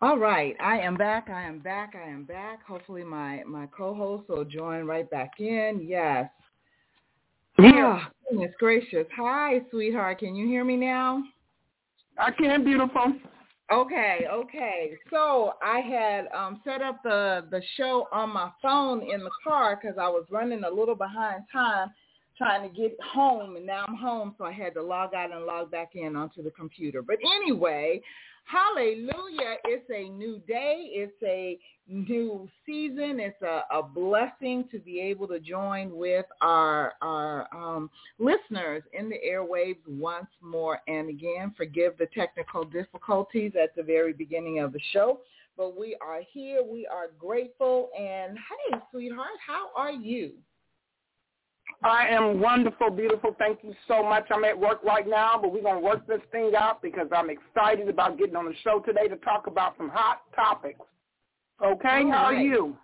All 0.00 0.16
right, 0.16 0.56
I 0.60 0.78
am 0.78 0.96
back. 0.96 1.28
I 1.28 1.42
am 1.42 1.58
back. 1.58 1.94
I 1.96 2.08
am 2.08 2.22
back. 2.22 2.64
Hopefully, 2.64 3.02
my 3.02 3.42
my 3.44 3.66
co-host 3.66 4.28
will 4.28 4.44
join 4.44 4.86
right 4.86 5.10
back 5.10 5.32
in. 5.40 5.80
Yes. 5.82 6.30
Yeah. 7.58 7.98
Oh, 8.00 8.12
goodness 8.30 8.52
gracious. 8.60 9.06
Hi, 9.16 9.60
sweetheart. 9.70 10.20
Can 10.20 10.36
you 10.36 10.46
hear 10.46 10.64
me 10.64 10.76
now? 10.76 11.24
I 12.16 12.30
can, 12.30 12.62
beautiful. 12.62 13.12
Okay, 13.72 14.26
okay. 14.30 14.92
So 15.10 15.54
I 15.60 15.80
had 15.80 16.28
um, 16.32 16.60
set 16.64 16.80
up 16.80 17.02
the 17.02 17.46
the 17.50 17.60
show 17.76 18.06
on 18.12 18.30
my 18.30 18.50
phone 18.62 19.02
in 19.02 19.24
the 19.24 19.30
car 19.42 19.80
because 19.80 19.98
I 20.00 20.08
was 20.08 20.24
running 20.30 20.62
a 20.62 20.70
little 20.70 20.94
behind 20.94 21.42
time 21.52 21.90
trying 22.38 22.62
to 22.62 22.74
get 22.74 22.96
home, 23.04 23.56
and 23.56 23.66
now 23.66 23.84
I'm 23.88 23.96
home, 23.96 24.34
so 24.38 24.44
I 24.44 24.52
had 24.52 24.74
to 24.74 24.82
log 24.82 25.12
out 25.12 25.32
and 25.32 25.44
log 25.44 25.70
back 25.70 25.90
in 25.94 26.16
onto 26.16 26.42
the 26.42 26.52
computer. 26.52 27.02
But 27.02 27.16
anyway, 27.42 28.00
hallelujah! 28.44 29.56
It's 29.64 29.90
a 29.90 30.08
new 30.08 30.40
day. 30.46 30.88
It's 30.92 31.20
a 31.24 31.58
new 31.88 32.48
season. 32.64 33.18
It's 33.18 33.42
a, 33.42 33.62
a 33.72 33.82
blessing 33.82 34.68
to 34.70 34.78
be 34.78 35.00
able 35.00 35.26
to 35.28 35.40
join 35.40 35.96
with 35.96 36.26
our 36.40 36.94
our 37.02 37.48
um, 37.52 37.90
listeners 38.18 38.84
in 38.92 39.08
the 39.08 39.18
airwaves 39.28 39.76
once 39.88 40.28
more 40.40 40.80
and 40.86 41.08
again. 41.08 41.52
Forgive 41.56 41.98
the 41.98 42.06
technical 42.14 42.64
difficulties 42.64 43.52
at 43.60 43.74
the 43.74 43.82
very 43.82 44.12
beginning 44.12 44.60
of 44.60 44.72
the 44.72 44.80
show, 44.92 45.20
but 45.56 45.78
we 45.78 45.96
are 46.00 46.20
here. 46.32 46.62
We 46.62 46.86
are 46.86 47.08
grateful. 47.18 47.90
And 47.98 48.38
hey, 48.38 48.78
sweetheart, 48.92 49.38
how 49.44 49.70
are 49.76 49.92
you? 49.92 50.34
I 51.82 52.08
am 52.08 52.40
wonderful, 52.40 52.90
beautiful. 52.90 53.36
Thank 53.38 53.60
you 53.62 53.72
so 53.86 54.02
much. 54.02 54.24
I'm 54.30 54.44
at 54.44 54.58
work 54.58 54.82
right 54.82 55.08
now, 55.08 55.38
but 55.40 55.52
we're 55.52 55.62
going 55.62 55.76
to 55.76 55.84
work 55.84 56.06
this 56.08 56.20
thing 56.32 56.52
out 56.58 56.82
because 56.82 57.06
I'm 57.14 57.30
excited 57.30 57.88
about 57.88 58.18
getting 58.18 58.34
on 58.34 58.46
the 58.46 58.54
show 58.64 58.80
today 58.80 59.06
to 59.06 59.16
talk 59.18 59.46
about 59.46 59.74
some 59.76 59.88
hot 59.88 60.22
topics. 60.34 60.80
Okay, 61.64 62.02
All 62.04 62.10
how 62.10 62.24
are 62.24 62.34
you? 62.34 62.76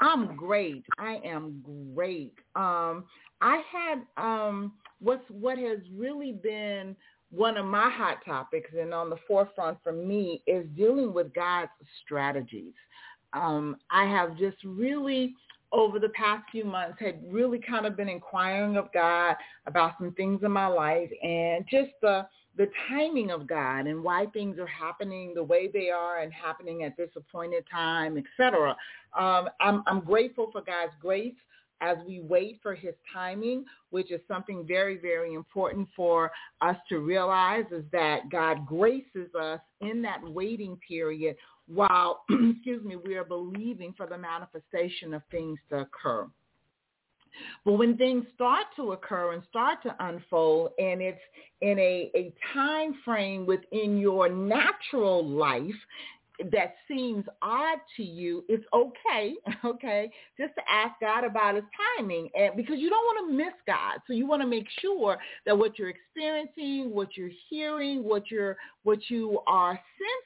I'm 0.00 0.36
great. 0.36 0.84
I 0.98 1.20
am 1.24 1.62
great. 1.94 2.34
Um, 2.56 3.04
I 3.40 3.62
had 3.72 4.00
um, 4.16 4.72
what's 5.00 5.24
what 5.28 5.58
has 5.58 5.78
really 5.94 6.32
been 6.32 6.96
one 7.30 7.56
of 7.56 7.66
my 7.66 7.90
hot 7.90 8.18
topics 8.24 8.70
and 8.78 8.92
on 8.92 9.10
the 9.10 9.18
forefront 9.28 9.78
for 9.82 9.92
me 9.92 10.42
is 10.46 10.66
dealing 10.76 11.12
with 11.12 11.32
God's 11.34 11.70
strategies. 12.04 12.72
Um, 13.32 13.76
I 13.90 14.04
have 14.04 14.36
just 14.36 14.56
really 14.64 15.34
over 15.72 15.98
the 15.98 16.08
past 16.10 16.44
few 16.50 16.64
months 16.64 16.98
had 16.98 17.20
really 17.28 17.58
kind 17.60 17.86
of 17.86 17.96
been 17.96 18.08
inquiring 18.08 18.76
of 18.76 18.92
God 18.92 19.36
about 19.66 19.92
some 19.98 20.12
things 20.12 20.40
in 20.42 20.50
my 20.50 20.66
life 20.66 21.10
and 21.22 21.64
just 21.70 21.92
the 22.02 22.26
the 22.56 22.68
timing 22.88 23.30
of 23.30 23.46
God 23.46 23.86
and 23.86 24.02
why 24.02 24.26
things 24.26 24.58
are 24.58 24.66
happening 24.66 25.32
the 25.34 25.42
way 25.42 25.70
they 25.72 25.88
are 25.88 26.18
and 26.18 26.32
happening 26.32 26.82
at 26.82 26.96
this 26.96 27.08
appointed 27.16 27.64
time, 27.70 28.18
etc. 28.18 28.76
Um, 29.18 29.48
I'm, 29.60 29.84
I'm 29.86 30.00
grateful 30.00 30.50
for 30.50 30.60
God's 30.60 30.92
grace 31.00 31.34
as 31.80 31.96
we 32.06 32.20
wait 32.20 32.58
for 32.62 32.74
his 32.74 32.94
timing, 33.12 33.64
which 33.90 34.10
is 34.10 34.20
something 34.28 34.66
very, 34.66 34.98
very 34.98 35.34
important 35.34 35.88
for 35.96 36.30
us 36.60 36.76
to 36.88 36.98
realize 36.98 37.64
is 37.72 37.84
that 37.92 38.28
God 38.30 38.66
graces 38.66 39.34
us 39.40 39.60
in 39.80 40.02
that 40.02 40.20
waiting 40.22 40.78
period 40.86 41.36
while, 41.66 42.24
excuse 42.30 42.84
me, 42.84 42.96
we 42.96 43.16
are 43.16 43.24
believing 43.24 43.94
for 43.96 44.06
the 44.06 44.18
manifestation 44.18 45.14
of 45.14 45.22
things 45.30 45.58
to 45.70 45.80
occur. 45.80 46.26
But 47.64 47.74
when 47.74 47.96
things 47.96 48.24
start 48.34 48.66
to 48.76 48.92
occur 48.92 49.32
and 49.32 49.42
start 49.48 49.82
to 49.84 49.94
unfold 50.00 50.72
and 50.78 51.00
it's 51.00 51.20
in 51.60 51.78
a, 51.78 52.10
a 52.14 52.32
time 52.52 52.94
frame 53.04 53.46
within 53.46 53.98
your 53.98 54.28
natural 54.28 55.26
life 55.26 55.70
that 56.52 56.74
seems 56.88 57.24
odd 57.42 57.78
to 57.96 58.02
you, 58.02 58.44
it's 58.48 58.64
okay, 58.72 59.34
okay, 59.64 60.10
just 60.38 60.54
to 60.54 60.62
ask 60.70 60.98
God 61.00 61.24
about 61.24 61.54
his 61.54 61.64
timing 61.98 62.28
and 62.34 62.56
because 62.56 62.78
you 62.78 62.90
don't 62.90 63.04
want 63.04 63.30
to 63.30 63.36
miss 63.36 63.54
God. 63.66 64.00
So 64.06 64.12
you 64.12 64.26
want 64.26 64.42
to 64.42 64.48
make 64.48 64.66
sure 64.80 65.18
that 65.46 65.56
what 65.56 65.78
you're 65.78 65.90
experiencing, 65.90 66.94
what 66.94 67.16
you're 67.16 67.30
hearing, 67.48 68.04
what 68.04 68.30
you're 68.30 68.56
what 68.82 68.98
you 69.08 69.40
are 69.46 69.78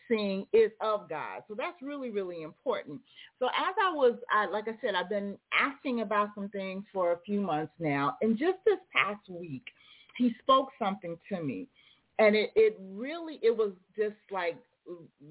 sensing 0.08 0.46
is 0.52 0.70
of 0.80 1.08
God. 1.08 1.42
So 1.48 1.54
that's 1.56 1.80
really, 1.82 2.10
really 2.10 2.42
important. 2.42 3.00
So 3.38 3.46
as 3.46 3.74
I 3.82 3.92
was, 3.92 4.14
I, 4.30 4.46
like 4.46 4.68
I 4.68 4.78
said, 4.80 4.94
I've 4.94 5.08
been 5.08 5.36
asking 5.52 6.00
about 6.00 6.30
some 6.34 6.48
things 6.50 6.84
for 6.92 7.12
a 7.12 7.18
few 7.26 7.40
months 7.40 7.72
now. 7.78 8.16
And 8.22 8.38
just 8.38 8.58
this 8.64 8.78
past 8.92 9.28
week, 9.28 9.64
he 10.16 10.32
spoke 10.40 10.68
something 10.78 11.18
to 11.30 11.42
me. 11.42 11.66
And 12.20 12.36
it, 12.36 12.50
it 12.54 12.78
really, 12.92 13.40
it 13.42 13.56
was 13.56 13.72
just 13.96 14.14
like 14.30 14.56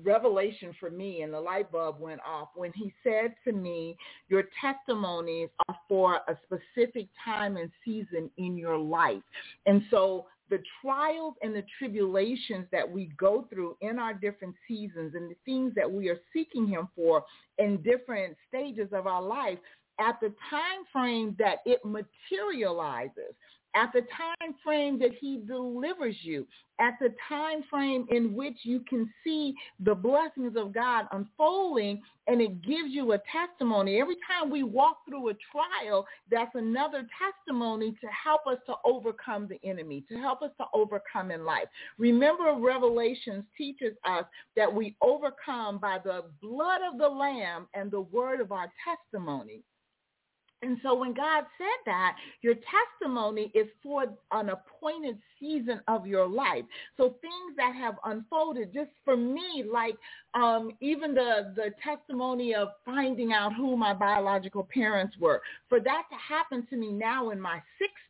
revelation 0.04 0.74
for 0.80 0.90
me 0.90 1.22
and 1.22 1.34
the 1.34 1.40
light 1.40 1.72
bulb 1.72 2.00
went 2.00 2.22
off 2.28 2.50
when 2.56 2.72
he 2.74 2.94
said 3.04 3.36
to 3.46 3.52
me, 3.52 3.96
your 4.30 4.44
testimonies 4.60 5.50
are 5.68 5.78
for 5.88 6.16
a 6.28 6.38
specific 6.44 7.08
time 7.24 7.58
and 7.58 7.70
season 7.86 8.30
in 8.38 8.58
your 8.58 8.78
life. 8.78 9.22
And 9.66 9.84
so 9.92 10.26
the 10.50 10.60
trials 10.82 11.36
and 11.42 11.56
the 11.56 11.64
tribulations 11.80 12.66
that 12.72 12.90
we 12.90 13.12
go 13.18 13.48
through 13.50 13.78
in 13.82 14.00
our 14.00 14.14
different 14.14 14.56
seasons 14.68 15.14
and 15.16 15.30
the 15.30 15.36
things 15.46 15.74
that 15.76 15.92
we 15.92 16.10
are 16.10 16.20
seeking 16.34 16.68
him 16.68 16.90
for 16.96 17.24
in 17.58 17.82
different 17.82 18.36
stages 18.50 18.90
of 18.92 19.08
our 19.08 19.22
life 19.22 19.58
at 20.00 20.20
the 20.22 20.34
time 20.50 20.84
frame 20.92 21.36
that 21.40 21.58
it 21.66 21.80
materializes 21.86 23.36
at 23.76 23.92
the 23.94 24.02
time 24.02 24.56
frame 24.64 25.00
that 25.00 25.12
he 25.20 25.42
delivers 25.48 26.16
you, 26.22 26.46
at 26.80 26.94
the 27.00 27.14
time 27.28 27.64
frame 27.70 28.06
in 28.10 28.34
which 28.34 28.58
you 28.64 28.82
can 28.88 29.12
see 29.24 29.54
the 29.80 29.96
blessings 29.96 30.56
of 30.58 30.74
God 30.74 31.06
unfolding 31.12 32.02
and 32.28 32.42
it 32.42 32.62
gives 32.62 32.90
you 32.90 33.12
a 33.14 33.20
testimony. 33.32 34.00
Every 34.00 34.16
time 34.28 34.50
we 34.50 34.64
walk 34.64 35.00
through 35.08 35.30
a 35.30 35.34
trial, 35.52 36.06
that's 36.32 36.56
another 36.56 37.08
testimony 37.20 37.96
to 38.02 38.08
help 38.08 38.48
us 38.48 38.58
to 38.68 38.76
overcome 38.86 39.48
the 39.48 39.60
enemy, 39.68 40.04
to 40.10 40.18
help 40.18 40.42
us 40.42 40.52
to 40.58 40.66
overcome 40.74 41.32
in 41.32 41.46
life. 41.46 41.68
Remember 41.98 42.56
Revelations 42.58 43.44
teaches 43.58 43.94
us 44.06 44.26
that 44.56 44.74
we 44.74 44.96
overcome 45.02 45.80
by 45.80 45.98
the 46.04 46.26
blood 46.42 46.82
of 46.90 46.98
the 46.98 47.08
lamb 47.08 47.68
and 47.74 47.92
the 47.92 48.02
word 48.02 48.40
of 48.40 48.52
our 48.52 48.72
testimony. 48.88 49.62
And 50.64 50.80
so 50.84 50.96
when 50.96 51.14
God 51.14 51.46
said 51.60 51.82
that, 51.88 52.18
your 52.42 52.56
testimony 52.56 53.52
is 53.56 53.68
for 53.84 54.06
an 54.32 54.50
appointed 54.50 55.20
season 55.40 55.82
of 55.90 56.08
your 56.08 56.28
life. 56.28 56.66
So 56.98 57.18
things 57.22 57.58
that 57.58 57.76
have 57.76 57.96
unfolded, 58.06 58.74
just 58.74 58.92
for 59.06 59.18
me, 59.18 59.66
like 59.72 59.98
um, 60.36 60.72
even 60.82 61.16
the, 61.16 61.54
the 61.56 61.72
testimony 61.84 62.56
of 62.56 62.70
finding 62.86 63.34
out 63.34 63.54
who 63.56 63.78
my 63.78 63.94
biological 63.94 64.68
parents 64.74 65.18
were, 65.20 65.42
for 65.70 65.82
that 65.82 66.04
to 66.12 66.18
happen 66.18 66.68
to 66.72 66.78
me 66.78 66.94
now 66.94 67.32
in 67.32 67.42
my 67.42 67.62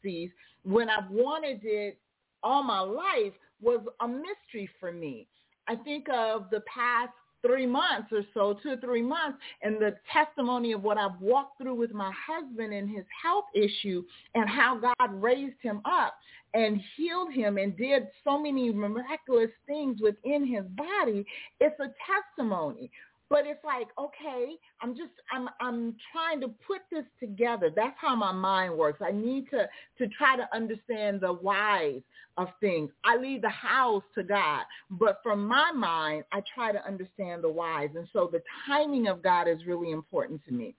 60s 0.06 0.32
when 0.64 0.90
I've 0.90 1.12
wanted 1.12 1.62
it 1.64 2.00
all 2.44 2.64
my 2.64 2.82
life 2.82 3.34
was 3.62 3.82
a 4.02 4.08
mystery 4.08 4.70
for 4.80 4.92
me. 4.92 5.28
I 5.68 5.76
think 5.78 6.08
of 6.10 6.50
the 6.52 6.62
past 6.62 7.14
three 7.46 7.66
months 7.66 8.12
or 8.12 8.24
so, 8.34 8.58
two 8.64 8.72
or 8.72 8.78
three 8.78 9.02
months, 9.02 9.38
and 9.62 9.76
the 9.76 9.96
testimony 10.12 10.72
of 10.72 10.84
what 10.84 10.98
I've 10.98 11.20
walked 11.20 11.62
through 11.62 11.76
with 11.76 11.94
my 11.94 12.12
husband 12.28 12.74
and 12.74 12.90
his 12.90 13.06
health 13.22 13.46
issue 13.54 14.04
and 14.36 14.50
how 14.50 14.80
God 14.80 15.22
raised 15.22 15.62
him 15.62 15.82
up 15.86 16.16
and 16.54 16.82
healed 16.96 17.34
him 17.34 17.58
and 17.58 17.76
did 17.78 18.08
so 18.24 18.40
many 18.40 18.72
miraculous 18.72 19.50
things 19.68 20.00
within 20.02 20.46
his 20.46 20.64
body, 20.76 21.26
it's 21.60 21.80
a 21.80 21.94
testimony. 22.06 22.92
But 23.30 23.48
it's 23.48 23.64
like, 23.64 23.88
okay, 23.98 24.56
I'm 24.82 24.96
just 24.96 25.12
I'm 25.34 25.50
I'm 25.60 25.96
trying 26.12 26.42
to 26.42 26.50
put 26.68 26.82
this 26.92 27.06
together. 27.20 27.72
That's 27.76 27.96
how 28.00 28.16
my 28.16 28.32
mind 28.32 28.78
works. 28.78 29.00
I 29.02 29.12
need 29.12 29.50
to 29.50 29.68
to 29.98 30.08
try 30.16 30.36
to 30.36 30.48
understand 30.54 31.22
the 31.22 31.34
whys 31.34 32.02
of 32.38 32.48
things. 32.60 32.92
I 33.04 33.18
leave 33.18 33.42
the 33.42 33.50
hows 33.50 34.02
to 34.16 34.24
God, 34.24 34.64
but 34.92 35.20
from 35.24 35.48
my 35.48 35.72
mind, 35.72 36.24
I 36.32 36.42
try 36.54 36.72
to 36.72 36.86
understand 36.86 37.44
the 37.44 37.50
whys. 37.50 37.90
And 37.96 38.08
so 38.14 38.30
the 38.32 38.42
timing 38.68 39.08
of 39.08 39.22
God 39.24 39.48
is 39.48 39.66
really 39.66 39.92
important 39.92 40.42
to 40.46 40.54
me. 40.54 40.76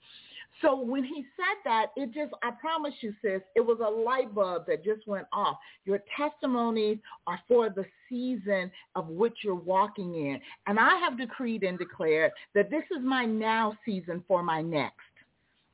So 0.63 0.81
when 0.81 1.03
he 1.03 1.25
said 1.37 1.57
that, 1.65 1.87
it 1.97 2.13
just, 2.15 2.33
I 2.43 2.51
promise 2.53 2.95
you, 3.01 3.13
sis, 3.21 3.43
it 3.57 3.61
was 3.61 3.79
a 3.81 3.91
light 3.91 4.35
bulb 4.35 4.67
that 4.67 4.85
just 4.85 5.07
went 5.07 5.27
off. 5.33 5.59
Your 5.85 6.01
testimonies 6.17 6.99
are 7.27 7.41
for 7.49 7.71
the 7.71 7.85
season 8.09 8.71
of 8.95 9.09
which 9.09 9.39
you're 9.43 9.55
walking 9.55 10.15
in. 10.15 10.41
And 10.67 10.79
I 10.79 10.97
have 10.99 11.19
decreed 11.19 11.65
and 11.65 11.79
declared 11.79 12.33
that 12.55 12.71
this 12.71 12.85
is 12.97 13.03
my 13.03 13.25
now 13.25 13.77
season 13.85 14.23
for 14.29 14.43
my 14.43 14.63
next. 14.63 15.01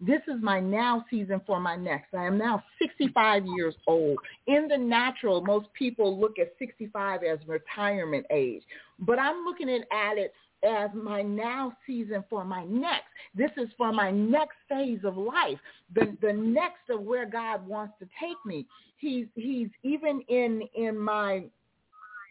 This 0.00 0.22
is 0.28 0.42
my 0.42 0.60
now 0.60 1.04
season 1.10 1.42
for 1.46 1.60
my 1.60 1.76
next. 1.76 2.14
I 2.14 2.24
am 2.24 2.38
now 2.38 2.62
65 2.80 3.44
years 3.46 3.74
old. 3.86 4.16
In 4.46 4.66
the 4.66 4.78
natural, 4.78 5.42
most 5.42 5.66
people 5.74 6.18
look 6.18 6.38
at 6.38 6.54
65 6.58 7.22
as 7.22 7.38
retirement 7.46 8.24
age, 8.30 8.62
but 8.98 9.18
I'm 9.18 9.44
looking 9.44 9.68
at 9.68 10.16
it 10.16 10.32
as 10.64 10.90
my 10.94 11.22
now 11.22 11.72
season 11.86 12.24
for 12.28 12.44
my 12.44 12.64
next. 12.64 13.08
This 13.34 13.50
is 13.56 13.68
for 13.76 13.92
my 13.92 14.10
next 14.10 14.56
phase 14.68 15.00
of 15.04 15.16
life, 15.16 15.58
the 15.94 16.16
the 16.20 16.32
next 16.32 16.90
of 16.90 17.02
where 17.02 17.26
God 17.26 17.66
wants 17.66 17.94
to 18.00 18.08
take 18.20 18.36
me. 18.44 18.66
He's 18.96 19.26
he's 19.34 19.68
even 19.82 20.22
in 20.28 20.62
in 20.74 20.98
my 20.98 21.44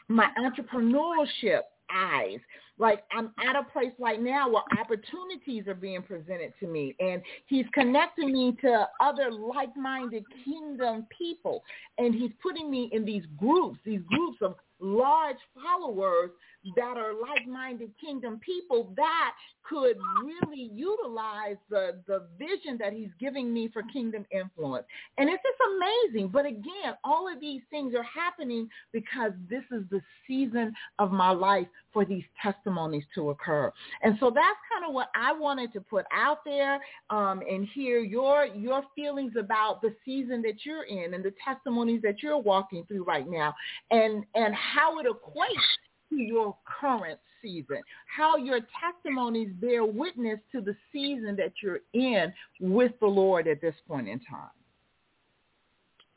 my 0.08 0.28
entrepreneurship 0.38 1.62
eyes. 1.94 2.40
Like 2.78 3.04
I'm 3.12 3.32
at 3.46 3.56
a 3.56 3.64
place 3.64 3.92
right 4.00 4.22
now 4.22 4.50
where 4.50 4.64
opportunities 4.80 5.68
are 5.68 5.74
being 5.74 6.02
presented 6.02 6.54
to 6.62 6.68
me 6.68 6.96
and 7.00 7.22
he's 7.48 7.66
connecting 7.74 8.32
me 8.32 8.56
to 8.62 8.88
other 9.02 9.32
like-minded 9.32 10.24
kingdom 10.46 11.06
people 11.16 11.64
and 11.98 12.16
he's 12.16 12.32
putting 12.42 12.72
me 12.72 12.90
in 12.94 13.04
these 13.04 13.24
groups, 13.38 13.80
these 13.86 14.02
groups 14.08 14.38
of 14.42 14.56
large 14.80 15.38
followers 15.54 16.32
that 16.76 16.98
are 16.98 17.14
like-minded 17.14 17.92
kingdom 18.00 18.40
people 18.46 18.94
that 18.98 19.32
could 19.64 19.98
really 20.24 20.70
utilize 20.74 21.58
the, 21.70 22.00
the 22.08 22.28
vision 22.38 22.78
that 22.80 22.92
he's 22.92 23.10
giving 23.20 23.54
me 23.54 23.70
for 23.72 23.84
kingdom 23.94 24.26
influence. 24.32 24.86
And 25.18 25.30
it's 25.30 25.42
just 25.44 25.60
amazing. 25.78 26.30
But 26.30 26.46
again, 26.46 26.96
all 27.04 27.32
of 27.32 27.40
these 27.40 27.62
things 27.70 27.94
are 27.96 28.04
happening 28.04 28.68
because 28.92 29.32
this 29.50 29.64
is 29.72 29.84
the 29.92 30.02
season 30.28 30.74
of 30.98 31.12
my 31.12 31.30
life 31.30 31.68
for 31.94 32.06
these 32.06 32.24
testimonies 32.42 33.04
to 33.16 33.30
occur. 33.30 33.72
And 34.04 34.18
so 34.20 34.30
that's 34.30 34.58
kind 34.72 34.88
of 34.88 34.94
what 34.94 35.10
I 35.16 35.32
wanted 35.34 35.72
to 35.74 35.82
put 35.82 36.06
out 36.14 36.40
there 36.46 36.80
um, 37.10 37.42
and 37.50 37.68
hear 37.74 38.00
your 38.00 38.46
your 38.46 38.84
feelings 38.96 39.34
about 39.40 39.82
the 39.82 39.96
season 40.06 40.42
that 40.44 40.66
you're 40.66 40.84
in 40.84 41.14
and 41.14 41.24
the 41.24 41.34
testimonies 41.44 42.02
that 42.04 42.22
you're 42.22 42.38
walking 42.38 42.86
through 42.86 43.04
right 43.04 43.28
now 43.28 43.54
and 43.92 44.24
and 44.36 44.54
how 44.56 45.00
it 45.00 45.06
equates 45.06 45.89
to 46.10 46.16
your 46.16 46.56
current 46.80 47.20
season, 47.42 47.82
how 48.16 48.38
your 48.38 48.60
testimonies 48.82 49.50
bear 49.62 49.86
witness 49.86 50.40
to 50.52 50.62
the 50.62 50.76
season 50.92 51.36
that 51.38 51.54
you're 51.62 51.80
in 51.94 52.34
with 52.60 52.92
the 53.00 53.08
Lord 53.08 53.48
at 53.48 53.62
this 53.62 53.76
point 53.88 54.08
in 54.08 54.20
time. 54.20 54.50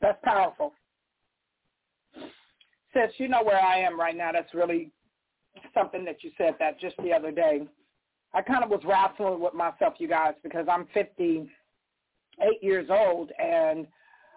That's 0.01 0.19
powerful. 0.23 0.73
Sis, 2.93 3.11
you 3.17 3.27
know 3.27 3.43
where 3.43 3.61
I 3.61 3.79
am 3.79 3.99
right 3.99 4.15
now. 4.15 4.31
That's 4.31 4.53
really 4.53 4.91
something 5.73 6.05
that 6.05 6.23
you 6.23 6.31
said 6.37 6.55
that 6.59 6.79
just 6.79 6.95
the 7.03 7.13
other 7.13 7.31
day. 7.31 7.67
I 8.33 8.41
kind 8.41 8.63
of 8.63 8.69
was 8.69 8.81
wrestling 8.85 9.39
with 9.39 9.53
myself, 9.53 9.93
you 9.99 10.07
guys, 10.07 10.33
because 10.43 10.65
I'm 10.69 10.87
58 10.93 11.47
years 12.61 12.87
old 12.89 13.31
and 13.39 13.87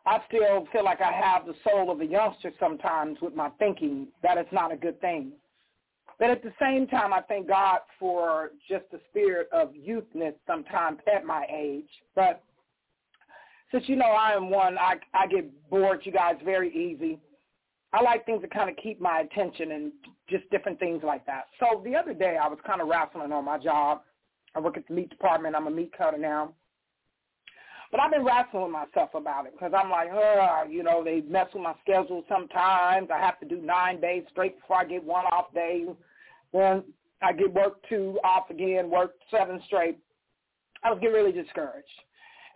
I 0.06 0.20
still 0.28 0.68
feel 0.72 0.84
like 0.84 1.00
I 1.00 1.12
have 1.12 1.46
the 1.46 1.54
soul 1.64 1.90
of 1.90 2.00
a 2.00 2.06
youngster 2.06 2.52
sometimes 2.60 3.18
with 3.20 3.34
my 3.34 3.48
thinking. 3.58 4.06
That 4.22 4.38
is 4.38 4.46
not 4.52 4.72
a 4.72 4.76
good 4.76 5.00
thing. 5.00 5.32
But 6.18 6.30
at 6.30 6.42
the 6.42 6.52
same 6.60 6.86
time, 6.86 7.12
I 7.12 7.20
thank 7.22 7.48
God 7.48 7.80
for 7.98 8.50
just 8.68 8.84
the 8.90 9.00
spirit 9.10 9.48
of 9.52 9.74
youthness 9.74 10.34
sometimes 10.46 10.98
at 11.14 11.24
my 11.24 11.46
age. 11.54 11.88
But 12.14 12.42
since 13.70 13.84
you 13.86 13.96
know 13.96 14.06
I 14.06 14.32
am 14.32 14.48
one, 14.48 14.78
I, 14.78 14.94
I 15.12 15.26
get 15.26 15.50
bored, 15.68 16.00
you 16.04 16.12
guys, 16.12 16.36
very 16.44 16.74
easy. 16.74 17.18
I 17.92 18.02
like 18.02 18.24
things 18.26 18.42
that 18.42 18.50
kind 18.50 18.70
of 18.70 18.76
keep 18.76 19.00
my 19.00 19.20
attention 19.20 19.72
and 19.72 19.92
just 20.28 20.48
different 20.50 20.78
things 20.78 21.02
like 21.04 21.24
that. 21.26 21.46
So 21.60 21.82
the 21.84 21.94
other 21.94 22.14
day 22.14 22.36
I 22.42 22.48
was 22.48 22.58
kind 22.66 22.80
of 22.80 22.88
wrestling 22.88 23.32
on 23.32 23.44
my 23.44 23.58
job. 23.58 24.02
I 24.54 24.60
work 24.60 24.76
at 24.76 24.88
the 24.88 24.94
meat 24.94 25.10
department. 25.10 25.54
I'm 25.54 25.66
a 25.66 25.70
meat 25.70 25.92
cutter 25.96 26.18
now. 26.18 26.52
But 27.90 28.00
I've 28.00 28.10
been 28.10 28.24
wrestling 28.24 28.64
with 28.64 28.72
myself 28.72 29.10
about 29.14 29.46
it 29.46 29.52
because 29.52 29.72
I'm 29.76 29.90
like, 29.90 30.08
oh, 30.12 30.64
you 30.68 30.82
know, 30.82 31.04
they 31.04 31.20
mess 31.20 31.46
with 31.54 31.62
my 31.62 31.74
schedule 31.82 32.24
sometimes. 32.28 33.08
I 33.14 33.18
have 33.18 33.38
to 33.40 33.46
do 33.46 33.60
nine 33.60 34.00
days 34.00 34.24
straight 34.30 34.60
before 34.60 34.78
I 34.78 34.84
get 34.84 35.04
one 35.04 35.24
off 35.26 35.54
day. 35.54 35.86
Then 36.52 36.82
I 37.22 37.32
get 37.32 37.52
work 37.52 37.78
two 37.88 38.18
off 38.24 38.50
again, 38.50 38.90
work 38.90 39.14
seven 39.30 39.60
straight. 39.66 39.98
I 40.82 40.90
was 40.90 40.98
getting 41.00 41.14
really 41.14 41.32
discouraged. 41.32 41.86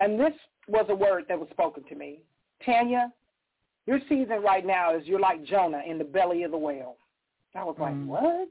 And 0.00 0.18
this 0.18 0.32
was 0.68 0.86
a 0.88 0.94
word 0.94 1.24
that 1.28 1.38
was 1.38 1.48
spoken 1.50 1.84
to 1.84 1.94
me. 1.94 2.20
Tanya, 2.64 3.12
your 3.86 4.00
season 4.08 4.42
right 4.42 4.66
now 4.66 4.96
is 4.96 5.06
you're 5.06 5.20
like 5.20 5.44
Jonah 5.44 5.82
in 5.86 5.98
the 5.98 6.04
belly 6.04 6.42
of 6.42 6.50
the 6.50 6.58
whale. 6.58 6.96
I 7.54 7.64
was 7.64 7.76
like, 7.78 7.94
mm. 7.94 8.06
what? 8.06 8.48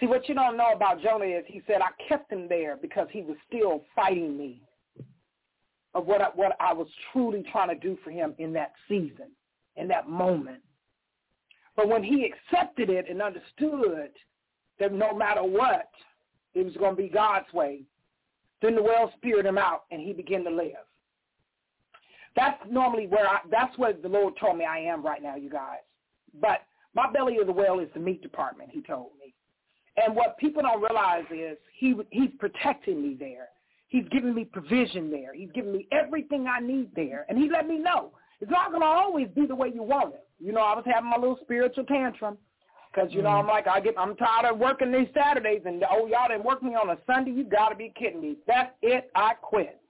See, 0.00 0.06
what 0.06 0.28
you 0.28 0.34
don't 0.34 0.56
know 0.56 0.72
about 0.74 1.02
Jonah 1.02 1.24
is 1.24 1.44
he 1.46 1.62
said, 1.66 1.80
I 1.80 1.90
kept 2.08 2.32
him 2.32 2.48
there 2.48 2.76
because 2.76 3.08
he 3.10 3.22
was 3.22 3.36
still 3.48 3.82
fighting 3.96 4.36
me 4.36 4.62
of 5.94 6.06
what 6.06 6.20
I, 6.20 6.26
what 6.34 6.56
I 6.60 6.72
was 6.72 6.88
truly 7.12 7.44
trying 7.50 7.68
to 7.68 7.74
do 7.74 7.98
for 8.04 8.10
him 8.10 8.34
in 8.38 8.52
that 8.54 8.72
season, 8.88 9.30
in 9.76 9.88
that 9.88 10.08
moment. 10.08 10.60
But 11.76 11.88
when 11.88 12.02
he 12.02 12.26
accepted 12.26 12.90
it 12.90 13.06
and 13.08 13.22
understood 13.22 14.10
that 14.80 14.92
no 14.92 15.14
matter 15.14 15.42
what, 15.42 15.90
it 16.54 16.64
was 16.64 16.74
going 16.74 16.96
to 16.96 17.02
be 17.02 17.08
God's 17.08 17.52
way, 17.52 17.82
then 18.60 18.74
the 18.74 18.82
well 18.82 19.12
speared 19.16 19.46
him 19.46 19.58
out 19.58 19.84
and 19.90 20.00
he 20.00 20.12
began 20.12 20.44
to 20.44 20.50
live. 20.50 20.72
That's 22.36 22.58
normally 22.70 23.06
where 23.06 23.26
I, 23.26 23.38
that's 23.50 23.76
where 23.78 23.92
the 23.92 24.08
Lord 24.08 24.34
told 24.40 24.58
me 24.58 24.64
I 24.64 24.78
am 24.78 25.04
right 25.04 25.22
now, 25.22 25.36
you 25.36 25.50
guys. 25.50 25.78
But 26.40 26.62
my 26.94 27.10
belly 27.10 27.38
of 27.38 27.46
the 27.46 27.52
whale 27.52 27.80
is 27.80 27.88
the 27.94 28.00
meat 28.00 28.22
department, 28.22 28.70
he 28.72 28.80
told 28.82 29.10
me. 29.20 29.34
And 29.96 30.14
what 30.14 30.38
people 30.38 30.62
don't 30.62 30.80
realize 30.80 31.24
is 31.32 31.56
he 31.76 31.94
he's 32.10 32.30
protecting 32.38 33.02
me 33.02 33.16
there. 33.18 33.48
He's 33.88 34.04
giving 34.10 34.34
me 34.34 34.44
provision 34.44 35.10
there. 35.10 35.34
He's 35.34 35.50
giving 35.54 35.72
me 35.72 35.88
everything 35.92 36.46
I 36.46 36.60
need 36.60 36.90
there. 36.94 37.24
And 37.28 37.38
he 37.38 37.50
let 37.50 37.66
me 37.66 37.78
know 37.78 38.12
it's 38.40 38.50
not 38.50 38.70
going 38.70 38.82
to 38.82 38.86
always 38.86 39.28
be 39.34 39.46
the 39.46 39.54
way 39.54 39.70
you 39.74 39.82
want 39.82 40.14
it. 40.14 40.26
You 40.38 40.52
know, 40.52 40.60
I 40.60 40.74
was 40.74 40.84
having 40.86 41.10
my 41.10 41.16
little 41.16 41.38
spiritual 41.42 41.84
tantrum 41.84 42.38
because, 42.92 43.12
you 43.12 43.22
know, 43.22 43.30
I'm 43.30 43.46
like, 43.46 43.66
I 43.66 43.80
get, 43.80 43.94
I'm 43.98 44.14
tired 44.16 44.52
of 44.52 44.58
working 44.58 44.92
these 44.92 45.08
Saturdays. 45.14 45.62
And, 45.64 45.84
oh, 45.90 46.06
y'all 46.06 46.28
didn't 46.28 46.44
work 46.44 46.62
me 46.62 46.74
on 46.74 46.90
a 46.90 46.98
Sunday. 47.06 47.32
You 47.32 47.44
got 47.44 47.70
to 47.70 47.76
be 47.76 47.92
kidding 47.98 48.20
me. 48.20 48.36
That's 48.46 48.70
it. 48.82 49.10
I 49.14 49.34
quit. 49.34 49.80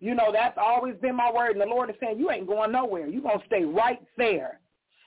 You 0.00 0.14
know, 0.14 0.30
that's 0.32 0.58
always 0.60 0.94
been 1.00 1.16
my 1.16 1.32
word. 1.32 1.52
And 1.52 1.60
the 1.60 1.66
Lord 1.66 1.88
is 1.88 1.96
saying, 2.00 2.18
you 2.18 2.30
ain't 2.30 2.46
going 2.46 2.72
nowhere. 2.72 3.06
You're 3.06 3.22
going 3.22 3.40
to 3.40 3.46
stay 3.46 3.64
right 3.64 4.00
there. 4.18 4.60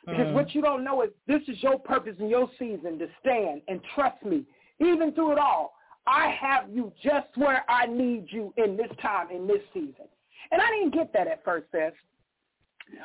Because 0.05 0.27
mm. 0.27 0.33
what 0.33 0.55
you 0.55 0.61
don't 0.61 0.83
know 0.83 1.03
is 1.03 1.09
this 1.27 1.41
is 1.47 1.61
your 1.61 1.77
purpose 1.77 2.15
and 2.19 2.29
your 2.29 2.49
season 2.57 2.97
to 2.97 3.07
stand 3.19 3.61
and 3.67 3.79
trust 3.93 4.23
me. 4.25 4.43
Even 4.79 5.11
through 5.13 5.33
it 5.33 5.37
all, 5.37 5.73
I 6.09 6.35
have 6.41 6.69
you 6.73 6.91
just 7.03 7.27
where 7.35 7.63
I 7.69 7.85
need 7.85 8.27
you 8.29 8.51
in 8.57 8.75
this 8.75 8.89
time, 9.01 9.29
in 9.31 9.45
this 9.45 9.61
season. 9.73 10.07
And 10.51 10.61
I 10.61 10.69
didn't 10.71 10.93
get 10.93 11.13
that 11.13 11.27
at 11.27 11.43
first, 11.45 11.67
sis. 11.71 11.93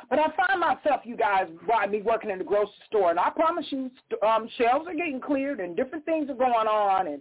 But 0.09 0.17
I 0.17 0.25
find 0.35 0.59
myself, 0.59 1.01
you 1.03 1.15
guys, 1.15 1.47
by 1.67 1.85
me 1.85 2.01
working 2.01 2.31
in 2.31 2.39
the 2.39 2.43
grocery 2.43 2.73
store, 2.87 3.11
and 3.11 3.19
I 3.19 3.29
promise 3.29 3.65
you, 3.69 3.91
um, 4.27 4.49
shelves 4.57 4.87
are 4.87 4.95
getting 4.95 5.21
cleared 5.21 5.59
and 5.59 5.75
different 5.75 6.03
things 6.05 6.27
are 6.31 6.35
going 6.35 6.67
on. 6.67 7.05
And 7.05 7.19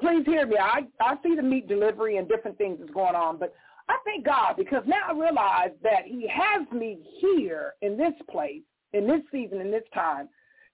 please 0.00 0.26
hear 0.26 0.44
me. 0.44 0.56
I, 0.60 0.80
I 1.00 1.14
see 1.22 1.36
the 1.36 1.42
meat 1.42 1.68
delivery 1.68 2.16
and 2.16 2.28
different 2.28 2.58
things 2.58 2.80
is 2.80 2.90
going 2.92 3.14
on, 3.14 3.38
but 3.38 3.54
I 3.88 3.98
thank 4.04 4.24
God 4.24 4.54
because 4.56 4.82
now 4.86 5.02
I 5.08 5.12
realize 5.12 5.70
that 5.84 6.04
he 6.06 6.28
has 6.28 6.68
me 6.72 6.98
here 7.20 7.74
in 7.82 7.96
this 7.96 8.14
place, 8.28 8.62
in 8.92 9.06
this 9.06 9.20
season, 9.30 9.60
in 9.60 9.70
this 9.70 9.84
time, 9.94 10.28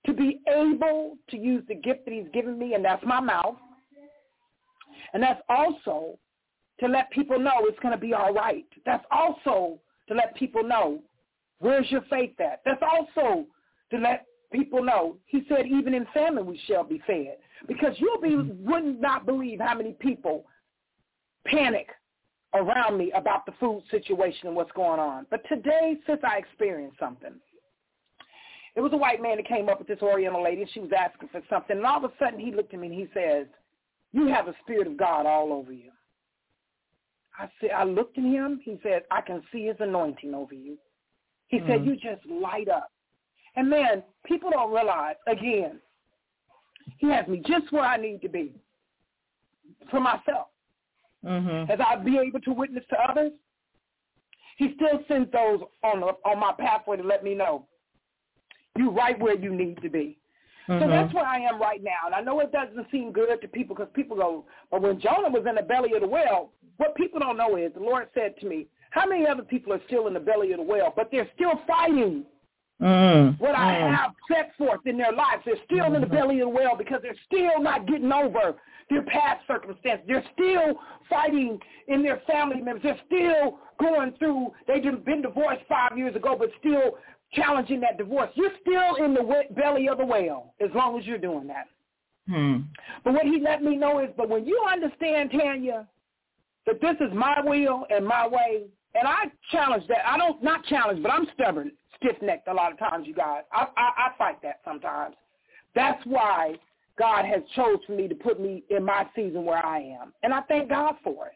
to 0.07 0.15
be 0.15 0.41
able 0.49 1.19
to 1.29 1.37
use 1.37 1.63
the 1.69 1.75
gift 1.75 2.07
that 2.07 2.15
he's 2.15 2.29
given 2.33 2.59
me, 2.59 2.73
and 2.73 2.83
that's 2.83 3.05
my 3.05 3.21
mouth. 3.21 3.57
And 5.13 5.23
that's 5.23 5.41
also 5.49 6.19
to 6.81 6.87
let 6.87 7.11
people 7.11 7.39
know 7.39 7.53
it's 7.61 7.79
going 7.81 7.95
to 7.95 8.01
be 8.01 8.15
all 8.15 8.33
right. 8.33 8.67
That's 8.87 9.05
also 9.11 9.79
to 10.09 10.15
let 10.15 10.37
people 10.37 10.63
know 10.63 11.01
where's 11.59 11.91
your 11.91 12.03
faith 12.11 12.39
at. 12.41 12.61
That's 12.65 12.83
also 12.83 13.47
to 13.91 13.99
let 13.99 14.27
people 14.53 14.83
know. 14.83 15.17
He 15.27 15.43
said, 15.49 15.67
even 15.67 15.95
in 15.95 16.07
famine 16.15 16.47
we 16.47 16.61
shall 16.67 16.85
be 16.85 17.03
fed. 17.07 17.37
Because 17.67 17.95
you'll 17.99 18.21
be 18.21 18.31
mm-hmm. 18.31 18.71
would 18.71 19.01
not 19.01 19.27
believe 19.27 19.61
how 19.61 19.75
many 19.75 19.93
people 19.93 20.45
panic 21.47 21.89
around 22.55 22.97
me 22.97 23.13
about 23.13 23.45
the 23.45 23.53
food 23.61 23.83
situation 23.91 24.47
and 24.47 24.57
what's 24.57 24.73
going 24.73 25.01
on. 25.01 25.27
But 25.31 25.43
today, 25.49 25.97
since 26.07 26.21
I 26.25 26.39
experienced 26.39 26.99
something, 26.99 27.35
it 28.75 28.81
was 28.81 28.93
a 28.93 28.97
white 28.97 29.21
man 29.21 29.37
that 29.37 29.49
came 29.49 29.69
up 29.69 29.79
with 29.79 29.89
this 29.89 30.01
Oriental 30.03 30.43
lady, 30.43 30.63
and 30.63 30.71
she 30.71 30.81
was 30.81 30.91
asking 30.97 31.29
for 31.31 31.43
something. 31.51 31.77
And 31.77 31.87
all 31.87 32.05
of 32.05 32.11
a 32.11 32.15
sudden, 32.19 32.39
he 32.39 32.53
looked 32.53 32.73
at 32.73 32.81
me 32.81 32.87
and 32.87 32.97
he 32.97 33.09
says, 33.13 33.47
you 34.13 34.27
have 34.29 34.47
the 34.47 34.55
Spirit 34.63 34.87
of 34.87 34.97
God 34.97 35.27
all 35.27 35.53
over 35.53 35.73
you. 35.73 35.91
I 37.39 37.49
said, 37.61 37.71
I 37.71 37.85
looked 37.85 38.19
at 38.19 38.25
him. 38.25 38.61
He 38.65 38.79
said, 38.83 39.03
I 39.11 39.21
can 39.21 39.43
see 39.53 39.67
his 39.67 39.77
anointing 39.79 40.35
over 40.35 40.55
you. 40.55 40.77
He 41.49 41.59
mm-hmm. 41.59 41.69
said, 41.69 41.85
you 41.85 41.95
just 41.95 42.27
light 42.29 42.69
up. 42.69 42.91
And 43.57 43.71
man, 43.71 44.03
people 44.25 44.51
don't 44.51 44.73
realize, 44.73 45.17
again, 45.27 45.81
he 46.99 47.09
has 47.11 47.27
me 47.29 47.43
just 47.47 47.71
where 47.73 47.85
I 47.85 47.97
need 47.97 48.23
to 48.23 48.29
be 48.29 48.53
for 49.91 50.01
myself. 50.01 50.49
Mm-hmm. 51.25 51.71
As 51.71 51.79
I 51.85 51.97
be 51.97 52.19
able 52.19 52.41
to 52.41 52.53
witness 52.53 52.85
to 52.91 52.97
others, 53.01 53.33
he 54.57 54.75
still 54.75 55.01
sends 55.07 55.31
those 55.31 55.61
on 55.85 56.01
the, 56.01 56.07
on 56.29 56.41
my 56.41 56.53
pathway 56.59 56.97
to 56.97 57.03
let 57.03 57.23
me 57.23 57.35
know 57.35 57.67
you 58.77 58.91
right 58.91 59.19
where 59.19 59.37
you 59.37 59.55
need 59.55 59.81
to 59.83 59.89
be. 59.89 60.18
Mm-hmm. 60.69 60.85
So 60.85 60.89
that's 60.89 61.15
where 61.15 61.27
I 61.27 61.39
am 61.39 61.61
right 61.61 61.83
now. 61.83 62.07
And 62.07 62.15
I 62.15 62.21
know 62.21 62.41
it 62.41 62.53
doesn't 62.53 62.87
seem 62.91 63.13
good 63.13 63.41
to 63.41 63.49
people 63.49 63.75
because 63.75 63.91
people 63.95 64.17
go, 64.17 64.45
but 64.71 64.83
when 64.83 65.01
Jonah 65.01 65.31
was 65.31 65.45
in 65.49 65.55
the 65.55 65.63
belly 65.63 65.93
of 65.95 66.03
the 66.03 66.09
whale, 66.09 66.51
what 66.77 66.95
people 66.95 67.21
don't 67.21 67.37
know 67.37 67.57
is 67.57 67.73
the 67.75 67.81
Lord 67.81 68.09
said 68.15 68.35
to 68.41 68.47
me, 68.47 68.67
how 68.91 69.07
many 69.07 69.27
other 69.27 69.43
people 69.43 69.73
are 69.73 69.81
still 69.87 70.07
in 70.07 70.15
the 70.15 70.21
belly 70.21 70.53
of 70.53 70.59
the 70.59 70.65
whale, 70.65 70.93
but 70.95 71.11
they're 71.11 71.29
still 71.35 71.53
fighting 71.67 72.25
mm 72.81 73.39
what 73.41 73.57
I 73.57 73.75
mm. 73.75 73.97
have 73.97 74.13
set 74.29 74.53
forth 74.57 74.87
in 74.87 74.97
their 74.97 75.13
lives. 75.13 75.43
They're 75.45 75.57
still 75.65 75.87
mm-hmm. 75.87 75.97
in 75.97 76.01
the 76.01 76.07
mm-hmm. 76.07 76.17
belly 76.17 76.41
of 76.41 76.49
the 76.49 76.55
whale 76.55 76.77
because 76.77 77.01
they're 77.03 77.17
still 77.27 77.61
not 77.61 77.89
getting 77.89 78.13
over 78.13 78.55
their 78.89 79.03
past 79.03 79.47
circumstances. 79.47 80.05
They're 80.07 80.25
still 80.33 80.79
fighting 81.11 81.59
in 81.89 82.03
their 82.03 82.23
family 82.27 82.61
members. 82.61 82.83
They're 82.83 83.01
still 83.07 83.59
going 83.81 84.13
through, 84.19 84.53
they've 84.67 84.83
been 85.05 85.23
divorced 85.23 85.63
five 85.69 85.97
years 85.97 86.17
ago, 86.17 86.37
but 86.39 86.51
still 86.59 86.99
challenging 87.33 87.81
that 87.81 87.99
divorce. 87.99 88.31
You're 88.35 88.53
still 88.61 89.05
in 89.05 89.15
the 89.15 89.43
belly 89.55 89.89
of 89.89 89.99
the 89.99 90.05
whale 90.05 90.55
as 90.61 90.71
long 90.75 90.99
as 90.99 91.07
you're 91.07 91.19
doing 91.19 91.47
that. 91.49 91.67
Hmm. 92.29 92.57
But 93.05 93.15
what 93.15 93.25
he 93.25 93.41
let 93.41 93.63
me 93.63 93.77
know 93.77 94.01
is, 94.01 94.11
but 94.17 94.29
when 94.29 94.47
you 94.47 94.63
understand, 94.71 95.31
Tanya, 95.31 95.87
that 96.67 96.81
this 96.81 96.97
is 97.01 97.13
my 97.15 97.41
will 97.43 97.87
and 97.91 98.07
my 98.07 98.27
way, 98.27 98.65
and 98.95 99.07
I 99.07 99.27
challenge 99.51 99.85
that. 99.89 100.07
I 100.07 100.19
don't, 100.19 100.43
not 100.43 100.65
challenge, 100.67 101.03
but 101.03 101.11
I'm 101.11 101.27
stubborn, 101.35 101.73
stiff-necked 101.97 102.49
a 102.49 102.53
lot 102.53 102.73
of 102.73 102.79
times, 102.79 103.07
you 103.07 103.15
guys. 103.15 103.43
I, 103.53 103.67
I, 103.77 103.91
I 103.97 104.11
fight 104.19 104.43
that 104.43 104.61
sometimes. 104.65 105.15
That's 105.75 106.05
why 106.05 106.57
God 106.99 107.25
has 107.25 107.43
chosen 107.55 107.97
me 107.97 108.09
to 108.09 108.15
put 108.15 108.41
me 108.41 108.65
in 108.71 108.85
my 108.85 109.07
season 109.15 109.45
where 109.45 109.65
I 109.65 109.79
am. 109.79 110.13
And 110.23 110.35
I 110.35 110.41
thank 110.43 110.69
God 110.69 110.97
for 111.05 111.27
it. 111.27 111.33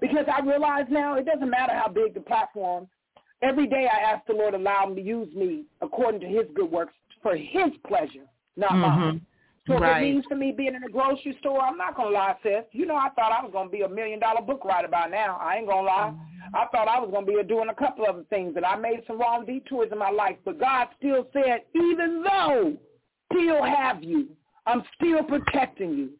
Because 0.00 0.26
I 0.32 0.44
realize 0.44 0.86
now 0.90 1.14
it 1.14 1.26
doesn't 1.26 1.48
matter 1.48 1.72
how 1.72 1.88
big 1.88 2.14
the 2.14 2.20
platform 2.20 2.88
Every 3.42 3.66
day 3.66 3.88
I 3.92 4.12
ask 4.12 4.26
the 4.26 4.34
Lord 4.34 4.52
to 4.52 4.58
allow 4.58 4.86
him 4.86 4.94
to 4.94 5.02
use 5.02 5.34
me 5.34 5.64
according 5.80 6.20
to 6.20 6.26
his 6.26 6.46
good 6.54 6.70
works 6.70 6.94
for 7.22 7.36
his 7.36 7.70
pleasure, 7.86 8.26
not 8.56 8.70
mm-hmm. 8.70 9.00
mine. 9.00 9.26
So 9.66 9.78
right. 9.78 9.90
if 9.90 9.96
it 9.96 10.14
means 10.14 10.24
for 10.28 10.34
me 10.34 10.52
being 10.56 10.74
in 10.74 10.82
a 10.82 10.88
grocery 10.88 11.36
store, 11.38 11.60
I'm 11.60 11.76
not 11.76 11.96
gonna 11.96 12.10
lie, 12.10 12.34
sis. 12.42 12.64
You 12.72 12.84
know, 12.86 12.96
I 12.96 13.10
thought 13.10 13.30
I 13.30 13.42
was 13.42 13.52
gonna 13.52 13.70
be 13.70 13.82
a 13.82 13.88
million 13.88 14.18
dollar 14.18 14.42
book 14.42 14.64
writer 14.64 14.88
by 14.88 15.06
now. 15.06 15.38
I 15.40 15.56
ain't 15.56 15.68
gonna 15.68 15.86
lie. 15.86 16.12
Mm-hmm. 16.12 16.56
I 16.56 16.66
thought 16.72 16.88
I 16.88 16.98
was 16.98 17.10
gonna 17.12 17.26
be 17.26 17.40
doing 17.46 17.68
a 17.68 17.74
couple 17.74 18.04
other 18.08 18.24
things, 18.28 18.54
and 18.56 18.64
I 18.64 18.76
made 18.76 19.02
some 19.06 19.20
wrong 19.20 19.46
detours 19.46 19.90
in 19.92 19.98
my 19.98 20.10
life. 20.10 20.36
But 20.44 20.58
God 20.58 20.88
still 20.98 21.28
said, 21.32 21.60
even 21.74 22.24
though 22.24 22.76
still 23.32 23.62
have 23.62 24.02
you, 24.02 24.30
I'm 24.66 24.82
still 24.96 25.22
protecting 25.22 25.96
you. 25.96 26.10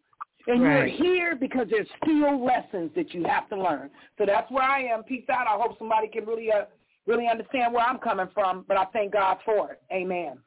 And 0.47 0.63
right. 0.63 0.99
you're 0.99 1.15
here 1.15 1.37
because 1.37 1.67
there's 1.71 1.87
still 2.03 2.45
lessons 2.45 2.91
that 2.97 3.13
you 3.15 3.25
have 3.25 3.49
to 3.51 3.57
learn. 3.61 3.91
So 4.19 4.27
that's 4.27 4.51
where 4.51 4.65
I 4.65 4.83
am. 4.85 5.05
Peace 5.05 5.25
out. 5.31 5.47
I 5.47 5.61
hope 5.61 5.79
somebody 5.79 6.09
can 6.09 6.27
really 6.27 6.51
uh, 6.51 6.65
really 7.07 7.29
understand 7.29 7.73
where 7.73 7.85
I'm 7.85 7.99
coming 7.99 8.29
from, 8.33 8.65
but 8.69 8.77
I 8.77 8.85
thank 8.87 9.13
God 9.13 9.39
for 9.45 9.73
it. 9.73 9.83
Amen. 9.93 10.39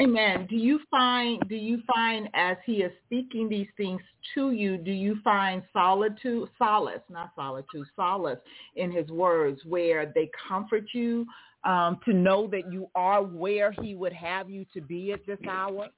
Amen. 0.00 0.46
Do 0.50 0.56
you 0.56 0.80
find 0.90 1.40
do 1.48 1.54
you 1.54 1.80
find 1.86 2.28
as 2.34 2.56
he 2.66 2.82
is 2.82 2.92
speaking 3.06 3.48
these 3.48 3.68
things 3.76 4.00
to 4.34 4.50
you, 4.50 4.76
do 4.76 4.90
you 4.90 5.18
find 5.22 5.62
solitude 5.72 6.48
solace, 6.58 7.00
not 7.08 7.30
solitude, 7.36 7.86
solace 7.94 8.40
in 8.74 8.90
his 8.90 9.08
words 9.08 9.60
where 9.64 10.12
they 10.14 10.30
comfort 10.48 10.84
you 10.92 11.26
um, 11.64 11.98
to 12.04 12.12
know 12.12 12.48
that 12.48 12.70
you 12.72 12.90
are 12.94 13.22
where 13.22 13.72
he 13.72 13.94
would 13.94 14.12
have 14.12 14.50
you 14.50 14.66
to 14.74 14.80
be 14.80 15.12
at 15.12 15.24
this 15.26 15.38
hour? 15.48 15.88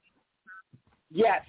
Yes. 1.11 1.41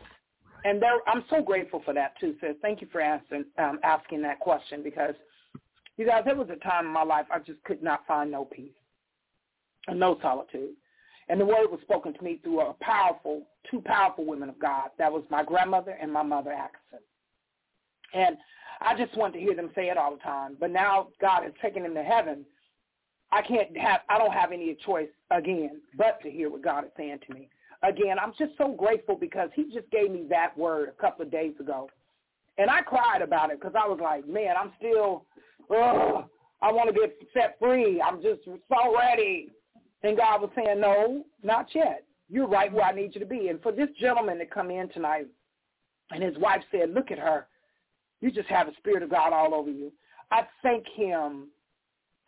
And 0.64 0.80
there, 0.80 1.00
I'm 1.06 1.24
so 1.30 1.42
grateful 1.42 1.82
for 1.84 1.94
that 1.94 2.18
too, 2.18 2.34
sis. 2.40 2.56
Thank 2.62 2.80
you 2.80 2.88
for 2.90 3.00
asking 3.00 3.44
um, 3.58 3.78
asking 3.84 4.22
that 4.22 4.40
question 4.40 4.82
because– 4.82 5.14
you 5.96 6.06
guys, 6.06 6.22
there 6.24 6.36
was 6.36 6.48
a 6.50 6.56
time 6.56 6.86
in 6.86 6.92
my 6.92 7.02
life 7.02 7.26
I 7.30 7.38
just 7.38 7.62
could 7.64 7.82
not 7.82 8.06
find 8.06 8.30
no 8.30 8.44
peace 8.44 8.72
and 9.86 9.98
no 9.98 10.18
solitude. 10.22 10.70
And 11.28 11.40
the 11.40 11.46
word 11.46 11.70
was 11.70 11.80
spoken 11.82 12.12
to 12.12 12.24
me 12.24 12.40
through 12.42 12.60
a 12.60 12.74
powerful, 12.80 13.42
two 13.70 13.80
powerful 13.84 14.24
women 14.26 14.48
of 14.48 14.58
God. 14.58 14.90
That 14.98 15.12
was 15.12 15.22
my 15.30 15.44
grandmother 15.44 15.96
and 16.00 16.12
my 16.12 16.22
mother, 16.22 16.50
Atkinson. 16.50 17.06
And 18.12 18.36
I 18.80 18.96
just 18.96 19.16
wanted 19.16 19.34
to 19.34 19.40
hear 19.40 19.54
them 19.54 19.70
say 19.74 19.90
it 19.90 19.96
all 19.96 20.12
the 20.12 20.22
time. 20.22 20.56
But 20.58 20.72
now 20.72 21.08
God 21.20 21.44
has 21.44 21.52
taken 21.62 21.84
them 21.84 21.94
to 21.94 22.02
heaven. 22.02 22.44
I 23.30 23.42
can't 23.42 23.76
have, 23.76 24.00
I 24.08 24.18
don't 24.18 24.32
have 24.32 24.50
any 24.50 24.76
choice 24.84 25.08
again 25.30 25.80
but 25.96 26.20
to 26.22 26.30
hear 26.30 26.50
what 26.50 26.62
God 26.62 26.84
is 26.84 26.90
saying 26.96 27.20
to 27.28 27.34
me. 27.34 27.48
Again, 27.82 28.18
I'm 28.18 28.32
just 28.38 28.52
so 28.58 28.72
grateful 28.72 29.14
because 29.14 29.50
he 29.54 29.64
just 29.72 29.88
gave 29.90 30.10
me 30.10 30.24
that 30.30 30.56
word 30.58 30.88
a 30.88 31.00
couple 31.00 31.24
of 31.24 31.30
days 31.30 31.54
ago. 31.60 31.88
And 32.58 32.68
I 32.68 32.82
cried 32.82 33.22
about 33.22 33.50
it 33.50 33.60
because 33.60 33.74
I 33.80 33.88
was 33.88 34.00
like, 34.02 34.26
man, 34.28 34.54
I'm 34.60 34.72
still 34.78 35.24
oh, 35.70 36.24
I 36.62 36.72
want 36.72 36.94
to 36.94 37.00
get 37.00 37.16
set 37.32 37.56
free. 37.58 38.00
I'm 38.00 38.22
just 38.22 38.44
so 38.44 38.96
ready. 38.96 39.48
And 40.02 40.16
God 40.16 40.40
was 40.42 40.50
saying, 40.54 40.80
no, 40.80 41.24
not 41.42 41.66
yet. 41.74 42.04
You're 42.28 42.48
right 42.48 42.72
where 42.72 42.84
I 42.84 42.92
need 42.92 43.14
you 43.14 43.20
to 43.20 43.26
be. 43.26 43.48
And 43.48 43.60
for 43.62 43.72
this 43.72 43.88
gentleman 44.00 44.38
to 44.38 44.46
come 44.46 44.70
in 44.70 44.88
tonight, 44.90 45.26
and 46.10 46.22
his 46.22 46.36
wife 46.38 46.62
said, 46.70 46.92
look 46.92 47.10
at 47.10 47.18
her. 47.18 47.46
You 48.20 48.30
just 48.30 48.48
have 48.48 48.66
the 48.66 48.72
Spirit 48.78 49.02
of 49.02 49.10
God 49.10 49.32
all 49.32 49.54
over 49.54 49.70
you. 49.70 49.92
I 50.30 50.42
thank 50.62 50.86
him. 50.94 51.48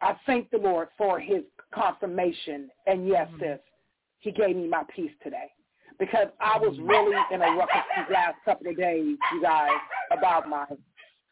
I 0.01 0.17
thank 0.27 0.51
the 0.51 0.59
Lord 0.59 0.89
for 0.99 1.21
his 1.21 1.43
confirmation. 1.73 2.71
And 2.87 3.07
yes, 3.07 3.29
mm-hmm. 3.29 3.41
sis, 3.41 3.59
he 4.19 4.33
gave 4.33 4.57
me 4.57 4.69
my 4.69 4.85
peace 4.95 5.13
today. 5.23 5.51
Because 5.99 6.29
I 6.41 6.59
was 6.59 6.77
really 6.81 7.17
in 7.33 7.43
a 7.43 7.57
ruckus 7.57 7.77
these 7.97 8.13
last 8.13 8.37
couple 8.45 8.71
of 8.71 8.77
days, 8.77 9.17
you 9.33 9.43
guys, 9.43 9.71
about 10.11 10.49
my 10.49 10.67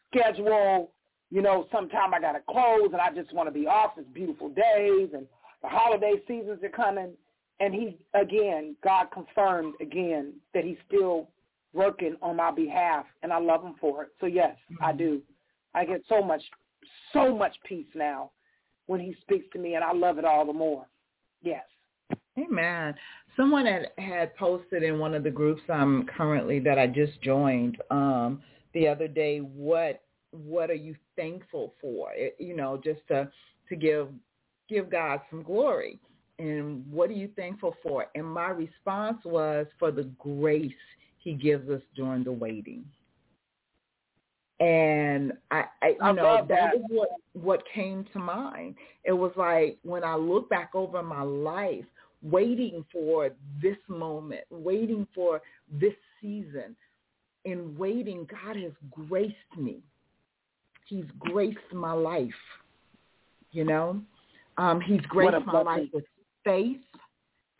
schedule, 0.07 0.91
you 1.31 1.41
know, 1.41 1.65
sometime 1.71 2.13
I 2.13 2.19
got 2.19 2.33
to 2.33 2.41
close 2.47 2.89
and 2.91 3.01
I 3.01 3.09
just 3.15 3.33
want 3.33 3.47
to 3.47 3.53
be 3.53 3.65
off. 3.65 3.93
It's 3.97 4.07
beautiful 4.13 4.49
days 4.49 5.09
and 5.13 5.25
the 5.63 5.69
holiday 5.69 6.15
seasons 6.27 6.59
are 6.61 6.69
coming. 6.69 7.13
And 7.61 7.73
he, 7.73 7.97
again, 8.13 8.75
God 8.83 9.07
confirmed 9.13 9.75
again 9.79 10.33
that 10.53 10.65
he's 10.65 10.77
still 10.87 11.29
working 11.73 12.17
on 12.21 12.35
my 12.35 12.51
behalf 12.51 13.05
and 13.23 13.31
I 13.31 13.39
love 13.39 13.63
him 13.63 13.75
for 13.79 14.03
it. 14.03 14.09
So 14.19 14.25
yes, 14.25 14.57
mm-hmm. 14.71 14.83
I 14.83 14.91
do. 14.91 15.21
I 15.73 15.85
get 15.85 16.01
so 16.09 16.21
much, 16.21 16.41
so 17.13 17.33
much 17.33 17.55
peace 17.65 17.87
now 17.95 18.31
when 18.87 18.99
he 18.99 19.15
speaks 19.21 19.45
to 19.53 19.59
me 19.59 19.75
and 19.75 19.83
I 19.85 19.93
love 19.93 20.17
it 20.17 20.25
all 20.25 20.45
the 20.45 20.53
more. 20.53 20.85
Yes. 21.41 21.63
Amen. 22.37 22.93
Someone 23.37 23.65
had, 23.65 23.87
had 23.97 24.35
posted 24.35 24.83
in 24.83 24.99
one 24.99 25.13
of 25.13 25.23
the 25.23 25.29
groups 25.29 25.61
I'm 25.69 26.05
currently 26.17 26.59
that 26.59 26.77
I 26.77 26.87
just 26.87 27.21
joined 27.21 27.77
um, 27.89 28.41
the 28.73 28.87
other 28.87 29.07
day 29.07 29.39
what 29.39 30.01
what 30.31 30.69
are 30.69 30.75
you 30.75 30.95
thankful 31.15 31.73
for? 31.81 32.11
It, 32.13 32.35
you 32.39 32.55
know, 32.55 32.79
just 32.83 33.01
to 33.09 33.29
to 33.69 33.75
give 33.75 34.09
give 34.69 34.89
God 34.89 35.21
some 35.29 35.43
glory. 35.43 35.99
And 36.39 36.89
what 36.91 37.09
are 37.09 37.13
you 37.13 37.29
thankful 37.35 37.75
for? 37.83 38.07
And 38.15 38.25
my 38.25 38.49
response 38.49 39.19
was 39.25 39.67
for 39.77 39.91
the 39.91 40.09
grace 40.17 40.71
he 41.19 41.33
gives 41.33 41.69
us 41.69 41.81
during 41.95 42.23
the 42.23 42.31
waiting. 42.31 42.83
And 44.59 45.33
I, 45.51 45.65
I 45.81 45.87
you 45.89 45.97
I 46.01 46.11
know, 46.11 46.37
that. 46.37 46.47
that 46.47 46.75
is 46.75 46.81
what 46.89 47.09
what 47.33 47.63
came 47.73 48.05
to 48.13 48.19
mind. 48.19 48.75
It 49.03 49.13
was 49.13 49.31
like 49.35 49.77
when 49.83 50.03
I 50.03 50.15
look 50.15 50.49
back 50.49 50.71
over 50.73 51.01
my 51.03 51.23
life, 51.23 51.85
waiting 52.23 52.85
for 52.91 53.31
this 53.61 53.77
moment, 53.87 54.43
waiting 54.49 55.07
for 55.13 55.41
this 55.71 55.93
season, 56.21 56.75
in 57.45 57.75
waiting, 57.77 58.27
God 58.29 58.55
has 58.55 58.71
graced 58.91 59.35
me 59.57 59.81
He's 60.91 61.05
graced 61.19 61.57
my 61.73 61.93
life. 61.93 62.29
You 63.53 63.63
know, 63.63 64.01
um, 64.57 64.81
he's 64.81 64.99
graced 65.01 65.45
my 65.45 65.61
life 65.61 65.87
with 65.93 66.03
faith 66.43 66.81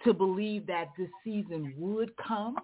to 0.04 0.14
believe 0.14 0.68
that 0.68 0.90
this 0.98 1.08
season 1.24 1.74
would 1.78 2.12
come, 2.18 2.58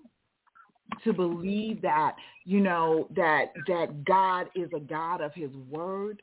to 1.05 1.13
believe 1.13 1.81
that 1.83 2.15
you 2.43 2.59
know 2.59 3.07
that 3.15 3.53
that 3.67 4.03
God 4.03 4.47
is 4.55 4.69
a 4.75 4.79
God 4.81 5.21
of 5.21 5.33
His 5.33 5.51
word, 5.69 6.21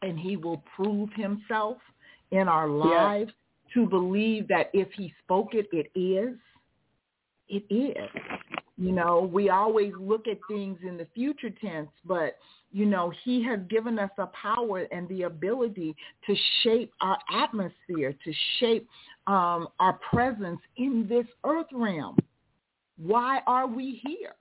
and 0.00 0.18
He 0.18 0.38
will 0.38 0.64
prove 0.74 1.10
Himself 1.14 1.76
in 2.30 2.48
our 2.48 2.68
lives. 2.68 3.30
To 3.74 3.86
believe 3.86 4.48
that 4.48 4.70
if 4.72 4.88
He 4.96 5.12
spoke 5.22 5.50
it, 5.52 5.66
it 5.70 5.90
is. 5.98 6.36
It 7.48 7.64
is. 7.70 8.22
You 8.76 8.92
know, 8.92 9.30
we 9.32 9.50
always 9.50 9.92
look 9.98 10.26
at 10.26 10.38
things 10.48 10.78
in 10.86 10.96
the 10.96 11.06
future 11.14 11.50
tense, 11.50 11.90
but 12.04 12.36
you 12.72 12.86
know, 12.86 13.12
he 13.22 13.42
has 13.44 13.60
given 13.70 14.00
us 14.00 14.10
a 14.18 14.26
power 14.26 14.80
and 14.90 15.08
the 15.08 15.22
ability 15.22 15.94
to 16.26 16.34
shape 16.62 16.92
our 17.00 17.16
atmosphere, 17.32 18.12
to 18.24 18.32
shape 18.58 18.88
um, 19.28 19.68
our 19.78 19.98
presence 20.10 20.58
in 20.76 21.06
this 21.08 21.26
earth 21.44 21.68
realm. 21.72 22.16
Why 22.96 23.40
are 23.46 23.68
we 23.68 24.00
here? 24.04 24.34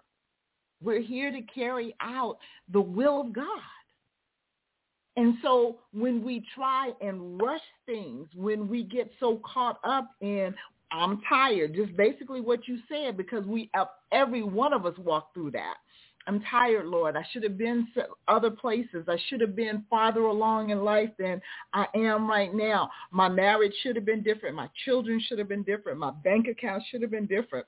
We're 0.82 1.02
here 1.02 1.32
to 1.32 1.42
carry 1.42 1.96
out 2.02 2.38
the 2.72 2.82
will 2.82 3.22
of 3.22 3.34
God. 3.34 3.46
And 5.16 5.36
so 5.44 5.78
when 5.94 6.24
we 6.24 6.44
try 6.56 6.92
and 7.02 7.40
rush 7.40 7.62
things, 7.86 8.28
when 8.36 8.68
we 8.68 8.84
get 8.84 9.12
so 9.20 9.40
caught 9.46 9.80
up 9.84 10.10
in, 10.22 10.56
I'm 10.94 11.22
tired, 11.28 11.74
just 11.74 11.98
basically 11.98 12.40
what 12.40 12.68
you 12.68 12.78
said, 12.88 13.18
because 13.18 13.46
we, 13.46 13.70
uh, 13.74 13.86
every 14.12 14.44
one 14.44 14.74
of 14.74 14.86
us 14.86 14.98
walk 14.98 15.34
through 15.34 15.52
that. 15.52 15.76
I'm 16.26 16.42
tired, 16.50 16.86
Lord. 16.86 17.18
I 17.18 17.24
should 17.32 17.44
have 17.44 17.58
been 17.58 17.88
other 18.28 18.50
places. 18.50 19.06
I 19.10 19.18
should 19.28 19.42
have 19.42 19.56
been 19.56 19.84
farther 19.90 20.22
along 20.22 20.70
in 20.70 20.84
life 20.84 21.10
than 21.20 21.42
I 21.74 21.86
am 21.96 22.30
right 22.30 22.54
now. 22.54 22.90
My 23.12 23.28
marriage 23.28 23.74
should 23.82 23.98
have 23.98 24.06
been 24.06 24.24
different. 24.24 24.56
My 24.56 24.70
children 24.86 25.20
should 25.28 25.40
have 25.40 25.50
been 25.50 25.64
different. 25.64 26.00
My 26.00 26.12
bank 26.24 26.48
account 26.48 26.84
should 26.90 27.02
have 27.02 27.12
been 27.12 27.26
different. 27.26 27.66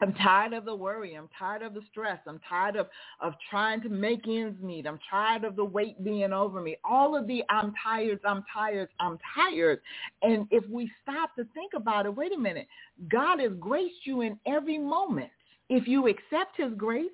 I'm 0.00 0.14
tired 0.14 0.52
of 0.52 0.64
the 0.64 0.74
worry. 0.74 1.14
I'm 1.14 1.28
tired 1.36 1.62
of 1.62 1.74
the 1.74 1.80
stress. 1.90 2.20
I'm 2.26 2.40
tired 2.48 2.76
of, 2.76 2.86
of 3.20 3.34
trying 3.50 3.80
to 3.82 3.88
make 3.88 4.28
ends 4.28 4.62
meet. 4.62 4.86
I'm 4.86 5.00
tired 5.10 5.44
of 5.44 5.56
the 5.56 5.64
weight 5.64 6.02
being 6.04 6.32
over 6.32 6.60
me. 6.60 6.76
All 6.84 7.16
of 7.16 7.26
the 7.26 7.42
I'm 7.50 7.72
tired, 7.82 8.20
I'm 8.24 8.44
tired, 8.52 8.88
I'm 9.00 9.18
tired. 9.34 9.80
And 10.22 10.46
if 10.50 10.68
we 10.68 10.90
stop 11.02 11.34
to 11.36 11.44
think 11.54 11.72
about 11.74 12.06
it, 12.06 12.14
wait 12.14 12.32
a 12.32 12.38
minute. 12.38 12.68
God 13.08 13.40
has 13.40 13.52
graced 13.58 14.04
you 14.06 14.20
in 14.20 14.38
every 14.46 14.78
moment. 14.78 15.30
If 15.68 15.88
you 15.88 16.06
accept 16.06 16.56
his 16.56 16.72
grace, 16.76 17.10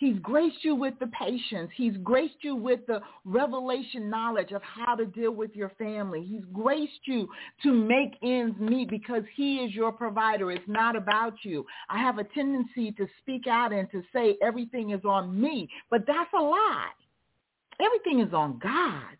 He's 0.00 0.18
graced 0.20 0.64
you 0.64 0.74
with 0.74 0.94
the 0.98 1.08
patience. 1.08 1.70
He's 1.76 1.94
graced 1.98 2.38
you 2.40 2.56
with 2.56 2.80
the 2.86 3.02
revelation 3.26 4.08
knowledge 4.08 4.50
of 4.50 4.62
how 4.62 4.94
to 4.94 5.04
deal 5.04 5.32
with 5.32 5.54
your 5.54 5.72
family. 5.78 6.24
He's 6.24 6.44
graced 6.54 7.00
you 7.04 7.28
to 7.64 7.70
make 7.70 8.16
ends 8.22 8.58
meet 8.58 8.88
because 8.88 9.24
he 9.36 9.56
is 9.56 9.74
your 9.74 9.92
provider. 9.92 10.50
It's 10.50 10.66
not 10.66 10.96
about 10.96 11.34
you. 11.42 11.66
I 11.90 11.98
have 11.98 12.16
a 12.16 12.24
tendency 12.24 12.92
to 12.92 13.06
speak 13.20 13.46
out 13.46 13.74
and 13.74 13.90
to 13.90 14.02
say 14.10 14.38
everything 14.42 14.92
is 14.92 15.04
on 15.04 15.38
me, 15.38 15.68
but 15.90 16.06
that's 16.06 16.30
a 16.34 16.40
lie. 16.40 16.88
Everything 17.78 18.26
is 18.26 18.32
on 18.32 18.58
God. 18.58 19.18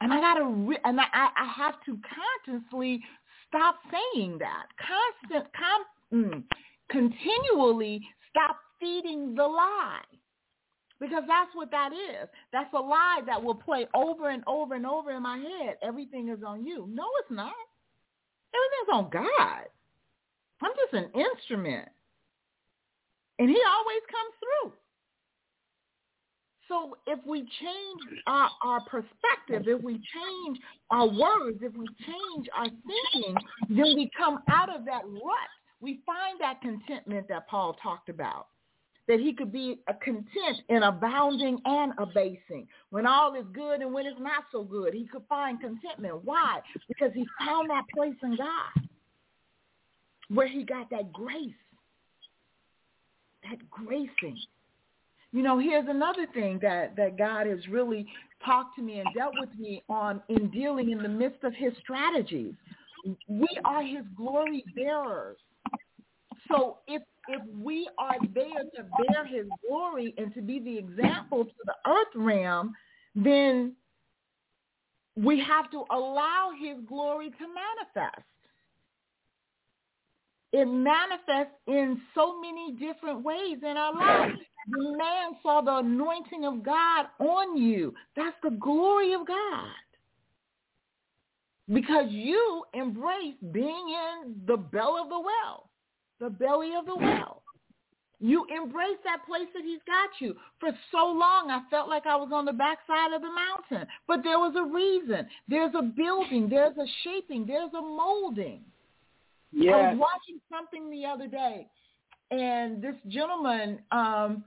And 0.00 0.12
I 0.12 0.20
gotta, 0.20 0.44
re- 0.44 0.78
and 0.84 1.00
I, 1.00 1.06
I 1.12 1.52
have 1.56 1.74
to 1.86 1.98
consciously 2.46 3.02
stop 3.48 3.80
saying 3.90 4.38
that. 4.38 4.66
Constant, 4.78 5.52
com, 5.52 5.84
mm, 6.14 6.44
continually 6.88 8.00
stop 8.30 8.56
feeding 8.80 9.34
the 9.34 9.46
lie. 9.46 10.00
Because 11.00 11.22
that's 11.26 11.50
what 11.54 11.70
that 11.70 11.92
is. 11.92 12.28
That's 12.52 12.72
a 12.74 12.78
lie 12.78 13.20
that 13.26 13.42
will 13.42 13.54
play 13.54 13.86
over 13.94 14.28
and 14.28 14.42
over 14.46 14.74
and 14.74 14.84
over 14.84 15.12
in 15.12 15.22
my 15.22 15.38
head. 15.38 15.76
Everything 15.82 16.28
is 16.28 16.42
on 16.46 16.66
you. 16.66 16.88
No, 16.92 17.04
it's 17.20 17.30
not. 17.30 17.54
Everything's 18.54 18.92
on 18.92 19.10
God. 19.10 19.64
I'm 20.62 20.72
just 20.76 20.92
an 20.92 21.10
instrument. 21.18 21.88
And 23.38 23.48
he 23.48 23.56
always 23.56 24.02
comes 24.10 24.34
through. 24.40 24.72
So 26.68 26.96
if 27.06 27.18
we 27.26 27.40
change 27.40 28.22
our, 28.26 28.50
our 28.62 28.80
perspective, 28.82 29.66
if 29.66 29.82
we 29.82 29.94
change 29.94 30.58
our 30.90 31.08
words, 31.08 31.58
if 31.62 31.74
we 31.74 31.86
change 32.06 32.46
our 32.54 32.66
thinking, 32.66 33.34
then 33.70 33.96
we 33.96 34.10
come 34.16 34.40
out 34.48 34.74
of 34.74 34.84
that 34.84 35.02
rut. 35.04 35.50
We 35.80 36.00
find 36.04 36.38
that 36.40 36.60
contentment 36.60 37.26
that 37.28 37.48
Paul 37.48 37.76
talked 37.82 38.10
about 38.10 38.46
that 39.10 39.18
he 39.18 39.32
could 39.32 39.50
be 39.50 39.80
content 40.04 40.60
in 40.68 40.84
abounding 40.84 41.58
and 41.64 41.92
abasing. 41.98 42.68
When 42.90 43.06
all 43.06 43.34
is 43.34 43.44
good 43.52 43.80
and 43.80 43.92
when 43.92 44.06
it's 44.06 44.20
not 44.20 44.44
so 44.52 44.62
good, 44.62 44.94
he 44.94 45.04
could 45.04 45.24
find 45.28 45.60
contentment. 45.60 46.24
Why? 46.24 46.60
Because 46.86 47.10
he 47.12 47.26
found 47.44 47.68
that 47.70 47.82
place 47.92 48.14
in 48.22 48.36
God 48.36 48.88
where 50.28 50.46
he 50.46 50.62
got 50.62 50.90
that 50.90 51.12
grace, 51.12 51.50
that 53.42 53.58
gracing. 53.68 54.38
You 55.32 55.42
know, 55.42 55.58
here's 55.58 55.88
another 55.88 56.28
thing 56.32 56.60
that, 56.62 56.94
that 56.94 57.18
God 57.18 57.48
has 57.48 57.66
really 57.68 58.06
talked 58.44 58.76
to 58.76 58.82
me 58.82 59.00
and 59.00 59.08
dealt 59.16 59.34
with 59.40 59.50
me 59.58 59.82
on 59.88 60.22
in 60.28 60.50
dealing 60.50 60.92
in 60.92 61.02
the 61.02 61.08
midst 61.08 61.42
of 61.42 61.52
his 61.52 61.72
strategies. 61.82 62.54
We 63.28 63.48
are 63.64 63.82
his 63.82 64.04
glory 64.16 64.62
bearers. 64.76 65.38
So 66.46 66.78
if 66.86 67.02
if 67.28 67.42
we 67.62 67.88
are 67.98 68.16
there 68.34 68.64
to 68.76 68.82
bear 68.82 69.24
his 69.26 69.46
glory 69.68 70.14
and 70.16 70.34
to 70.34 70.42
be 70.42 70.58
the 70.58 70.76
example 70.78 71.44
to 71.44 71.52
the 71.64 71.74
earth 71.90 72.14
realm, 72.14 72.74
then 73.14 73.74
we 75.16 75.40
have 75.40 75.70
to 75.70 75.84
allow 75.90 76.50
his 76.58 76.76
glory 76.88 77.30
to 77.30 77.46
manifest. 77.46 78.24
It 80.52 80.64
manifests 80.64 81.54
in 81.68 82.00
so 82.14 82.40
many 82.40 82.72
different 82.72 83.22
ways 83.22 83.58
in 83.62 83.76
our 83.76 83.94
lives. 83.94 84.38
The 84.68 84.96
man 84.96 85.36
saw 85.42 85.60
the 85.60 85.76
anointing 85.76 86.44
of 86.44 86.64
God 86.64 87.06
on 87.20 87.56
you. 87.56 87.94
That's 88.16 88.36
the 88.42 88.50
glory 88.50 89.12
of 89.12 89.26
God. 89.26 89.68
Because 91.72 92.10
you 92.10 92.64
embrace 92.74 93.36
being 93.52 93.94
in 94.24 94.40
the 94.46 94.56
bell 94.56 94.98
of 95.00 95.08
the 95.08 95.20
well 95.20 95.69
the 96.20 96.30
belly 96.30 96.72
of 96.78 96.86
the 96.86 96.94
well. 96.94 97.42
You 98.22 98.44
embrace 98.54 98.98
that 99.04 99.24
place 99.26 99.48
that 99.54 99.64
he's 99.64 99.80
got 99.86 100.10
you. 100.18 100.36
For 100.60 100.70
so 100.92 101.06
long, 101.06 101.50
I 101.50 101.62
felt 101.70 101.88
like 101.88 102.04
I 102.04 102.16
was 102.16 102.28
on 102.32 102.44
the 102.44 102.52
backside 102.52 103.14
of 103.14 103.22
the 103.22 103.30
mountain. 103.30 103.88
But 104.06 104.22
there 104.22 104.38
was 104.38 104.54
a 104.56 104.64
reason. 104.64 105.26
There's 105.48 105.74
a 105.74 105.82
building. 105.82 106.48
There's 106.50 106.76
a 106.76 106.86
shaping. 107.02 107.46
There's 107.46 107.72
a 107.72 107.80
molding. 107.80 108.60
Yes. 109.52 109.74
I 109.74 109.94
was 109.94 109.98
watching 109.98 110.40
something 110.50 110.90
the 110.90 111.06
other 111.06 111.26
day, 111.26 111.66
and 112.30 112.80
this 112.80 112.94
gentleman 113.08 113.80
um, 113.90 114.44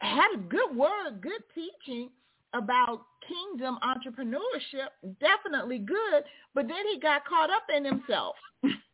had 0.00 0.34
a 0.34 0.38
good 0.38 0.74
word, 0.74 1.20
good 1.20 1.42
teaching 1.54 2.10
about 2.54 3.02
kingdom 3.28 3.78
entrepreneurship, 3.84 4.88
definitely 5.20 5.78
good, 5.78 6.24
but 6.54 6.66
then 6.66 6.84
he 6.92 6.98
got 6.98 7.24
caught 7.24 7.50
up 7.50 7.62
in 7.74 7.84
himself. 7.84 8.34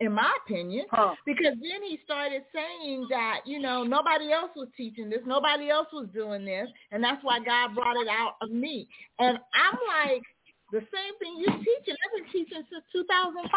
in 0.00 0.12
my 0.12 0.30
opinion, 0.44 0.86
Huh. 0.90 1.14
because 1.26 1.54
then 1.60 1.82
he 1.82 1.98
started 2.04 2.42
saying 2.54 3.06
that, 3.10 3.40
you 3.46 3.58
know, 3.58 3.82
nobody 3.82 4.32
else 4.32 4.50
was 4.54 4.68
teaching 4.76 5.10
this, 5.10 5.20
nobody 5.26 5.70
else 5.70 5.88
was 5.92 6.08
doing 6.14 6.44
this, 6.44 6.68
and 6.92 7.02
that's 7.02 7.22
why 7.24 7.38
God 7.40 7.74
brought 7.74 7.96
it 7.96 8.08
out 8.08 8.36
of 8.40 8.50
me. 8.50 8.88
And 9.18 9.38
I'm 9.54 9.78
like, 10.06 10.22
the 10.70 10.80
same 10.80 11.18
thing 11.18 11.36
you're 11.38 11.58
teaching, 11.58 11.96
I've 11.96 12.22
been 12.22 12.30
teaching 12.32 12.62
since 12.70 12.84
2005. 12.92 13.50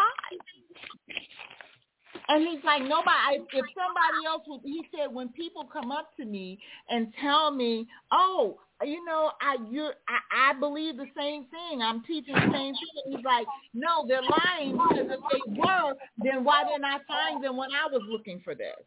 And 2.28 2.46
he's 2.46 2.62
like, 2.64 2.82
nobody, 2.82 3.42
if 3.52 3.66
somebody 3.74 4.26
else 4.26 4.42
would, 4.46 4.60
he 4.64 4.82
said, 4.96 5.12
when 5.12 5.28
people 5.30 5.64
come 5.64 5.90
up 5.90 6.16
to 6.16 6.24
me 6.24 6.58
and 6.88 7.12
tell 7.20 7.50
me, 7.50 7.86
oh, 8.12 8.58
you 8.84 9.04
know, 9.04 9.30
I 9.40 9.56
you're 9.70 9.94
I, 10.08 10.50
I 10.50 10.58
believe 10.58 10.96
the 10.96 11.06
same 11.16 11.46
thing. 11.50 11.82
I'm 11.82 12.02
teaching 12.02 12.34
the 12.34 12.50
same 12.52 12.74
thing. 12.74 13.14
He's 13.14 13.24
like, 13.24 13.46
no, 13.74 14.04
they're 14.08 14.22
lying 14.22 14.72
because 14.72 15.06
if 15.06 15.20
they 15.30 15.60
were, 15.60 15.94
then 16.18 16.42
why 16.42 16.64
didn't 16.64 16.84
I 16.84 16.98
find 17.06 17.44
them 17.44 17.56
when 17.56 17.70
I 17.70 17.86
was 17.90 18.02
looking 18.08 18.40
for 18.42 18.54
this? 18.54 18.82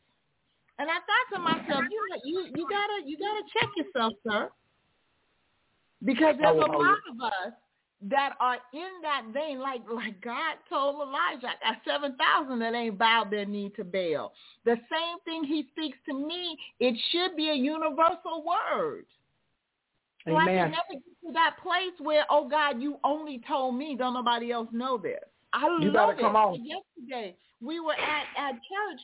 And 0.79 0.89
I 0.89 0.95
thought 0.95 1.35
to 1.35 1.39
myself, 1.39 1.83
you 1.89 2.01
you 2.25 2.45
you 2.55 2.67
gotta 2.69 3.07
you 3.07 3.17
gotta 3.17 3.43
check 3.53 3.69
yourself, 3.77 4.13
sir, 4.27 4.49
because 6.03 6.35
there's 6.41 6.57
a 6.57 6.71
lot 6.71 6.99
of 7.09 7.21
us 7.21 7.53
that 8.01 8.33
are 8.39 8.57
in 8.73 8.89
that 9.01 9.23
vein, 9.33 9.59
like 9.59 9.81
like 9.91 10.21
God 10.21 10.57
told 10.69 10.95
Elijah, 10.95 11.47
I 11.47 11.73
got 11.73 11.81
seven 11.85 12.15
thousand 12.17 12.59
that 12.59 12.73
ain't 12.73 12.97
bowed 12.97 13.31
their 13.31 13.45
knee 13.45 13.71
to 13.77 13.83
Baal. 13.83 14.33
The 14.65 14.75
same 14.89 15.17
thing 15.23 15.43
He 15.43 15.67
speaks 15.71 15.97
to 16.09 16.13
me. 16.13 16.57
It 16.79 16.95
should 17.11 17.35
be 17.35 17.49
a 17.49 17.53
universal 17.53 18.43
word. 18.45 19.05
So 20.27 20.35
I 20.35 20.45
can 20.45 20.55
never 20.71 20.93
get 20.93 21.27
to 21.27 21.33
that 21.33 21.57
place 21.61 21.93
where, 21.99 22.25
oh 22.31 22.49
God, 22.49 22.81
you 22.81 22.97
only 23.03 23.41
told 23.47 23.75
me. 23.75 23.95
Don't 23.97 24.15
nobody 24.15 24.51
else 24.51 24.67
know 24.71 24.97
this. 24.97 25.19
I 25.53 25.67
You 25.81 25.91
love 25.91 26.17
it. 26.17 26.23
on. 26.23 26.65
Yesterday 26.65 27.35
we 27.61 27.79
were 27.79 27.93
at 27.93 28.25
at 28.37 28.53
church, 28.53 29.01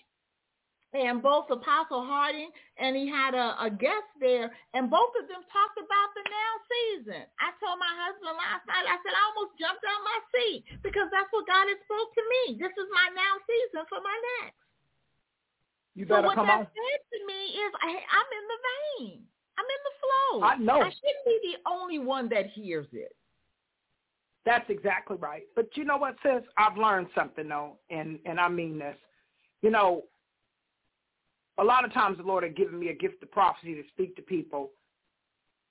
and 0.93 1.23
both 1.23 1.47
Apostle 1.47 2.03
Harding 2.03 2.51
and 2.75 2.95
he 2.95 3.07
had 3.07 3.31
a, 3.33 3.55
a 3.63 3.69
guest 3.71 4.11
there, 4.19 4.51
and 4.75 4.91
both 4.91 5.15
of 5.15 5.27
them 5.31 5.43
talked 5.47 5.79
about 5.79 6.09
the 6.15 6.23
now 6.27 6.53
season. 6.67 7.23
I 7.39 7.55
told 7.63 7.79
my 7.79 7.93
husband 7.95 8.35
last 8.35 8.67
night, 8.67 8.83
I 8.87 8.99
said 8.99 9.15
I 9.15 9.23
almost 9.31 9.55
jumped 9.55 9.83
out 9.87 10.01
my 10.03 10.19
seat 10.35 10.67
because 10.83 11.07
that's 11.15 11.31
what 11.31 11.47
God 11.47 11.71
has 11.71 11.79
spoke 11.87 12.11
to 12.15 12.23
me. 12.27 12.59
This 12.59 12.75
is 12.75 12.87
my 12.91 13.07
now 13.15 13.39
season 13.47 13.87
for 13.87 14.03
my 14.03 14.17
next. 14.43 14.59
You 15.95 16.05
better 16.05 16.23
So 16.23 16.27
what 16.27 16.35
come 16.35 16.47
that 16.47 16.67
on. 16.67 16.67
said 16.67 16.99
to 17.15 17.19
me 17.27 17.41
is, 17.55 17.71
I, 17.83 17.91
I'm 17.95 18.29
in 18.35 18.45
the 18.47 18.59
vein. 18.67 19.23
I'm 19.59 19.67
in 19.67 19.81
the 19.83 19.95
flow. 19.99 20.31
I 20.43 20.53
know. 20.57 20.79
I 20.81 20.91
shouldn't 20.91 21.25
be 21.25 21.55
the 21.55 21.69
only 21.69 21.99
one 21.99 22.29
that 22.29 22.47
hears 22.51 22.87
it. 22.93 23.15
That's 24.45 24.67
exactly 24.69 25.17
right. 25.17 25.43
But 25.55 25.67
you 25.75 25.85
know 25.85 25.97
what, 25.97 26.15
sis? 26.23 26.43
I've 26.57 26.77
learned 26.77 27.07
something 27.13 27.47
though, 27.47 27.77
and 27.89 28.17
and 28.25 28.39
I 28.39 28.49
mean 28.49 28.79
this. 28.79 28.95
You 29.61 29.69
know, 29.69 30.03
a 31.57 31.63
lot 31.63 31.85
of 31.85 31.93
times 31.93 32.17
the 32.17 32.23
Lord 32.23 32.43
had 32.43 32.55
given 32.55 32.79
me 32.79 32.89
a 32.89 32.93
gift 32.93 33.21
of 33.23 33.31
prophecy 33.31 33.75
to 33.75 33.83
speak 33.89 34.15
to 34.15 34.21
people, 34.21 34.71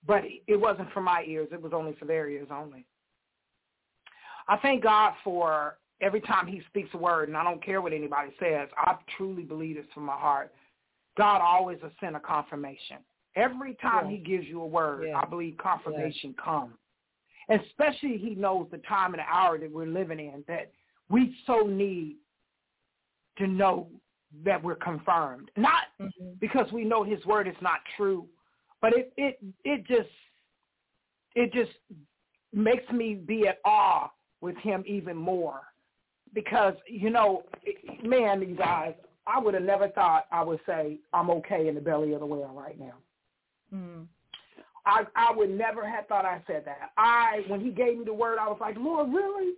but 0.06 0.22
it 0.46 0.56
wasn't 0.56 0.92
for 0.92 1.00
my 1.00 1.24
ears. 1.26 1.48
It 1.52 1.60
was 1.60 1.72
only 1.74 1.94
for 1.98 2.04
their 2.04 2.28
ears 2.28 2.48
only. 2.52 2.86
I 4.48 4.56
thank 4.58 4.82
God 4.82 5.14
for 5.22 5.78
every 6.00 6.20
time 6.20 6.46
he 6.46 6.62
speaks 6.68 6.90
a 6.94 6.98
word, 6.98 7.28
and 7.28 7.36
I 7.36 7.44
don't 7.44 7.64
care 7.64 7.80
what 7.80 7.92
anybody 7.92 8.30
says. 8.40 8.68
I 8.76 8.96
truly 9.16 9.42
believe 9.42 9.76
this 9.76 9.86
from 9.94 10.04
my 10.04 10.16
heart. 10.16 10.52
God 11.16 11.40
always 11.40 11.78
will 11.82 11.90
send 12.00 12.16
a 12.16 12.20
confirmation. 12.20 12.98
Every 13.36 13.74
time 13.74 14.10
Yes. 14.10 14.18
he 14.18 14.24
gives 14.24 14.46
you 14.46 14.60
a 14.62 14.66
word, 14.66 15.06
Yes. 15.06 15.16
I 15.16 15.26
believe 15.26 15.56
confirmation 15.58 16.34
comes. 16.34 16.76
Especially 17.48 18.16
he 18.16 18.34
knows 18.34 18.68
the 18.70 18.78
time 18.78 19.12
and 19.14 19.20
the 19.20 19.28
hour 19.28 19.58
that 19.58 19.70
we're 19.70 19.86
living 19.86 20.20
in, 20.20 20.44
that 20.46 20.72
we 21.08 21.36
so 21.46 21.62
need 21.62 22.16
to 23.38 23.46
know 23.46 23.90
that 24.44 24.62
we're 24.62 24.76
confirmed. 24.76 25.50
Not 25.56 25.84
because 26.40 26.70
we 26.72 26.84
know 26.84 27.02
his 27.02 27.24
word 27.26 27.48
is 27.48 27.56
not 27.60 27.80
true, 27.96 28.26
but 28.80 28.92
it 28.96 29.12
it 29.16 29.38
it 29.64 29.86
just 29.86 30.08
it 31.34 31.52
just 31.52 31.72
makes 32.52 32.90
me 32.92 33.14
be 33.14 33.46
at 33.46 33.58
awe 33.64 34.10
with 34.40 34.56
him 34.58 34.82
even 34.86 35.16
more. 35.16 35.60
Because 36.32 36.74
you 36.86 37.10
know 37.10 37.44
man 38.04 38.40
you 38.40 38.54
guys 38.54 38.94
i 39.26 39.38
would 39.38 39.54
have 39.54 39.64
never 39.64 39.88
thought 39.88 40.26
i 40.30 40.42
would 40.42 40.60
say 40.64 40.98
i'm 41.12 41.28
okay 41.28 41.66
in 41.68 41.74
the 41.74 41.80
belly 41.80 42.12
of 42.12 42.20
the 42.20 42.26
whale 42.26 42.52
right 42.54 42.78
now. 42.78 42.94
Mm. 43.74 44.06
i 44.86 45.04
i 45.16 45.32
would 45.32 45.50
never 45.50 45.86
have 45.88 46.06
thought 46.06 46.24
i 46.24 46.40
said 46.46 46.62
that. 46.66 46.90
I 46.96 47.42
when 47.48 47.60
he 47.60 47.70
gave 47.70 47.98
me 47.98 48.04
the 48.04 48.14
word 48.14 48.38
i 48.38 48.46
was 48.46 48.58
like 48.60 48.76
lord 48.78 49.12
really? 49.12 49.54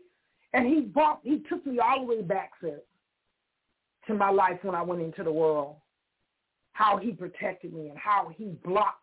And 0.54 0.66
he 0.66 0.80
brought 0.80 1.20
he 1.22 1.42
took 1.48 1.64
me 1.66 1.78
all 1.78 2.00
the 2.00 2.06
way 2.06 2.22
back 2.22 2.52
sis, 2.60 2.80
to 4.06 4.14
my 4.14 4.30
life 4.30 4.58
when 4.62 4.74
i 4.74 4.82
went 4.82 5.02
into 5.02 5.22
the 5.22 5.32
world. 5.32 5.76
How 6.72 6.96
he 6.96 7.12
protected 7.12 7.72
me 7.72 7.88
and 7.88 7.98
how 7.98 8.32
he 8.36 8.56
blocked 8.64 8.98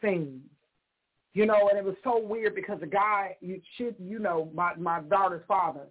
things. 0.00 0.40
You 1.34 1.46
know, 1.46 1.68
and 1.68 1.78
it 1.78 1.84
was 1.84 1.96
so 2.02 2.18
weird 2.18 2.54
because 2.54 2.80
the 2.80 2.86
guy, 2.86 3.36
you 3.40 3.60
should, 3.76 3.94
you 3.98 4.18
know, 4.18 4.50
my 4.54 4.74
my 4.74 5.00
daughter's 5.02 5.44
father, 5.46 5.86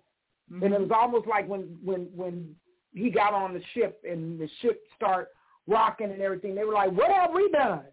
and 0.49 0.63
it 0.63 0.71
mm-hmm. 0.71 0.83
was 0.83 0.91
almost 0.93 1.27
like 1.27 1.47
when 1.47 1.77
when 1.83 2.07
when 2.15 2.55
he 2.93 3.11
got 3.11 3.33
on 3.33 3.53
the 3.53 3.61
ship 3.73 4.01
and 4.09 4.39
the 4.39 4.49
ship 4.61 4.81
start 4.95 5.29
rocking 5.67 6.11
and 6.11 6.21
everything, 6.21 6.55
they 6.55 6.63
were 6.63 6.73
like, 6.73 6.91
"What 6.91 7.11
have 7.11 7.31
we 7.31 7.49
done? 7.51 7.83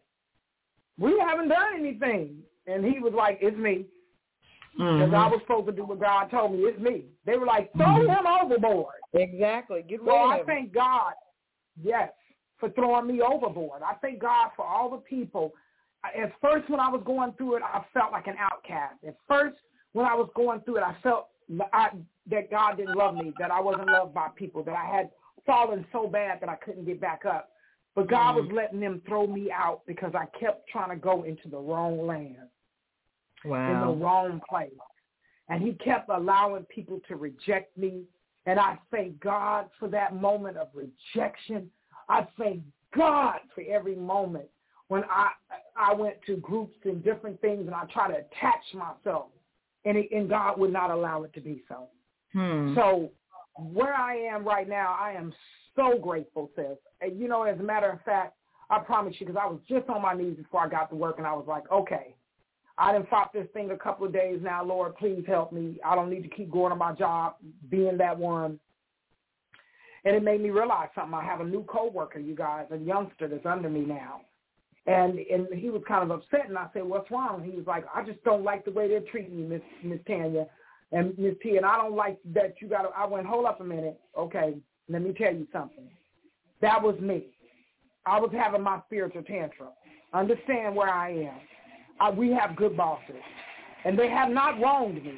We 0.99 1.19
haven't 1.19 1.49
done 1.49 1.75
anything." 1.79 2.38
And 2.67 2.85
he 2.85 3.01
was 3.01 3.12
like, 3.15 3.38
"It's 3.43 3.57
me," 3.57 3.85
because 4.72 4.88
I 4.88 5.04
mm-hmm. 5.04 5.30
was 5.32 5.40
supposed 5.42 5.66
to 5.66 5.72
do 5.72 5.85
what 5.85 6.00
God 6.00 6.30
told 6.30 6.52
me. 6.52 6.61
It's 6.61 6.80
me. 6.80 7.04
They 7.26 7.37
were 7.37 7.46
like, 7.46 7.72
"Throw 7.72 7.87
mm-hmm. 7.87 8.08
him 8.08 8.26
overboard." 8.26 8.94
Exactly. 9.12 9.85
Get 9.87 10.00
rid 10.00 10.06
Well, 10.06 10.30
I 10.30 10.42
thank 10.46 10.72
God, 10.72 11.12
yes, 11.82 12.11
for 12.58 12.70
throwing 12.70 13.06
me 13.06 13.20
overboard. 13.20 13.82
I 13.82 13.94
thank 13.94 14.20
God 14.20 14.50
for 14.56 14.64
all 14.64 14.90
the 14.90 14.98
people. 14.98 15.52
At 16.04 16.32
first, 16.40 16.68
when 16.68 16.80
I 16.80 16.88
was 16.88 17.02
going 17.04 17.32
through 17.35 17.56
it, 17.56 17.62
I 17.62 17.85
felt 17.92 18.12
like 18.12 18.26
an 18.26 18.37
outcast. 18.38 18.96
At 19.06 19.16
first, 19.28 19.56
when 19.92 20.06
I 20.06 20.14
was 20.14 20.28
going 20.35 20.61
through 20.61 20.78
it, 20.78 20.82
I 20.82 20.96
felt 21.02 21.28
I, 21.72 21.90
that 22.30 22.50
God 22.50 22.76
didn't 22.78 22.96
love 22.96 23.14
me, 23.14 23.32
that 23.38 23.50
I 23.50 23.61
wasn't 23.61 23.88
loved 23.88 24.14
by 24.14 24.28
people, 24.35 24.62
that 24.64 24.74
I 24.74 24.85
had 24.85 25.11
fallen 25.46 25.85
so 25.92 26.08
bad 26.08 26.40
that 26.40 26.48
I 26.48 26.56
couldn't 26.56 26.87
get 26.87 27.00
back 27.00 27.24
up. 27.24 27.50
But 27.94 28.08
God 28.08 28.37
mm-hmm. 28.37 28.46
was 28.46 28.54
letting 28.54 28.80
them 28.80 29.02
throw 29.06 29.26
me 29.26 29.50
out 29.52 29.82
because 29.87 30.12
I 30.14 30.24
kept 30.38 30.68
trying 30.68 30.90
to 30.90 30.96
go 30.96 31.24
into 31.24 31.48
the 31.48 31.58
wrong 31.58 32.06
land 32.06 32.48
in 33.44 33.81
the 33.81 33.92
wrong 33.92 34.40
place. 34.48 34.70
And 35.48 35.62
he 35.62 35.72
kept 35.74 36.09
allowing 36.09 36.64
people 36.64 37.00
to 37.09 37.16
reject 37.16 37.76
me. 37.76 38.05
And 38.46 38.59
I 38.59 38.78
thank 38.90 39.20
God 39.20 39.68
for 39.78 39.88
that 39.88 40.16
moment 40.16 40.57
of 40.57 40.68
rejection. 40.74 41.70
I 42.09 42.26
thank 42.38 42.62
God 42.94 43.38
for 43.55 43.62
every 43.62 43.94
moment 43.94 44.46
when 44.88 45.05
I 45.05 45.31
I 45.76 45.94
went 45.94 46.16
to 46.26 46.37
groups 46.37 46.76
and 46.85 47.02
different 47.02 47.40
things 47.40 47.66
and 47.66 47.74
I 47.74 47.85
try 47.92 48.09
to 48.09 48.14
attach 48.14 48.62
myself 48.74 49.26
and 49.85 49.96
it, 49.96 50.09
and 50.12 50.28
God 50.28 50.59
would 50.59 50.72
not 50.72 50.90
allow 50.90 51.22
it 51.22 51.33
to 51.35 51.40
be 51.40 51.62
so. 51.68 51.88
Hmm. 52.33 52.74
So 52.74 53.11
where 53.57 53.94
I 53.94 54.16
am 54.16 54.44
right 54.44 54.68
now, 54.68 54.96
I 54.98 55.12
am 55.12 55.33
so 55.76 55.98
grateful, 55.98 56.50
sis. 56.57 56.78
And 57.00 57.18
you 57.18 57.28
know, 57.28 57.42
as 57.42 57.59
a 57.59 57.62
matter 57.62 57.90
of 57.90 58.00
fact, 58.02 58.37
I 58.70 58.78
promise 58.78 59.14
you, 59.18 59.26
because 59.26 59.40
I 59.42 59.46
was 59.46 59.61
just 59.68 59.88
on 59.88 60.02
my 60.02 60.14
knees 60.14 60.37
before 60.37 60.61
I 60.61 60.68
got 60.68 60.88
to 60.90 60.96
work, 60.96 61.18
and 61.18 61.26
I 61.26 61.33
was 61.35 61.44
like, 61.46 61.70
okay, 61.70 62.14
I 62.78 62.92
didn't 62.92 63.11
fought 63.11 63.32
this 63.32 63.46
thing 63.52 63.70
a 63.70 63.76
couple 63.76 64.06
of 64.06 64.12
days 64.12 64.40
now. 64.42 64.64
Lord, 64.64 64.96
please 64.96 65.24
help 65.26 65.52
me. 65.52 65.78
I 65.85 65.94
don't 65.94 66.11
need 66.11 66.22
to 66.22 66.28
keep 66.28 66.50
going 66.50 66.70
to 66.70 66.76
my 66.76 66.92
job, 66.92 67.35
being 67.70 67.98
that 67.98 68.18
one. 68.18 68.58
And 70.04 70.16
it 70.16 70.22
made 70.22 70.40
me 70.40 70.50
realize 70.50 70.88
something. 70.94 71.14
I 71.14 71.24
have 71.24 71.40
a 71.40 71.44
new 71.44 71.64
coworker, 71.64 72.18
you 72.18 72.35
guys, 72.35 72.66
a 72.70 72.76
youngster 72.76 73.28
that's 73.28 73.46
under 73.46 73.68
me 73.68 73.80
now. 73.80 74.22
And 74.87 75.18
and 75.18 75.46
he 75.54 75.70
was 75.70 75.82
kind 75.87 76.02
of 76.02 76.11
upset, 76.11 76.48
and 76.48 76.58
I 76.58 76.66
said, 76.72 76.82
"What's 76.82 77.08
wrong?" 77.08 77.40
And 77.40 77.44
he 77.48 77.56
was 77.56 77.68
like, 77.68 77.85
"I 77.94 78.02
just 78.02 78.22
don't 78.24 78.42
like 78.42 78.64
the 78.64 78.72
way 78.72 78.88
they're 78.88 79.00
treating 79.12 79.38
you, 79.38 79.44
Miss 79.44 79.62
Miss 79.85 80.00
Tanya, 80.08 80.48
and 80.90 81.16
Miss 81.16 81.37
T, 81.40 81.56
and 81.56 81.64
I 81.64 81.76
don't 81.76 81.94
like 81.94 82.18
that 82.35 82.54
you 82.61 82.66
got." 82.66 82.90
I 82.96 83.06
went, 83.06 83.26
"Hold 83.26 83.46
up 83.46 83.61
a 83.61 83.64
minute, 83.64 84.00
okay? 84.18 84.54
Let 84.88 85.02
me 85.02 85.12
tell 85.12 85.32
you 85.32 85.46
something. 85.52 85.88
That 86.62 86.82
was 86.82 86.98
me. 86.98 87.26
I 88.06 88.18
was 88.18 88.32
having 88.32 88.62
my 88.62 88.80
spiritual 88.87 89.22
tantrum. 89.22 89.68
Understand 90.12 90.74
where 90.74 90.90
I 90.90 91.11
am. 91.11 91.40
I, 92.03 92.11
we 92.11 92.33
have 92.33 92.57
good 92.57 92.77
bosses, 92.77 93.23
and 93.85 93.97
they 93.97 94.09
have 94.09 94.29
not 94.29 94.61
wronged 94.61 95.05
me. 95.05 95.15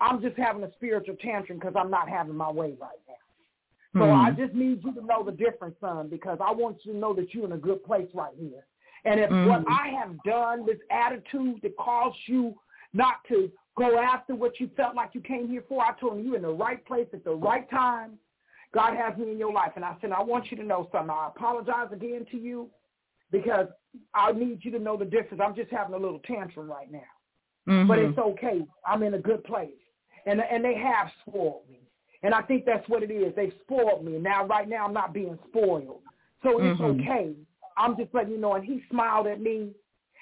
I'm 0.00 0.22
just 0.22 0.36
having 0.36 0.62
a 0.62 0.72
spiritual 0.74 1.16
tantrum 1.16 1.58
because 1.58 1.74
I'm 1.76 1.90
not 1.90 2.08
having 2.08 2.36
my 2.36 2.50
way 2.50 2.76
right 2.80 3.00
now. 3.08 4.00
So 4.00 4.10
I 4.12 4.30
just 4.30 4.54
need 4.54 4.82
you 4.84 4.92
to 4.92 5.04
know 5.04 5.24
the 5.24 5.32
difference, 5.32 5.76
son, 5.80 6.08
because 6.08 6.38
I 6.44 6.52
want 6.52 6.78
you 6.84 6.92
to 6.92 6.98
know 6.98 7.14
that 7.14 7.32
you're 7.32 7.46
in 7.46 7.52
a 7.52 7.56
good 7.56 7.84
place 7.84 8.08
right 8.14 8.34
here. 8.38 8.64
And 9.04 9.20
if 9.20 9.30
what 9.30 9.64
Mhm. 9.64 9.66
I 9.68 9.88
have 9.88 10.22
done, 10.22 10.64
this 10.66 10.80
attitude 10.90 11.60
that 11.62 11.76
caused 11.76 12.28
you 12.28 12.58
not 12.92 13.24
to 13.24 13.50
go 13.76 13.98
after 13.98 14.34
what 14.34 14.60
you 14.60 14.68
felt 14.68 14.94
like 14.94 15.14
you 15.14 15.20
came 15.20 15.48
here 15.48 15.62
for, 15.62 15.84
I 15.84 15.92
told 15.94 16.18
you 16.18 16.24
you're 16.24 16.36
in 16.36 16.42
the 16.42 16.52
right 16.52 16.84
place 16.84 17.08
at 17.12 17.24
the 17.24 17.34
right 17.34 17.68
time. 17.70 18.18
God 18.72 18.96
has 18.96 19.16
me 19.16 19.30
in 19.32 19.38
your 19.38 19.52
life. 19.52 19.72
And 19.76 19.84
I 19.84 19.96
said, 20.00 20.12
I 20.12 20.22
want 20.22 20.50
you 20.50 20.56
to 20.58 20.64
know 20.64 20.88
something. 20.90 21.10
I 21.10 21.28
apologize 21.28 21.92
again 21.92 22.24
to 22.32 22.36
you 22.36 22.70
because 23.34 23.66
I 24.14 24.32
need 24.32 24.64
you 24.64 24.70
to 24.72 24.78
know 24.78 24.96
the 24.96 25.04
difference. 25.04 25.42
I'm 25.44 25.54
just 25.54 25.70
having 25.70 25.94
a 25.94 25.98
little 25.98 26.20
tantrum 26.20 26.70
right 26.70 26.90
now 26.90 27.00
but 27.66 27.98
Mhm. 27.98 28.10
it's 28.10 28.18
okay. 28.18 28.66
I'm 28.86 29.02
in 29.02 29.14
a 29.14 29.18
good 29.18 29.42
place. 29.44 29.80
And 30.26 30.40
and 30.42 30.62
they 30.64 30.74
have 30.74 31.10
spoiled 31.26 31.68
me. 31.70 31.80
And 32.22 32.34
I 32.34 32.42
think 32.42 32.64
that's 32.66 32.86
what 32.88 33.02
it 33.02 33.10
is. 33.10 33.34
They've 33.34 33.56
spoiled 33.62 34.04
me. 34.04 34.18
Now 34.18 34.44
right 34.46 34.68
now 34.68 34.84
I'm 34.86 34.92
not 34.92 35.12
being 35.12 35.38
spoiled. 35.48 36.02
So 36.42 36.58
it's 36.58 36.78
Mhm. 36.80 37.00
okay. 37.00 37.34
I'm 37.76 37.96
just 37.96 38.12
letting 38.14 38.32
you 38.32 38.38
know. 38.38 38.54
And 38.54 38.64
he 38.64 38.82
smiled 38.90 39.26
at 39.26 39.40
me 39.40 39.74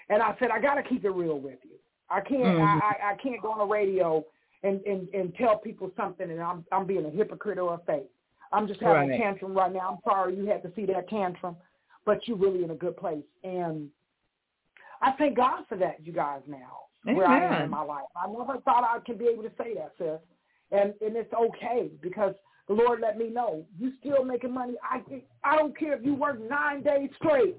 and 0.08 0.22
I 0.22 0.36
said, 0.38 0.50
I 0.50 0.58
gotta 0.60 0.82
keep 0.82 1.04
it 1.04 1.10
real 1.10 1.38
with 1.40 1.64
you. 1.64 1.78
I 2.10 2.20
can't 2.20 2.42
Mhm. 2.56 2.80
I, 2.82 2.86
I, 2.90 3.10
I 3.12 3.14
can't 3.16 3.40
go 3.42 3.50
on 3.52 3.58
the 3.58 3.66
radio 3.80 4.24
and, 4.62 4.80
and, 4.86 5.08
and 5.14 5.34
tell 5.34 5.58
people 5.58 5.90
something 5.96 6.30
and 6.30 6.40
I'm 6.40 6.64
I'm 6.72 6.86
being 6.86 7.06
a 7.06 7.10
hypocrite 7.10 7.58
or 7.58 7.74
a 7.74 7.78
fake. 7.78 8.10
I'm 8.52 8.66
just 8.68 8.80
having 8.80 9.08
Right. 9.08 9.18
a 9.18 9.22
tantrum 9.22 9.52
right 9.54 9.72
now. 9.72 9.86
I'm 9.90 9.98
sorry 10.04 10.36
you 10.36 10.46
had 10.46 10.62
to 10.62 10.72
see 10.74 10.86
that 10.86 11.08
tantrum, 11.08 11.56
but 12.04 12.26
you're 12.26 12.36
really 12.36 12.64
in 12.64 12.70
a 12.70 12.74
good 12.74 12.96
place. 12.96 13.24
And 13.44 13.88
I 15.00 15.12
thank 15.12 15.36
God 15.36 15.64
for 15.68 15.76
that, 15.78 16.04
you 16.04 16.12
guys, 16.12 16.40
now, 16.46 16.84
where 17.04 17.26
I 17.26 17.56
am 17.56 17.62
in 17.64 17.70
my 17.70 17.82
life. 17.82 18.04
I 18.16 18.26
never 18.28 18.58
thought 18.60 18.84
I 18.84 18.98
could 19.00 19.18
be 19.18 19.26
able 19.26 19.42
to 19.42 19.52
say 19.58 19.74
that, 19.74 19.92
sis. 19.98 20.20
And 20.70 20.94
and 21.00 21.16
it's 21.16 21.32
okay 21.34 21.90
because 22.00 22.34
the 22.68 22.74
Lord 22.74 23.00
let 23.00 23.18
me 23.18 23.28
know 23.28 23.64
you 23.78 23.92
still 24.00 24.24
making 24.24 24.54
money. 24.54 24.74
I 24.82 25.02
I 25.44 25.56
don't 25.56 25.76
care 25.76 25.94
if 25.94 26.04
you 26.04 26.14
work 26.14 26.38
nine 26.48 26.82
days 26.82 27.10
straight. 27.16 27.56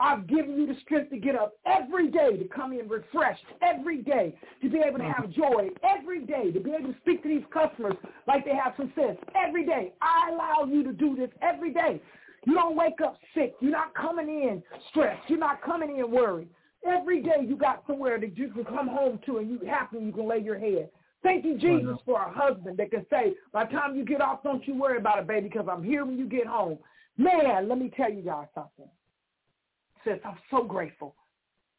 I've 0.00 0.26
given 0.26 0.56
you 0.56 0.66
the 0.66 0.74
strength 0.80 1.10
to 1.10 1.18
get 1.18 1.36
up 1.36 1.52
every 1.66 2.10
day 2.10 2.36
to 2.38 2.48
come 2.48 2.72
in 2.72 2.88
refreshed 2.88 3.44
every 3.60 3.98
day, 3.98 4.34
to 4.62 4.70
be 4.70 4.78
able 4.78 4.98
to 4.98 5.04
mm. 5.04 5.14
have 5.14 5.30
joy 5.30 5.68
every 5.84 6.24
day, 6.24 6.50
to 6.50 6.58
be 6.58 6.70
able 6.70 6.92
to 6.92 6.98
speak 7.00 7.22
to 7.22 7.28
these 7.28 7.44
customers 7.52 7.94
like 8.26 8.46
they 8.46 8.54
have 8.54 8.72
some 8.78 8.90
sense 8.96 9.18
every 9.36 9.66
day. 9.66 9.92
I 10.00 10.30
allow 10.32 10.64
you 10.64 10.82
to 10.84 10.92
do 10.92 11.14
this 11.14 11.28
every 11.42 11.74
day. 11.74 12.00
You 12.44 12.54
don't 12.54 12.76
wake 12.76 13.00
up 13.04 13.18
sick. 13.34 13.54
You're 13.60 13.72
not 13.72 13.94
coming 13.94 14.28
in 14.28 14.62
stressed. 14.88 15.28
You're 15.28 15.38
not 15.38 15.62
coming 15.62 15.98
in 15.98 16.10
worried. 16.10 16.48
Every 16.86 17.22
day 17.22 17.44
you 17.46 17.56
got 17.56 17.84
somewhere 17.86 18.18
that 18.18 18.38
you 18.38 18.48
can 18.50 18.64
come 18.64 18.88
home 18.88 19.20
to 19.26 19.38
and 19.38 19.50
you 19.50 19.60
happy 19.68 19.98
you 19.98 20.12
can 20.12 20.26
lay 20.26 20.38
your 20.38 20.58
head. 20.58 20.88
Thank 21.22 21.44
you, 21.44 21.58
Jesus, 21.58 21.98
for 22.06 22.22
a 22.22 22.32
husband 22.32 22.78
that 22.78 22.90
can 22.90 23.04
say, 23.10 23.34
by 23.52 23.64
the 23.64 23.72
time 23.72 23.94
you 23.94 24.06
get 24.06 24.22
off, 24.22 24.42
don't 24.42 24.66
you 24.66 24.74
worry 24.74 24.96
about 24.96 25.18
it, 25.18 25.26
baby, 25.26 25.48
because 25.48 25.66
I'm 25.70 25.82
here 25.82 26.06
when 26.06 26.16
you 26.18 26.26
get 26.26 26.46
home. 26.46 26.78
Man, 27.18 27.68
let 27.68 27.78
me 27.78 27.92
tell 27.94 28.10
you 28.10 28.22
guys 28.22 28.46
something. 28.54 28.88
Sis, 30.04 30.18
I'm 30.24 30.38
so 30.50 30.64
grateful 30.64 31.14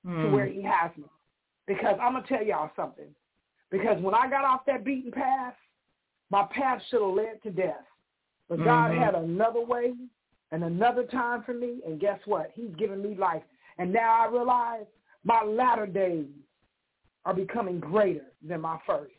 Mm. 0.06 0.21
to 0.24 0.28
where 0.30 0.47
he 0.47 0.62
has 0.63 0.95
me. 0.97 1.06
Because 1.67 1.97
I'm 2.02 2.13
going 2.13 2.24
to 2.24 2.30
tell 2.30 2.43
y'all 2.43 2.71
something. 2.76 3.13
Because 3.69 4.02
when 4.02 4.13
I 4.13 4.28
got 4.30 4.43
off 4.43 4.65
that 4.65 4.84
beaten 4.84 5.12
path, 5.12 5.56
my 6.30 6.43
path 6.52 6.82
should 6.89 7.02
have 7.02 7.13
led 7.13 7.41
to 7.43 7.52
death. 7.52 7.86
But 8.50 8.63
God 8.63 8.91
Mhm. 8.91 8.97
had 8.97 9.15
another 9.15 9.62
way 9.62 9.95
and 10.52 10.64
another 10.64 11.04
time 11.04 11.44
for 11.44 11.54
me. 11.54 11.80
And 11.86 12.00
guess 12.00 12.20
what? 12.26 12.52
He's 12.54 12.74
given 12.78 13.02
me 13.02 13.16
life. 13.16 13.44
And 13.78 13.92
now 13.92 14.22
I 14.22 14.32
realize 14.32 14.86
my 15.24 15.44
latter 15.44 15.88
days 15.88 16.28
are 17.26 17.34
becoming 17.34 17.80
greater 17.80 18.26
than 18.46 18.62
my 18.62 18.78
first. 18.86 19.14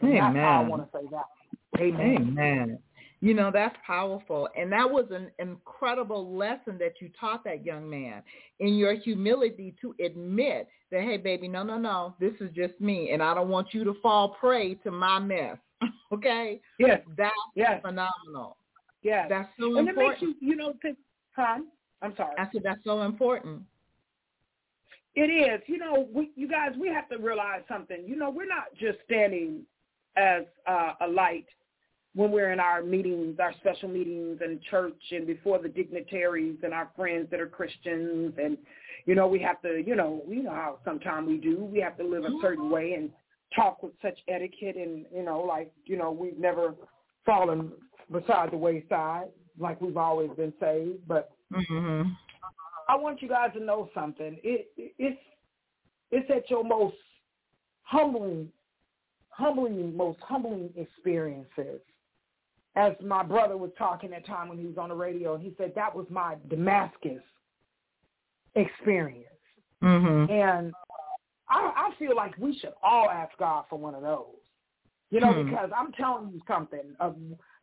And 0.00 0.12
That's 0.12 0.24
I 0.24 0.28
Amen. 0.28 0.68
want 0.68 0.82
to 0.82 0.98
say 0.98 1.06
that. 1.10 1.80
Amen. 1.80 2.16
Amen. 2.38 2.78
You 3.20 3.32
know, 3.32 3.50
that's 3.50 3.74
powerful. 3.86 4.48
And 4.54 4.70
that 4.72 4.90
was 4.90 5.06
an 5.10 5.30
incredible 5.38 6.36
lesson 6.36 6.76
that 6.78 6.94
you 7.00 7.10
taught 7.18 7.42
that 7.44 7.64
young 7.64 7.88
man 7.88 8.22
in 8.60 8.74
your 8.74 8.94
humility 8.94 9.74
to 9.80 9.94
admit 10.04 10.68
that, 10.90 11.02
hey, 11.02 11.16
baby, 11.16 11.48
no, 11.48 11.62
no, 11.62 11.78
no, 11.78 12.14
this 12.20 12.34
is 12.40 12.50
just 12.54 12.78
me. 12.80 13.12
And 13.12 13.22
I 13.22 13.32
don't 13.32 13.48
want 13.48 13.68
you 13.72 13.82
to 13.84 13.94
fall 14.02 14.36
prey 14.40 14.74
to 14.74 14.90
my 14.90 15.18
mess. 15.18 15.56
okay? 16.12 16.60
Yes, 16.78 17.00
That's 17.16 17.32
yes, 17.54 17.80
phenomenal. 17.80 18.56
Yes. 19.04 19.26
That's 19.28 19.48
so 19.58 19.76
and 19.78 19.88
it 19.88 19.96
makes 19.96 20.20
you, 20.20 20.34
you 20.40 20.56
know, 20.56 20.74
think, 20.82 20.98
huh? 21.36 21.58
I'm 22.02 22.14
sorry. 22.16 22.34
I 22.38 22.48
said 22.52 22.62
that's 22.64 22.82
so 22.84 23.02
important. 23.02 23.62
It 25.14 25.30
is. 25.30 25.60
You 25.66 25.78
know, 25.78 26.08
we, 26.12 26.30
you 26.34 26.48
guys, 26.48 26.72
we 26.78 26.88
have 26.88 27.08
to 27.10 27.18
realize 27.18 27.62
something. 27.68 28.02
You 28.04 28.16
know, 28.16 28.30
we're 28.30 28.48
not 28.48 28.74
just 28.78 28.98
standing 29.04 29.60
as 30.16 30.42
uh, 30.66 30.94
a 31.00 31.06
light 31.06 31.46
when 32.14 32.30
we're 32.30 32.52
in 32.52 32.60
our 32.60 32.82
meetings, 32.82 33.38
our 33.40 33.52
special 33.60 33.88
meetings 33.88 34.40
in 34.44 34.60
church 34.70 35.00
and 35.10 35.26
before 35.26 35.58
the 35.58 35.68
dignitaries 35.68 36.56
and 36.62 36.72
our 36.72 36.90
friends 36.96 37.28
that 37.30 37.40
are 37.40 37.48
Christians. 37.48 38.32
And, 38.42 38.56
you 39.06 39.14
know, 39.14 39.26
we 39.26 39.40
have 39.40 39.60
to, 39.62 39.82
you 39.84 39.96
know, 39.96 40.22
we 40.26 40.36
know 40.36 40.50
how 40.50 40.78
sometimes 40.84 41.28
we 41.28 41.38
do. 41.38 41.64
We 41.64 41.80
have 41.80 41.96
to 41.98 42.04
live 42.04 42.24
a 42.24 42.38
certain 42.40 42.70
way 42.70 42.92
and 42.92 43.10
talk 43.54 43.82
with 43.82 43.92
such 44.02 44.18
etiquette 44.28 44.76
and, 44.76 45.06
you 45.14 45.24
know, 45.24 45.40
like, 45.40 45.72
you 45.86 45.96
know, 45.96 46.10
we've 46.10 46.38
never 46.38 46.74
fallen 47.26 47.72
beside 48.10 48.50
the 48.50 48.56
wayside 48.56 49.28
like 49.58 49.80
we've 49.80 49.96
always 49.96 50.30
been 50.36 50.52
saved. 50.60 51.06
But 51.06 51.30
hmm 51.52 52.02
I 52.88 52.96
want 52.96 53.22
you 53.22 53.28
guys 53.28 53.50
to 53.54 53.64
know 53.64 53.88
something. 53.94 54.38
It, 54.42 54.68
it 54.76 54.94
it's 54.98 55.20
it's 56.10 56.30
at 56.30 56.50
your 56.50 56.64
most 56.64 56.96
humbling, 57.82 58.48
humbling, 59.30 59.96
most 59.96 60.18
humbling 60.20 60.70
experiences. 60.76 61.80
As 62.76 62.92
my 63.04 63.22
brother 63.22 63.56
was 63.56 63.70
talking 63.78 64.10
that 64.10 64.26
time 64.26 64.48
when 64.48 64.58
he 64.58 64.66
was 64.66 64.78
on 64.78 64.88
the 64.88 64.94
radio, 64.94 65.36
he 65.36 65.54
said 65.56 65.72
that 65.76 65.94
was 65.94 66.06
my 66.10 66.36
Damascus 66.48 67.22
experience. 68.56 69.28
hmm 69.80 70.24
And 70.28 70.72
I, 71.48 71.90
I 71.90 71.90
feel 71.98 72.16
like 72.16 72.36
we 72.38 72.58
should 72.58 72.72
all 72.82 73.08
ask 73.10 73.36
God 73.38 73.64
for 73.70 73.78
one 73.78 73.94
of 73.94 74.02
those. 74.02 74.26
You 75.10 75.20
know, 75.20 75.32
Hmm. 75.32 75.44
because 75.44 75.70
I'm 75.76 75.92
telling 75.92 76.32
you 76.32 76.40
something. 76.48 76.96
Uh, 76.98 77.12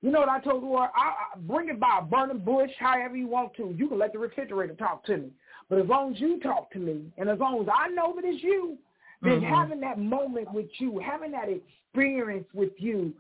you 0.02 0.12
know 0.12 0.20
what 0.20 0.30
I 0.30 0.40
told 0.40 0.64
you? 0.64 0.76
I, 0.76 0.88
I 0.96 1.14
bring 1.38 1.70
it 1.70 1.80
by 1.80 2.00
a 2.00 2.02
burning 2.02 2.40
bush, 2.40 2.72
however 2.80 3.16
you 3.16 3.28
want 3.28 3.54
to. 3.56 3.74
You 3.78 3.88
can 3.88 4.00
let 4.00 4.14
the 4.14 4.20
refrigerator 4.20 4.74
talk 4.74 5.06
to 5.06 5.18
me, 5.18 5.30
but 5.70 5.80
as 5.80 5.88
long 5.88 6.14
as 6.16 6.20
you 6.22 6.40
talk 6.40 6.72
to 6.72 6.80
me, 6.80 7.12
and 7.18 7.30
as 7.30 7.40
long 7.40 7.62
as 7.62 7.68
I 7.74 7.90
know 7.90 8.14
that 8.16 8.26
it's 8.26 8.44
you, 8.44 8.78
then 9.22 9.42
Mhm. 9.42 9.50
having 9.50 9.80
that 9.82 10.00
moment 10.00 10.52
with 10.52 10.70
you, 10.80 10.98
having 11.00 11.32
that 11.32 11.48
experience 11.50 12.48
with 12.54 12.72
you, 12.82 13.14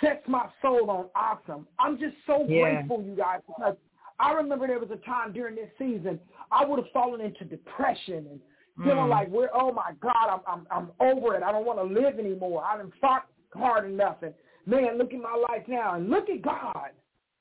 sets 0.00 0.26
my 0.28 0.46
soul 0.60 0.90
on 0.90 1.08
awesome. 1.14 1.66
I'm 1.78 1.98
just 1.98 2.16
so 2.26 2.44
Yeah. 2.44 2.82
grateful, 2.82 3.02
you 3.02 3.16
guys, 3.16 3.40
because 3.46 3.76
I 4.18 4.32
remember 4.32 4.66
there 4.66 4.78
was 4.78 4.90
a 4.90 4.96
time 4.96 5.32
during 5.32 5.54
this 5.56 5.70
season 5.78 6.20
I 6.50 6.64
would 6.64 6.78
have 6.78 6.90
fallen 6.92 7.20
into 7.20 7.44
depression 7.44 8.26
and 8.30 8.40
feeling 8.84 9.06
Mm. 9.06 9.10
like 9.10 9.28
we're 9.28 9.48
oh 9.54 9.72
my 9.72 9.92
God, 10.00 10.28
I'm 10.28 10.40
I'm 10.46 10.66
I'm 10.70 10.90
over 11.00 11.34
it. 11.34 11.42
I 11.42 11.50
don't 11.52 11.64
want 11.64 11.78
to 11.78 11.84
live 11.84 12.18
anymore. 12.18 12.62
I 12.64 12.76
done 12.76 12.92
fought 13.00 13.26
hard 13.54 13.86
enough 13.86 14.22
and 14.22 14.34
man, 14.66 14.98
look 14.98 15.12
at 15.14 15.20
my 15.20 15.36
life 15.48 15.62
now 15.68 15.94
and 15.94 16.10
look 16.10 16.28
at 16.28 16.42
God. 16.42 16.90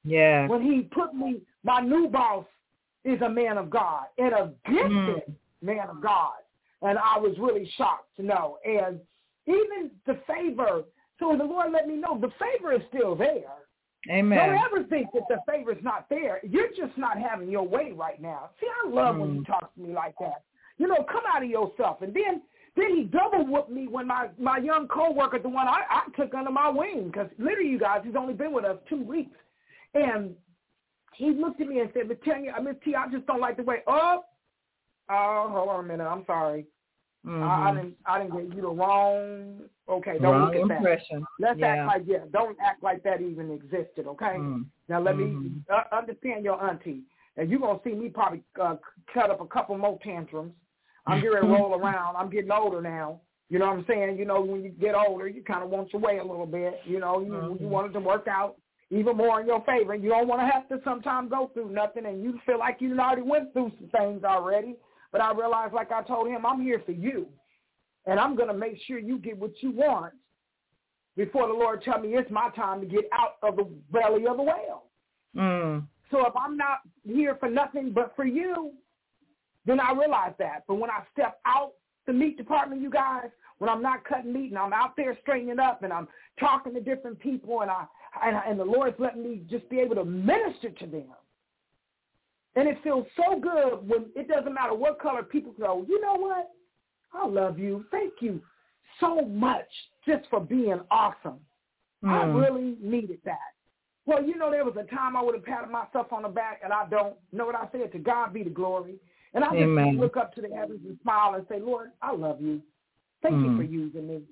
Yeah. 0.04 0.48
When 0.48 0.62
he 0.62 0.82
put 0.82 1.14
me 1.14 1.42
my 1.64 1.82
new 1.82 2.08
boss 2.08 2.46
is 3.04 3.22
a 3.22 3.30
man 3.30 3.58
of 3.58 3.70
God 3.70 4.06
and 4.18 4.34
a 4.34 4.52
gifted 4.68 5.36
man 5.62 5.90
of 5.90 6.02
God. 6.02 6.34
And 6.82 6.98
I 7.00 7.18
was 7.18 7.36
really 7.40 7.70
shocked 7.78 8.16
to 8.18 8.24
know. 8.24 8.60
And 8.66 9.00
even 9.48 9.92
the 10.06 10.20
favor, 10.28 10.84
so 11.20 11.36
the 11.38 11.44
Lord 11.44 11.72
let 11.72 11.88
me 11.88 11.96
know 11.96 12.20
the 12.20 12.32
favor 12.40 12.74
is 12.74 12.82
still 12.90 13.16
there. 13.16 13.66
Amen. 14.10 14.38
Don't 14.38 14.60
ever 14.60 14.84
think 14.88 15.08
that 15.14 15.24
the 15.28 15.38
favor's 15.52 15.84
not 15.84 16.08
there. 16.10 16.40
You're 16.44 16.70
just 16.70 16.96
not 16.98 17.18
having 17.18 17.50
your 17.50 17.68
way 17.68 17.92
right 17.92 18.22
now. 18.22 18.52
See, 18.62 18.68
I 18.84 18.90
love 18.90 19.18
when 19.18 19.34
you 19.34 19.42
Mm. 19.42 19.48
talk 19.48 19.74
to 19.74 19.80
me 19.82 19.94
like 19.94 20.16
that. 20.20 20.44
You 20.78 20.88
know, 20.88 21.04
come 21.04 21.24
out 21.28 21.42
of 21.42 21.50
yourself. 21.50 22.02
And 22.02 22.14
then 22.14 22.44
then 22.76 22.96
he 22.96 23.04
double 23.04 23.46
whooped 23.46 23.70
me 23.72 23.88
when 23.88 24.08
my 24.08 24.30
my 24.38 24.58
young 24.58 24.88
coworker, 24.88 25.40
the 25.40 25.50
one 25.50 25.68
I, 25.68 25.82
I 25.90 26.02
took 26.16 26.34
under 26.34 26.52
my 26.52 26.70
wing, 26.70 27.08
because 27.08 27.30
literally, 27.38 27.70
you 27.70 27.80
guys, 27.80 28.02
he's 28.04 28.16
only 28.16 28.34
been 28.34 28.52
with 28.52 28.66
us 28.66 28.78
two 28.90 29.02
weeks, 29.02 29.38
and 29.94 30.36
he 31.14 31.32
looked 31.32 31.62
at 31.62 31.68
me 31.68 31.80
and 31.80 31.90
said, 31.94 32.10
"Miss 32.10 32.18
Tanya, 32.26 32.54
Miss 32.62 32.76
T, 32.84 32.96
I 32.96 33.08
just 33.10 33.26
don't 33.28 33.40
like 33.40 33.58
the 33.58 33.64
way." 33.64 33.78
Oh, 33.88 34.24
oh, 35.10 35.48
hold 35.50 35.70
on 35.70 35.86
a 35.86 35.88
minute. 35.88 36.06
I'm 36.06 36.26
sorry. 36.26 36.66
I, 37.28 37.30
I 37.30 37.72
Mhm. 37.72 37.76
didn't 37.76 37.98
I 38.06 38.20
didn't 38.20 38.34
get 38.50 38.56
you 38.56 38.62
the 38.62 38.70
wrong. 38.70 39.62
Okay, 39.90 40.20
don't 40.20 40.32
Wrong 40.34 40.46
look 40.46 40.56
at 40.56 40.68
that. 40.68 40.78
impression. 40.78 41.26
Let's 41.40 41.60
Yeah. 41.60 41.68
act 41.68 41.88
like 41.88 42.04
yeah. 42.06 42.26
Don't 42.32 42.58
act 42.62 42.84
like 42.84 43.02
that 43.04 43.22
even 43.22 43.52
existed. 43.52 44.06
Okay. 44.08 44.38
Mm. 44.38 44.66
Now 44.90 45.00
let 45.00 45.18
me 45.18 45.24
Mhm. 45.26 45.64
uh, 45.70 45.84
understand 45.96 46.44
your 46.46 46.62
auntie. 46.64 47.04
And 47.38 47.50
you're 47.50 47.60
going 47.60 47.78
to 47.80 47.84
see 47.84 47.94
me 47.96 48.10
probably 48.10 48.44
uh, 48.62 48.78
cut 49.14 49.30
up 49.30 49.42
a 49.42 49.48
couple 49.48 49.78
more 49.78 50.00
tantrums. 50.04 50.54
I'm 51.08 51.20
getting 51.20 51.34
ready 51.34 51.48
to 51.48 51.54
roll 51.54 51.76
around. 51.76 52.16
I'm 52.16 52.30
getting 52.30 52.52
older 52.52 52.82
now. 52.82 53.22
You 53.50 53.60
know 53.60 53.68
what 53.68 53.78
I'm 53.78 53.86
saying? 53.88 54.18
You 54.18 54.26
know, 54.26 54.42
when 54.42 54.64
you 54.64 54.70
get 54.70 54.96
older, 54.96 55.28
you 55.28 55.44
kind 55.44 55.64
of 55.64 55.70
want 55.70 55.94
your 55.94 56.02
way 56.02 56.18
a 56.18 56.24
little 56.24 56.48
bit. 56.48 56.82
You 56.86 57.00
know, 57.00 57.20
you, 57.20 57.32
Mhm. 57.32 57.62
you 57.62 57.68
want 57.68 57.88
it 57.88 57.94
to 57.94 58.00
work 58.00 58.28
out 58.28 58.56
even 58.90 59.16
more 59.18 59.40
in 59.40 59.48
your 59.48 59.62
favor. 59.62 59.94
And 59.94 60.04
you 60.04 60.10
don't 60.10 60.28
want 60.28 60.42
to 60.42 60.48
have 60.48 60.68
to 60.70 60.82
sometimes 60.84 61.30
go 61.30 61.48
through 61.54 61.70
nothing. 61.70 62.06
And 62.06 62.24
you 62.24 62.40
feel 62.46 62.58
like 62.58 62.82
you 62.82 62.98
already 63.00 63.22
went 63.22 63.54
through 63.54 63.72
some 63.78 63.90
things 63.90 64.24
already. 64.24 64.78
But 65.12 65.22
I 65.22 65.32
realized, 65.32 65.74
like 65.74 65.92
I 65.92 66.02
told 66.02 66.28
him, 66.28 66.46
I'm 66.46 66.62
here 66.62 66.82
for 66.86 66.92
you. 66.92 67.28
And 68.08 68.20
I'm 68.20 68.36
going 68.36 68.50
to 68.50 68.54
make 68.56 68.78
sure 68.88 68.98
you 68.98 69.18
get 69.20 69.38
what 69.38 69.62
you 69.62 69.72
want 69.72 70.14
before 71.16 71.48
the 71.48 71.54
Lord 71.54 71.84
tell 71.84 72.00
me 72.00 72.16
it's 72.16 72.30
my 72.32 72.50
time 72.56 72.82
to 72.82 72.88
get 72.88 73.06
out 73.12 73.38
of 73.42 73.56
the 73.56 73.64
belly 73.92 74.28
of 74.28 74.38
the 74.38 74.44
whale. 74.44 74.86
Mm. 75.36 75.88
So 76.12 76.26
if 76.26 76.34
I'm 76.36 76.58
not 76.58 76.80
here 77.04 77.36
for 77.36 77.50
nothing 77.50 77.92
but 77.92 78.16
for 78.16 78.26
you, 78.26 78.74
then 79.66 79.80
I 79.80 79.92
realize 79.94 80.34
that. 80.40 80.64
But 80.68 80.76
when 80.76 80.90
I 80.90 81.04
step 81.14 81.40
out 81.46 81.74
the 82.06 82.14
meat 82.14 82.38
department, 82.38 82.82
you 82.82 82.90
guys, 82.90 83.30
when 83.58 83.70
I'm 83.70 83.82
not 83.82 84.04
cutting 84.06 84.34
meat 84.34 84.50
and 84.50 84.58
I'm 84.58 84.74
out 84.74 84.96
there 84.96 85.18
straightening 85.22 85.60
up 85.60 85.84
and 85.84 85.94
I'm 85.94 86.08
talking 86.40 86.74
to 86.74 86.82
different 86.82 87.20
people 87.20 87.62
and 87.62 87.72
I 87.72 87.86
and, 88.24 88.38
and 88.48 88.60
the 88.60 88.66
Lord's 88.66 89.00
letting 89.00 89.24
me 89.24 89.42
just 89.50 89.68
be 89.70 89.80
able 89.80 89.96
to 89.96 90.06
minister 90.06 90.70
to 90.70 90.86
them. 90.86 91.08
And 92.56 92.68
it 92.68 92.78
feels 92.84 93.06
so 93.18 93.40
good 93.40 93.88
when 93.88 94.06
it 94.16 94.28
doesn't 94.28 94.54
matter 94.54 94.74
what 94.74 95.00
color 95.00 95.24
people 95.24 95.54
go, 95.60 95.86
you 95.88 96.00
know 96.00 96.16
what? 96.16 96.52
I 97.14 97.28
love 97.28 97.60
you. 97.60 97.86
Thank 97.92 98.14
you 98.22 98.42
so 99.00 99.22
much 99.22 99.68
just 100.08 100.30
for 100.30 100.40
being 100.40 100.80
awesome. 100.92 101.40
I 102.04 102.26
Mm. 102.26 102.40
really 102.40 102.78
needed 102.80 103.20
that. 103.26 103.54
Well, 104.06 104.24
you 104.24 104.36
know, 104.36 104.52
there 104.52 104.64
was 104.64 104.78
a 104.78 104.84
time 104.84 105.18
I 105.18 105.22
would 105.22 105.34
have 105.36 105.44
patted 105.44 105.72
myself 105.72 106.14
on 106.14 106.22
the 106.22 106.30
back, 106.30 106.62
and 106.64 106.72
I 106.72 106.86
don't. 106.86 107.18
know 107.32 107.46
what 107.46 107.56
I 107.56 107.68
said? 107.72 107.92
To 107.94 108.00
God 108.00 108.34
be 108.34 108.44
the 108.44 108.50
glory. 108.52 109.00
And 109.36 109.44
I 109.44 109.50
just 109.50 109.64
Amen. 109.64 109.98
look 110.00 110.18
up 110.18 110.34
to 110.36 110.42
the 110.42 110.50
heavens 110.50 110.80
and 110.86 110.98
smile 111.04 111.36
and 111.36 111.46
say, 111.48 111.60
Lord, 111.60 111.92
I 112.02 112.14
love 112.14 112.42
you. 112.42 112.62
Thank 113.22 113.44
you 113.44 113.52
Mm. 113.52 113.58
for 113.58 113.64
using 113.64 114.08
me. 114.08 114.24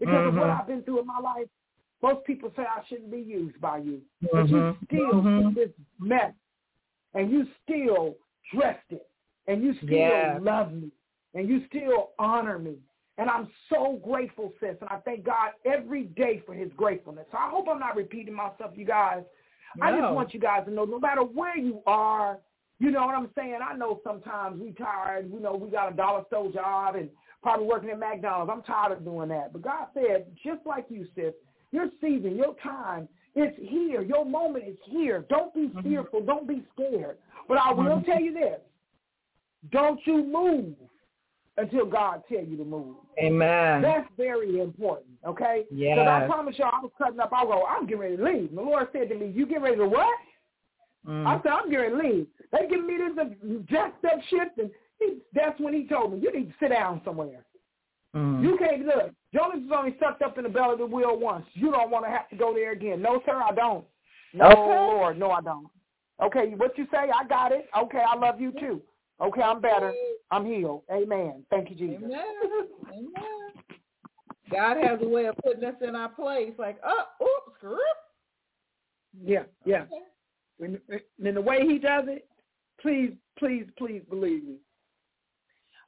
Because 0.00 0.26
of 0.26 0.34
what 0.34 0.48
Mhm. 0.48 0.60
I've 0.60 0.66
been 0.66 0.82
through 0.82 1.00
in 1.00 1.06
my 1.06 1.20
life, 1.20 1.48
most 2.02 2.24
people 2.24 2.52
say 2.54 2.64
I 2.64 2.82
shouldn't 2.84 3.10
be 3.10 3.20
used 3.20 3.60
by 3.60 3.78
you. 3.78 4.02
But 4.20 4.48
you 4.48 4.56
Mhm. 4.56 4.84
still 4.86 5.22
Mhm. 5.22 5.44
took 5.44 5.54
this 5.54 5.70
mess, 5.98 6.34
and 7.14 7.30
you 7.30 7.46
still 7.62 8.18
dressed 8.52 8.90
it, 8.90 9.08
and 9.46 9.62
you 9.62 9.74
still 9.74 10.40
love 10.40 10.72
me, 10.72 10.90
and 11.34 11.48
you 11.48 11.64
still 11.66 12.12
honor 12.18 12.58
me. 12.58 12.82
And 13.18 13.28
I'm 13.28 13.48
so 13.68 13.94
grateful, 13.96 14.52
sis. 14.60 14.80
And 14.80 14.90
I 14.90 14.98
thank 15.00 15.24
God 15.24 15.52
every 15.64 16.04
day 16.04 16.38
for 16.40 16.54
his 16.54 16.72
gratefulness. 16.74 17.26
So 17.30 17.38
I 17.38 17.48
hope 17.48 17.68
I'm 17.68 17.80
not 17.80 17.96
repeating 17.96 18.34
myself, 18.34 18.76
you 18.76 18.84
guys. 18.84 19.24
I 19.82 19.90
just 19.90 20.12
want 20.12 20.32
you 20.34 20.40
guys 20.40 20.64
to 20.64 20.70
know 20.70 20.84
no 20.84 20.98
matter 20.98 21.22
where 21.22 21.56
you 21.56 21.82
are, 21.86 22.38
you 22.78 22.90
know 22.90 23.06
what 23.06 23.14
I'm 23.14 23.30
saying? 23.36 23.58
I 23.62 23.76
know 23.76 24.00
sometimes 24.04 24.60
we 24.60 24.72
tired. 24.72 25.30
You 25.32 25.40
know, 25.40 25.54
we 25.54 25.68
got 25.70 25.92
a 25.92 25.96
dollar 25.96 26.24
store 26.28 26.52
job 26.52 26.94
and 26.96 27.08
probably 27.42 27.66
working 27.66 27.90
at 27.90 27.98
McDonald's. 27.98 28.50
I'm 28.52 28.62
tired 28.62 28.92
of 28.92 29.04
doing 29.04 29.28
that. 29.30 29.52
But 29.52 29.62
God 29.62 29.86
said, 29.94 30.26
just 30.44 30.64
like 30.66 30.86
you, 30.88 31.06
sis, 31.14 31.34
your 31.72 31.88
season, 32.00 32.36
your 32.36 32.54
time 32.62 33.08
is 33.34 33.52
here. 33.60 34.02
Your 34.02 34.24
moment 34.24 34.64
is 34.66 34.76
here. 34.84 35.24
Don't 35.28 35.52
be 35.54 35.68
Mhm. 35.68 35.82
fearful. 35.82 36.20
Don't 36.20 36.46
be 36.46 36.64
scared. 36.72 37.18
But 37.46 37.58
I 37.58 37.72
will 37.72 38.00
Mhm. 38.00 38.06
tell 38.06 38.20
you 38.20 38.32
this. 38.32 38.60
Don't 39.70 40.04
you 40.06 40.22
move 40.24 40.74
until 41.56 41.86
God 41.86 42.22
tell 42.28 42.44
you 42.44 42.56
to 42.56 42.64
move. 42.64 42.96
Amen. 43.18 43.82
That's 43.82 44.08
very 44.16 44.60
important, 44.60 45.18
okay? 45.26 45.66
Yes. 45.70 45.98
Because 45.98 46.08
I 46.08 46.26
promise 46.26 46.58
y'all, 46.58 46.70
I 46.72 46.80
was 46.80 46.92
cutting 46.96 47.18
up. 47.18 47.32
I 47.32 47.44
go, 47.44 47.66
I'm 47.66 47.86
getting 47.86 48.00
ready 48.00 48.16
to 48.16 48.24
leave. 48.24 48.54
The 48.54 48.62
Lord 48.62 48.88
said 48.92 49.08
to 49.08 49.16
me, 49.16 49.26
you 49.26 49.44
get 49.44 49.60
ready 49.60 49.76
to 49.76 49.88
what? 49.88 50.16
Mm. 51.04 51.26
I 51.26 51.42
said, 51.42 51.50
I'm 51.52 51.70
getting 51.70 51.98
leave. 51.98 52.28
They 52.52 52.66
give 52.68 52.84
me 52.84 52.96
this 52.96 53.18
uh, 53.18 53.62
jacked 53.70 54.04
up 54.04 54.20
shift, 54.30 54.58
and 54.58 54.70
he, 54.98 55.18
that's 55.34 55.58
when 55.60 55.74
he 55.74 55.86
told 55.86 56.12
me, 56.12 56.20
you 56.20 56.32
need 56.32 56.48
to 56.48 56.54
sit 56.60 56.70
down 56.70 57.00
somewhere. 57.04 57.44
Mm. 58.16 58.42
You 58.42 58.56
can't 58.58 58.86
look. 58.86 59.12
Jonah's 59.34 59.62
is 59.62 59.70
only 59.74 59.96
sucked 60.00 60.22
up 60.22 60.38
in 60.38 60.44
the 60.44 60.50
belly 60.50 60.72
of 60.72 60.78
the 60.78 60.86
wheel 60.86 61.18
once. 61.18 61.44
You 61.52 61.70
don't 61.70 61.90
want 61.90 62.06
to 62.06 62.10
have 62.10 62.28
to 62.30 62.36
go 62.36 62.54
there 62.54 62.72
again. 62.72 63.02
No, 63.02 63.20
sir, 63.26 63.40
I 63.42 63.52
don't. 63.52 63.84
No, 64.32 64.46
Okay. 64.46 64.56
Lord, 64.56 65.18
no, 65.18 65.30
I 65.30 65.40
don't. 65.40 65.68
Okay, 66.22 66.54
what 66.56 66.76
you 66.76 66.86
say? 66.90 67.10
I 67.14 67.26
got 67.28 67.52
it. 67.52 67.68
Okay, 67.76 68.02
I 68.06 68.16
love 68.16 68.40
you 68.40 68.52
too. 68.52 68.80
Okay, 69.20 69.42
I'm 69.42 69.60
better. 69.60 69.92
I'm 70.30 70.44
healed. 70.46 70.82
Amen. 70.90 71.44
Thank 71.50 71.70
you, 71.70 71.76
Jesus. 71.76 72.02
Amen. 72.04 72.20
Amen. 72.92 73.52
God 74.50 74.76
has 74.82 74.98
a 75.02 75.08
way 75.08 75.26
of 75.26 75.36
putting 75.44 75.64
us 75.64 75.74
in 75.86 75.94
our 75.94 76.08
place. 76.08 76.52
Like, 76.58 76.78
oh, 76.84 77.04
oops, 77.22 77.56
screw 77.58 77.74
up. 77.74 77.80
Yeah, 79.24 79.42
yeah. 79.64 79.84
When, 80.58 80.80
when 81.18 81.34
the 81.34 81.40
way 81.40 81.66
he 81.66 81.78
does 81.78 82.04
it, 82.08 82.26
please, 82.80 83.12
please, 83.38 83.66
please 83.76 84.02
believe 84.08 84.44
me. 84.44 84.56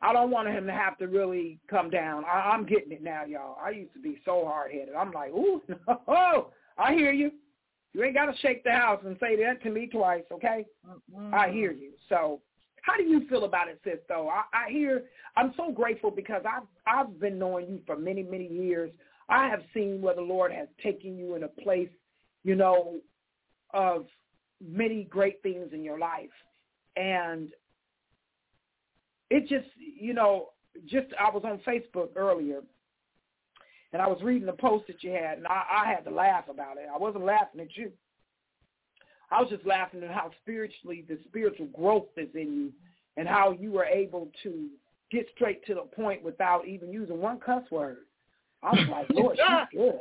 I 0.02 0.12
don't 0.12 0.30
want 0.30 0.48
him 0.48 0.66
to 0.66 0.72
have 0.72 0.96
to 0.98 1.06
really 1.06 1.58
come 1.68 1.90
down. 1.90 2.24
I, 2.24 2.50
I'm 2.52 2.64
getting 2.64 2.92
it 2.92 3.02
now, 3.02 3.24
y'all. 3.24 3.58
I 3.62 3.70
used 3.70 3.92
to 3.92 4.00
be 4.00 4.18
so 4.24 4.44
hard 4.46 4.72
headed. 4.72 4.94
I'm 4.94 5.12
like, 5.12 5.30
ooh, 5.30 5.60
no, 6.08 6.48
I 6.78 6.94
hear 6.94 7.12
you. 7.12 7.32
You 7.92 8.04
ain't 8.04 8.14
got 8.14 8.26
to 8.26 8.38
shake 8.38 8.64
the 8.64 8.72
house 8.72 9.02
and 9.04 9.16
say 9.20 9.36
that 9.44 9.62
to 9.64 9.70
me 9.70 9.88
twice, 9.88 10.22
okay? 10.32 10.64
Mm-mm. 10.88 11.34
I 11.34 11.50
hear 11.50 11.72
you. 11.72 11.92
So, 12.08 12.40
how 12.82 12.96
do 12.96 13.02
you 13.02 13.28
feel 13.28 13.44
about 13.44 13.68
it, 13.68 13.80
sis? 13.84 13.98
Though 14.08 14.28
I, 14.28 14.42
I 14.54 14.70
hear, 14.70 15.02
I'm 15.36 15.52
so 15.56 15.70
grateful 15.70 16.10
because 16.10 16.42
I've 16.48 16.66
I've 16.86 17.20
been 17.20 17.38
knowing 17.38 17.68
you 17.68 17.80
for 17.84 17.96
many 17.96 18.22
many 18.22 18.46
years. 18.46 18.90
I 19.28 19.48
have 19.48 19.60
seen 19.74 20.00
where 20.00 20.14
the 20.14 20.22
Lord 20.22 20.50
has 20.52 20.68
taken 20.82 21.18
you 21.18 21.34
in 21.34 21.42
a 21.42 21.48
place, 21.48 21.90
you 22.42 22.54
know, 22.54 23.00
of 23.74 24.06
many 24.66 25.04
great 25.04 25.42
things 25.42 25.68
in 25.72 25.84
your 25.84 25.98
life, 25.98 26.30
and 27.00 27.48
it 29.30 29.48
just, 29.48 29.68
you 29.76 30.12
know, 30.12 30.50
just 30.86 31.06
I 31.18 31.30
was 31.30 31.42
on 31.44 31.60
Facebook 31.66 32.10
earlier, 32.16 32.60
and 33.92 34.02
I 34.02 34.06
was 34.06 34.20
reading 34.22 34.46
the 34.46 34.52
post 34.52 34.86
that 34.88 35.02
you 35.02 35.10
had, 35.12 35.38
and 35.38 35.46
I, 35.46 35.62
I 35.84 35.90
had 35.90 36.04
to 36.04 36.10
laugh 36.10 36.44
about 36.48 36.76
it. 36.76 36.88
I 36.92 36.98
wasn't 36.98 37.24
laughing 37.24 37.60
at 37.60 37.76
you. 37.76 37.90
I 39.30 39.40
was 39.40 39.50
just 39.50 39.64
laughing 39.66 40.02
at 40.02 40.10
how 40.10 40.30
spiritually 40.42 41.04
the 41.08 41.18
spiritual 41.28 41.66
growth 41.66 42.08
is 42.16 42.28
in 42.34 42.52
you 42.52 42.72
and 43.16 43.28
how 43.28 43.52
you 43.52 43.70
were 43.70 43.84
able 43.84 44.28
to 44.42 44.68
get 45.10 45.26
straight 45.34 45.64
to 45.66 45.74
the 45.74 45.82
point 45.82 46.22
without 46.22 46.66
even 46.66 46.92
using 46.92 47.18
one 47.18 47.38
cuss 47.38 47.62
word. 47.70 47.98
I 48.62 48.70
was 48.70 48.88
like, 48.90 49.06
Lord, 49.10 49.36
she's 49.36 49.78
good. 49.78 50.00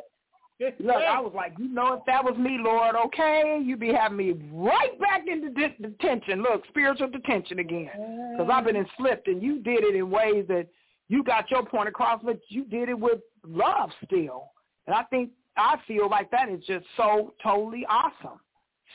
Look, 0.79 0.97
I 0.97 1.19
was 1.21 1.31
like, 1.33 1.53
you 1.57 1.69
know, 1.69 1.93
if 1.93 2.05
that 2.05 2.23
was 2.23 2.37
me, 2.37 2.57
Lord, 2.59 2.95
okay, 2.95 3.61
you'd 3.63 3.79
be 3.79 3.93
having 3.93 4.17
me 4.17 4.33
right 4.51 4.99
back 4.99 5.25
into 5.27 5.49
de- 5.49 5.75
detention. 5.81 6.41
Look, 6.41 6.63
spiritual 6.67 7.09
detention 7.09 7.59
again, 7.59 8.33
because 8.33 8.49
I've 8.51 8.65
been 8.65 8.75
enslipped, 8.75 9.27
and 9.27 9.41
you 9.41 9.59
did 9.59 9.83
it 9.83 9.95
in 9.95 10.09
ways 10.09 10.45
that 10.49 10.67
you 11.07 11.23
got 11.23 11.49
your 11.49 11.65
point 11.65 11.87
across, 11.87 12.21
but 12.23 12.39
you 12.49 12.65
did 12.65 12.89
it 12.89 12.99
with 12.99 13.19
love 13.47 13.89
still. 14.05 14.51
And 14.85 14.95
I 14.95 15.03
think 15.03 15.31
I 15.55 15.77
feel 15.87 16.09
like 16.09 16.29
that 16.31 16.49
is 16.49 16.63
just 16.65 16.85
so 16.97 17.33
totally 17.41 17.85
awesome. 17.89 18.39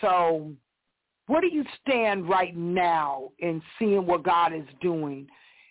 So, 0.01 0.53
where 1.27 1.41
do 1.41 1.47
you 1.47 1.65
stand 1.81 2.29
right 2.29 2.55
now 2.55 3.31
in 3.39 3.63
seeing 3.79 4.07
what 4.07 4.23
God 4.23 4.53
is 4.53 4.67
doing, 4.83 5.27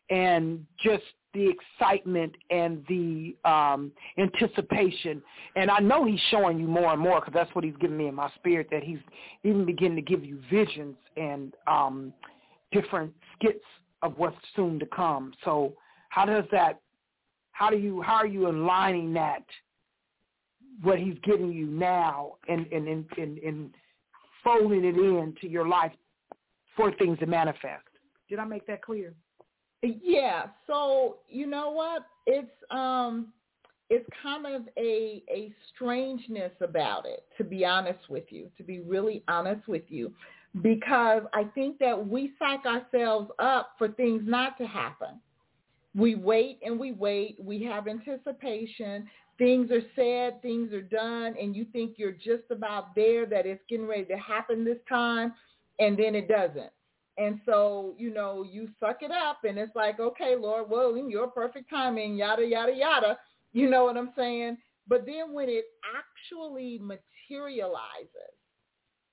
and 0.09 0.65
just 0.83 1.03
the 1.33 1.49
excitement 1.49 2.35
and 2.49 2.83
the 2.87 3.35
um, 3.43 3.91
anticipation. 4.17 5.21
And 5.55 5.71
I 5.71 5.79
know 5.79 6.05
he's 6.05 6.19
showing 6.29 6.59
you 6.59 6.67
more 6.67 6.91
and 6.93 7.01
more 7.01 7.19
because 7.19 7.33
that's 7.33 7.53
what 7.55 7.63
he's 7.63 7.75
giving 7.79 7.97
me 7.97 8.07
in 8.07 8.15
my 8.15 8.31
spirit, 8.35 8.67
that 8.71 8.83
he's 8.83 8.99
even 9.43 9.65
beginning 9.65 9.95
to 9.95 10.01
give 10.01 10.23
you 10.23 10.39
visions 10.51 10.95
and 11.17 11.53
um, 11.67 12.13
different 12.71 13.13
skits 13.35 13.63
of 14.01 14.17
what's 14.17 14.37
soon 14.55 14.79
to 14.79 14.85
come. 14.85 15.33
So 15.43 15.73
how 16.09 16.25
does 16.25 16.45
that, 16.51 16.79
how 17.51 17.69
do 17.69 17.77
you, 17.77 18.01
how 18.01 18.15
are 18.15 18.27
you 18.27 18.47
aligning 18.47 19.13
that, 19.13 19.43
what 20.81 20.99
he's 20.99 21.17
giving 21.23 21.51
you 21.51 21.65
now 21.67 22.33
and, 22.47 22.65
and, 22.71 22.87
and, 22.87 23.05
and, 23.17 23.37
and 23.39 23.75
folding 24.43 24.83
it 24.83 24.95
into 24.97 25.47
your 25.47 25.67
life 25.67 25.91
for 26.75 26.91
things 26.93 27.17
to 27.19 27.25
manifest? 27.25 27.85
Did 28.29 28.39
I 28.39 28.45
make 28.45 28.65
that 28.67 28.81
clear? 28.81 29.13
Yeah. 29.83 30.45
So 30.65 31.17
you 31.29 31.45
know 31.45 31.71
what? 31.71 32.03
It's 32.25 32.47
um 32.71 33.27
it's 33.89 34.07
kind 34.21 34.45
of 34.45 34.63
a 34.77 35.23
a 35.29 35.53
strangeness 35.73 36.53
about 36.61 37.05
it, 37.05 37.25
to 37.37 37.43
be 37.43 37.65
honest 37.65 38.09
with 38.09 38.25
you, 38.29 38.49
to 38.57 38.63
be 38.63 38.79
really 38.79 39.23
honest 39.27 39.67
with 39.67 39.83
you. 39.89 40.13
Because 40.61 41.23
I 41.33 41.45
think 41.55 41.79
that 41.79 42.07
we 42.07 42.31
psych 42.37 42.65
ourselves 42.65 43.31
up 43.39 43.71
for 43.77 43.87
things 43.89 44.21
not 44.25 44.57
to 44.59 44.65
happen. 44.65 45.19
We 45.95 46.15
wait 46.15 46.59
and 46.63 46.79
we 46.79 46.91
wait. 46.91 47.37
We 47.39 47.63
have 47.63 47.87
anticipation. 47.87 49.07
Things 49.39 49.71
are 49.71 49.81
said, 49.95 50.41
things 50.43 50.71
are 50.73 50.81
done, 50.81 51.35
and 51.41 51.55
you 51.55 51.65
think 51.73 51.95
you're 51.97 52.11
just 52.11 52.43
about 52.51 52.93
there, 52.95 53.25
that 53.25 53.47
it's 53.47 53.63
getting 53.67 53.87
ready 53.87 54.05
to 54.05 54.17
happen 54.17 54.63
this 54.63 54.77
time, 54.87 55.33
and 55.79 55.97
then 55.97 56.13
it 56.13 56.27
doesn't. 56.27 56.71
And 57.17 57.39
so, 57.45 57.93
you 57.97 58.11
know, 58.11 58.43
you 58.43 58.69
suck 58.79 58.97
it 59.01 59.11
up 59.11 59.39
and 59.43 59.57
it's 59.57 59.75
like, 59.75 59.99
okay, 59.99 60.35
Lord, 60.39 60.69
well, 60.69 60.95
in 60.95 61.11
your 61.11 61.27
perfect 61.27 61.69
timing, 61.69 62.15
yada, 62.15 62.45
yada, 62.45 62.73
yada. 62.73 63.17
You 63.51 63.69
know 63.69 63.83
what 63.83 63.97
I'm 63.97 64.11
saying? 64.17 64.57
But 64.87 65.05
then 65.05 65.31
when 65.31 65.47
it 65.47 65.65
actually 65.95 66.79
materializes, 66.81 68.07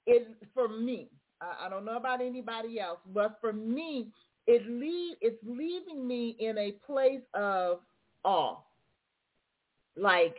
it, 0.07 0.29
for 0.55 0.69
me, 0.69 1.11
I, 1.43 1.67
I 1.67 1.69
don't 1.69 1.85
know 1.85 1.99
about 1.99 2.23
anybody 2.23 2.81
else, 2.81 3.01
but 3.13 3.37
for 3.41 3.53
me, 3.53 4.09
it 4.47 4.67
leave, 4.67 5.17
it's 5.21 5.39
leaving 5.45 6.07
me 6.09 6.37
in 6.41 6.57
a 6.57 6.73
place 6.87 7.21
of 7.35 7.81
awe. 8.25 8.57
Like, 9.97 10.37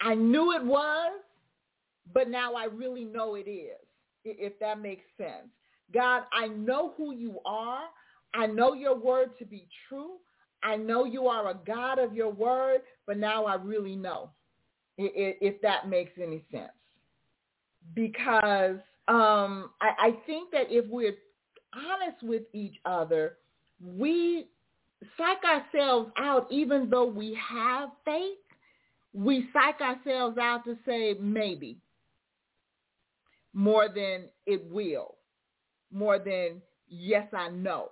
I 0.00 0.14
knew 0.14 0.52
it 0.52 0.64
was, 0.64 1.20
but 2.14 2.30
now 2.30 2.54
I 2.54 2.64
really 2.64 3.04
know 3.04 3.34
it 3.34 3.48
is, 3.48 3.76
if 4.24 4.58
that 4.60 4.80
makes 4.80 5.04
sense. 5.18 5.50
God, 5.92 6.22
I 6.32 6.48
know 6.48 6.94
who 6.96 7.14
you 7.14 7.38
are. 7.44 7.84
I 8.34 8.46
know 8.46 8.74
your 8.74 8.96
word 8.96 9.30
to 9.38 9.44
be 9.44 9.66
true. 9.88 10.12
I 10.62 10.76
know 10.76 11.04
you 11.04 11.26
are 11.26 11.50
a 11.50 11.58
God 11.66 11.98
of 11.98 12.14
your 12.14 12.30
word, 12.30 12.82
but 13.06 13.16
now 13.16 13.44
I 13.46 13.54
really 13.54 13.96
know, 13.96 14.30
if 14.98 15.60
that 15.62 15.88
makes 15.88 16.12
any 16.22 16.44
sense. 16.52 16.72
Because 17.94 18.76
um, 19.08 19.70
I, 19.80 19.90
I 19.98 20.10
think 20.26 20.50
that 20.52 20.66
if 20.68 20.86
we're 20.88 21.14
honest 21.74 22.22
with 22.22 22.42
each 22.52 22.76
other, 22.84 23.38
we 23.82 24.46
psych 25.16 25.42
ourselves 25.44 26.10
out 26.18 26.46
even 26.50 26.90
though 26.90 27.06
we 27.06 27.36
have 27.48 27.88
faith. 28.04 28.36
We 29.12 29.48
psych 29.52 29.80
ourselves 29.80 30.38
out 30.38 30.64
to 30.66 30.76
say 30.86 31.14
maybe 31.18 31.78
more 33.54 33.88
than 33.88 34.24
it 34.46 34.70
will 34.70 35.16
more 35.92 36.18
than 36.18 36.60
yes 36.88 37.26
I 37.32 37.48
know. 37.48 37.90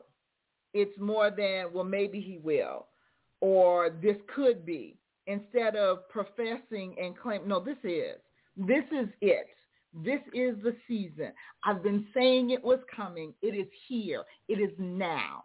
It's 0.75 0.99
more 0.99 1.31
than 1.31 1.73
well 1.73 1.85
maybe 1.85 2.21
he 2.21 2.39
will 2.39 2.87
or 3.41 3.91
this 4.03 4.17
could 4.35 4.67
be 4.67 4.97
instead 5.27 5.77
of 5.77 6.09
professing 6.09 6.97
and 7.01 7.17
claim 7.17 7.47
no 7.47 7.61
this 7.61 7.79
is 7.85 8.17
this 8.59 8.85
is 8.91 9.09
it. 9.21 9.47
This 9.95 10.21
is 10.35 10.57
the 10.63 10.77
season. 10.87 11.33
I've 11.65 11.83
been 11.83 12.07
saying 12.13 12.51
it 12.51 12.63
was 12.63 12.81
coming. 12.95 13.33
It 13.41 13.55
is 13.55 13.69
here. 13.89 14.25
It 14.49 14.55
is 14.55 14.73
now. 14.79 15.45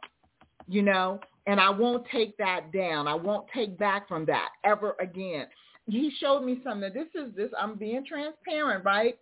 You 0.68 0.82
know, 0.82 1.20
and 1.46 1.60
I 1.60 1.70
won't 1.70 2.06
take 2.12 2.38
that 2.38 2.72
down. 2.74 3.08
I 3.08 3.14
won't 3.14 3.46
take 3.54 3.78
back 3.78 4.08
from 4.08 4.26
that 4.26 4.50
ever 4.64 4.96
again. 5.00 5.46
He 5.86 6.12
showed 6.20 6.44
me 6.44 6.62
something. 6.64 6.92
This 6.94 7.08
is 7.14 7.36
this 7.36 7.50
I'm 7.60 7.76
being 7.76 8.06
transparent, 8.06 8.84
right? 8.86 9.18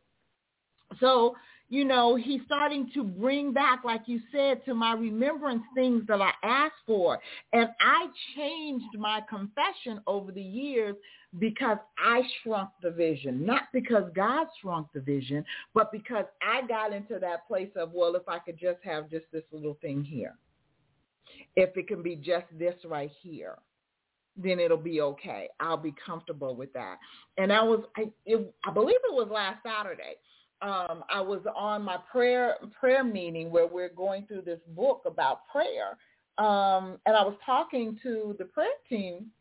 So 1.00 1.36
you 1.71 1.86
know, 1.86 2.17
he's 2.17 2.41
starting 2.45 2.91
to 2.93 3.01
bring 3.01 3.53
back, 3.53 3.86
like 3.86 4.01
you 4.05 4.19
said, 4.29 4.63
to 4.65 4.73
my 4.73 4.91
remembrance 4.91 5.63
things 5.73 6.03
that 6.10 6.19
I 6.19 6.31
asked 6.43 6.84
for. 6.86 7.17
And 7.53 7.69
I 7.79 8.07
changed 8.36 8.97
my 8.99 9.21
confession 9.29 10.01
over 10.05 10.34
the 10.34 10.41
years 10.41 10.97
because 11.39 11.77
I 11.97 12.23
shrunk 12.43 12.71
the 12.84 12.91
vision, 12.91 13.45
not 13.45 13.63
because 13.71 14.03
God 14.13 14.47
shrunk 14.62 14.88
the 14.93 14.99
vision, 14.99 15.45
but 15.73 15.93
because 15.93 16.25
I 16.41 16.67
got 16.67 16.91
into 16.91 17.19
that 17.19 17.47
place 17.47 17.71
of, 17.77 17.93
well, 17.93 18.17
if 18.17 18.27
I 18.27 18.39
could 18.39 18.60
just 18.60 18.79
have 18.83 19.10
just 19.10 19.25
this 19.31 19.46
little 19.54 19.77
thing 19.81 20.04
here, 20.04 20.35
if 21.56 21.77
it 21.77 21.87
can 21.87 22.04
be 22.04 22.17
just 22.17 22.48
this 22.60 22.75
right 22.83 23.12
here, 23.21 23.60
then 24.35 24.60
it'll 24.60 24.75
be 24.75 25.00
okay. 25.00 25.48
I'll 25.62 25.77
be 25.77 25.93
comfortable 26.06 26.54
with 26.54 26.73
that. 26.73 26.98
And 27.37 27.54
I 27.54 27.63
was, 27.63 27.85
I, 27.96 28.12
it, 28.25 28.54
I 28.65 28.71
believe 28.71 28.98
it 29.10 29.13
was 29.13 29.29
last 29.31 29.63
Saturday 29.63 30.15
um, 30.62 31.03
I 31.09 31.21
was 31.21 31.41
on 31.55 31.83
my 31.83 31.97
prayer 32.12 32.55
prayer 32.79 33.03
meeting 33.03 33.51
where 33.51 33.67
we're 33.67 33.89
going 33.89 34.25
through 34.27 34.43
this 34.43 34.59
book 34.75 35.03
about 35.05 35.47
prayer, 35.51 35.97
um, 36.37 36.99
and 37.05 37.15
I 37.15 37.23
was 37.23 37.35
talking 37.45 37.99
to 38.03 38.35
the 38.39 38.45
prayer 38.45 38.69
team, 38.89 39.31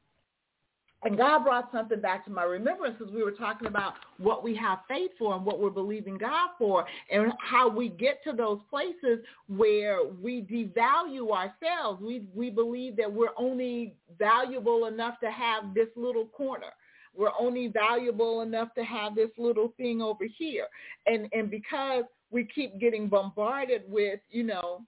And 1.02 1.16
God 1.16 1.44
brought 1.44 1.70
something 1.72 2.00
back 2.00 2.26
to 2.26 2.30
my 2.30 2.42
remembrance 2.44 2.96
because 2.98 3.12
we 3.12 3.22
were 3.22 3.30
talking 3.32 3.66
about 3.66 3.94
what 4.18 4.44
we 4.44 4.54
have 4.56 4.80
faith 4.86 5.12
for 5.18 5.34
and 5.34 5.46
what 5.46 5.58
we're 5.58 5.70
believing 5.70 6.18
God 6.18 6.50
for 6.58 6.84
and 7.10 7.32
how 7.38 7.70
we 7.70 7.88
get 7.88 8.22
to 8.24 8.32
those 8.32 8.60
places 8.68 9.24
where 9.48 10.00
we 10.04 10.42
devalue 10.42 11.30
ourselves. 11.30 12.02
We, 12.02 12.24
we 12.34 12.50
believe 12.50 12.96
that 12.96 13.10
we're 13.10 13.34
only 13.38 13.94
valuable 14.18 14.86
enough 14.86 15.18
to 15.20 15.30
have 15.30 15.72
this 15.74 15.88
little 15.96 16.26
corner. 16.26 16.72
We're 17.16 17.32
only 17.38 17.68
valuable 17.68 18.42
enough 18.42 18.72
to 18.74 18.84
have 18.84 19.14
this 19.14 19.30
little 19.36 19.72
thing 19.76 20.00
over 20.00 20.24
here. 20.24 20.66
And, 21.06 21.28
and 21.32 21.50
because 21.50 22.04
we 22.30 22.44
keep 22.54 22.78
getting 22.78 23.08
bombarded 23.08 23.82
with, 23.88 24.20
you 24.30 24.44
know, 24.44 24.82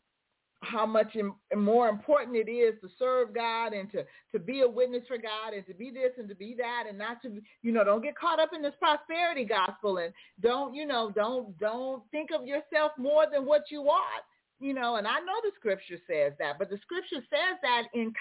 how 0.62 0.86
much 0.86 1.16
more 1.56 1.88
important 1.88 2.36
it 2.36 2.48
is 2.48 2.74
to 2.80 2.88
serve 2.98 3.34
God 3.34 3.72
and 3.72 3.90
to, 3.90 4.04
to 4.30 4.38
be 4.38 4.60
a 4.60 4.68
witness 4.68 5.02
for 5.08 5.18
God 5.18 5.54
and 5.54 5.66
to 5.66 5.74
be 5.74 5.90
this 5.90 6.12
and 6.18 6.28
to 6.28 6.36
be 6.36 6.54
that 6.56 6.84
and 6.88 6.96
not 6.96 7.20
to, 7.22 7.42
you 7.62 7.72
know, 7.72 7.82
don't 7.84 8.02
get 8.02 8.16
caught 8.16 8.38
up 8.38 8.50
in 8.54 8.62
this 8.62 8.74
prosperity 8.78 9.44
gospel 9.44 9.98
and 9.98 10.12
don't, 10.40 10.74
you 10.74 10.86
know, 10.86 11.12
don't, 11.14 11.58
don't 11.58 12.02
think 12.12 12.30
of 12.30 12.46
yourself 12.46 12.92
more 12.96 13.26
than 13.30 13.44
what 13.44 13.64
you 13.70 13.88
are. 13.88 14.22
You 14.60 14.74
know, 14.74 14.94
and 14.94 15.08
I 15.08 15.18
know 15.18 15.34
the 15.42 15.50
scripture 15.56 15.98
says 16.06 16.34
that, 16.38 16.56
but 16.56 16.70
the 16.70 16.78
scripture 16.82 17.26
says 17.28 17.58
that 17.62 17.88
in 17.94 18.12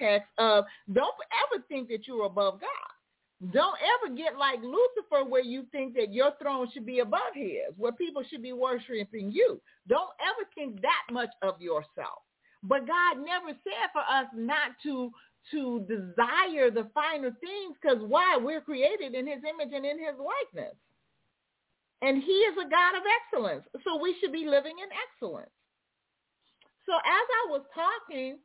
context 0.00 0.30
of 0.38 0.64
don't 0.90 1.14
ever 1.52 1.62
think 1.68 1.88
that 1.88 2.06
you're 2.08 2.24
above 2.24 2.62
God. 2.62 2.68
Don't 3.40 3.78
ever 3.80 4.14
get 4.14 4.36
like 4.36 4.60
Lucifer 4.62 5.24
where 5.26 5.42
you 5.42 5.64
think 5.72 5.94
that 5.94 6.12
your 6.12 6.32
throne 6.40 6.68
should 6.72 6.84
be 6.84 6.98
above 6.98 7.32
his, 7.34 7.72
where 7.76 7.92
people 7.92 8.22
should 8.22 8.42
be 8.42 8.52
worshiping 8.52 9.32
you. 9.32 9.60
Don't 9.88 10.10
ever 10.20 10.46
think 10.54 10.82
that 10.82 11.02
much 11.10 11.30
of 11.40 11.60
yourself. 11.60 12.20
But 12.62 12.86
God 12.86 13.16
never 13.16 13.56
said 13.64 13.88
for 13.92 14.02
us 14.02 14.26
not 14.34 14.72
to 14.82 15.10
to 15.52 15.80
desire 15.88 16.70
the 16.70 16.90
finer 16.92 17.30
things 17.40 17.76
because 17.80 18.04
why? 18.06 18.36
We're 18.36 18.60
created 18.60 19.14
in 19.14 19.26
his 19.26 19.40
image 19.40 19.72
and 19.72 19.86
in 19.86 19.98
his 19.98 20.16
likeness. 20.20 20.76
And 22.02 22.22
he 22.22 22.32
is 22.44 22.56
a 22.58 22.68
God 22.68 22.96
of 22.96 23.02
excellence. 23.24 23.64
So 23.82 23.96
we 23.96 24.14
should 24.20 24.32
be 24.32 24.44
living 24.44 24.76
in 24.76 24.88
excellence. 24.92 25.50
So 26.84 26.92
as 26.92 27.26
I 27.40 27.42
was 27.48 27.62
talking, 27.74 28.36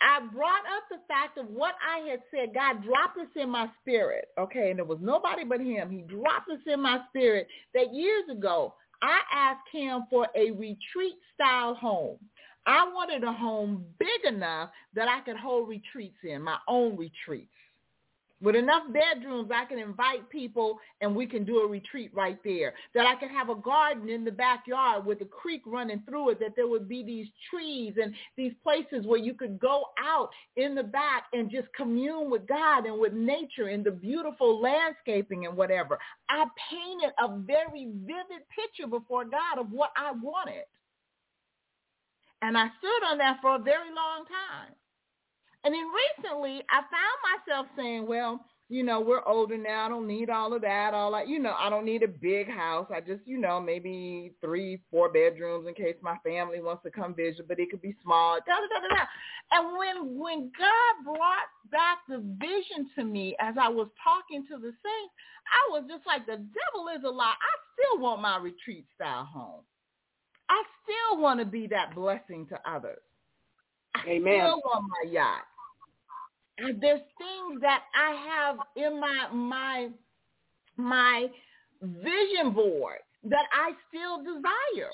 I 0.00 0.20
brought 0.32 0.64
up 0.76 0.84
the 0.90 0.98
fact 1.08 1.38
of 1.38 1.48
what 1.48 1.74
I 1.86 2.08
had 2.08 2.20
said. 2.30 2.54
God 2.54 2.82
dropped 2.84 3.16
this 3.16 3.42
in 3.42 3.50
my 3.50 3.68
spirit. 3.80 4.28
Okay, 4.38 4.70
and 4.70 4.78
there 4.78 4.86
was 4.86 4.98
nobody 5.00 5.44
but 5.44 5.60
him. 5.60 5.90
He 5.90 6.02
dropped 6.02 6.48
this 6.48 6.60
in 6.72 6.80
my 6.82 7.00
spirit 7.10 7.46
that 7.74 7.94
years 7.94 8.24
ago 8.30 8.74
I 9.02 9.20
asked 9.32 9.68
him 9.72 10.04
for 10.10 10.28
a 10.36 10.50
retreat 10.52 11.16
style 11.34 11.74
home. 11.74 12.18
I 12.66 12.84
wanted 12.84 13.24
a 13.24 13.32
home 13.32 13.84
big 13.98 14.32
enough 14.32 14.70
that 14.94 15.08
I 15.08 15.20
could 15.24 15.36
hold 15.36 15.68
retreats 15.68 16.18
in, 16.22 16.42
my 16.42 16.58
own 16.68 16.96
retreats. 16.96 17.50
With 18.42 18.56
enough 18.56 18.84
bedrooms, 18.90 19.50
I 19.54 19.66
can 19.66 19.78
invite 19.78 20.28
people 20.30 20.78
and 21.02 21.14
we 21.14 21.26
can 21.26 21.44
do 21.44 21.58
a 21.58 21.68
retreat 21.68 22.10
right 22.14 22.38
there. 22.42 22.72
That 22.94 23.06
I 23.06 23.14
could 23.16 23.30
have 23.30 23.50
a 23.50 23.54
garden 23.54 24.08
in 24.08 24.24
the 24.24 24.32
backyard 24.32 25.04
with 25.04 25.20
a 25.20 25.26
creek 25.26 25.60
running 25.66 26.02
through 26.08 26.30
it, 26.30 26.40
that 26.40 26.56
there 26.56 26.66
would 26.66 26.88
be 26.88 27.02
these 27.02 27.26
trees 27.50 27.94
and 28.02 28.14
these 28.38 28.52
places 28.62 29.06
where 29.06 29.18
you 29.18 29.34
could 29.34 29.58
go 29.58 29.84
out 30.02 30.30
in 30.56 30.74
the 30.74 30.82
back 30.82 31.24
and 31.34 31.50
just 31.50 31.68
commune 31.74 32.30
with 32.30 32.46
God 32.46 32.86
and 32.86 32.98
with 32.98 33.12
nature 33.12 33.68
and 33.68 33.84
the 33.84 33.90
beautiful 33.90 34.58
landscaping 34.58 35.44
and 35.44 35.54
whatever. 35.54 35.98
I 36.30 36.46
painted 36.70 37.12
a 37.18 37.36
very 37.40 37.88
vivid 38.06 38.46
picture 38.56 38.88
before 38.88 39.24
God 39.26 39.58
of 39.58 39.70
what 39.70 39.90
I 39.96 40.12
wanted. 40.12 40.64
And 42.40 42.56
I 42.56 42.68
stood 42.78 43.06
on 43.06 43.18
that 43.18 43.38
for 43.42 43.56
a 43.56 43.58
very 43.58 43.94
long 43.94 44.24
time. 44.24 44.74
And 45.64 45.74
then 45.74 45.84
recently 45.92 46.62
I 46.70 46.80
found 46.80 47.46
myself 47.46 47.66
saying, 47.76 48.06
well, 48.06 48.40
you 48.70 48.84
know, 48.84 49.00
we're 49.00 49.26
older 49.26 49.58
now. 49.58 49.86
I 49.86 49.88
don't 49.88 50.06
need 50.06 50.30
all 50.30 50.54
of 50.54 50.62
that. 50.62 50.94
All 50.94 51.10
that, 51.10 51.26
you 51.26 51.40
know, 51.40 51.54
I 51.58 51.68
don't 51.68 51.84
need 51.84 52.04
a 52.04 52.08
big 52.08 52.48
house. 52.48 52.86
I 52.94 53.00
just, 53.00 53.20
you 53.26 53.36
know, 53.36 53.60
maybe 53.60 54.32
three, 54.40 54.80
four 54.92 55.12
bedrooms 55.12 55.66
in 55.66 55.74
case 55.74 55.96
my 56.02 56.16
family 56.24 56.60
wants 56.60 56.84
to 56.84 56.90
come 56.90 57.12
visit, 57.12 57.48
but 57.48 57.58
it 57.58 57.68
could 57.68 57.82
be 57.82 57.96
small. 58.00 58.38
Da, 58.46 58.54
da, 58.54 58.80
da, 58.80 58.96
da. 58.96 59.04
And 59.50 59.76
when 59.76 60.18
when 60.20 60.52
God 60.56 61.04
brought 61.04 61.50
back 61.72 61.98
the 62.08 62.18
vision 62.38 62.88
to 62.94 63.04
me 63.04 63.34
as 63.40 63.56
I 63.60 63.68
was 63.68 63.88
talking 64.04 64.46
to 64.46 64.56
the 64.56 64.70
saints, 64.70 65.14
I 65.50 65.72
was 65.72 65.82
just 65.90 66.06
like, 66.06 66.24
the 66.26 66.36
devil 66.36 66.86
is 66.96 67.02
a 67.04 67.10
lie. 67.10 67.34
I 67.34 67.52
still 67.74 68.00
want 68.00 68.22
my 68.22 68.38
retreat 68.38 68.86
style 68.94 69.24
home. 69.24 69.62
I 70.48 70.62
still 70.84 71.20
want 71.20 71.40
to 71.40 71.46
be 71.46 71.66
that 71.66 71.96
blessing 71.96 72.46
to 72.50 72.70
others. 72.70 73.02
I 73.96 74.08
Amen. 74.08 74.40
still 74.40 74.60
want 74.64 74.84
my 74.88 75.10
yacht 75.10 75.49
there's 76.80 77.00
things 77.18 77.60
that 77.60 77.82
I 77.94 78.14
have 78.28 78.56
in 78.76 79.00
my 79.00 79.28
my 79.32 79.88
my 80.76 81.26
vision 81.82 82.52
board 82.52 82.98
that 83.24 83.44
I 83.52 83.72
still 83.88 84.18
desire. 84.18 84.90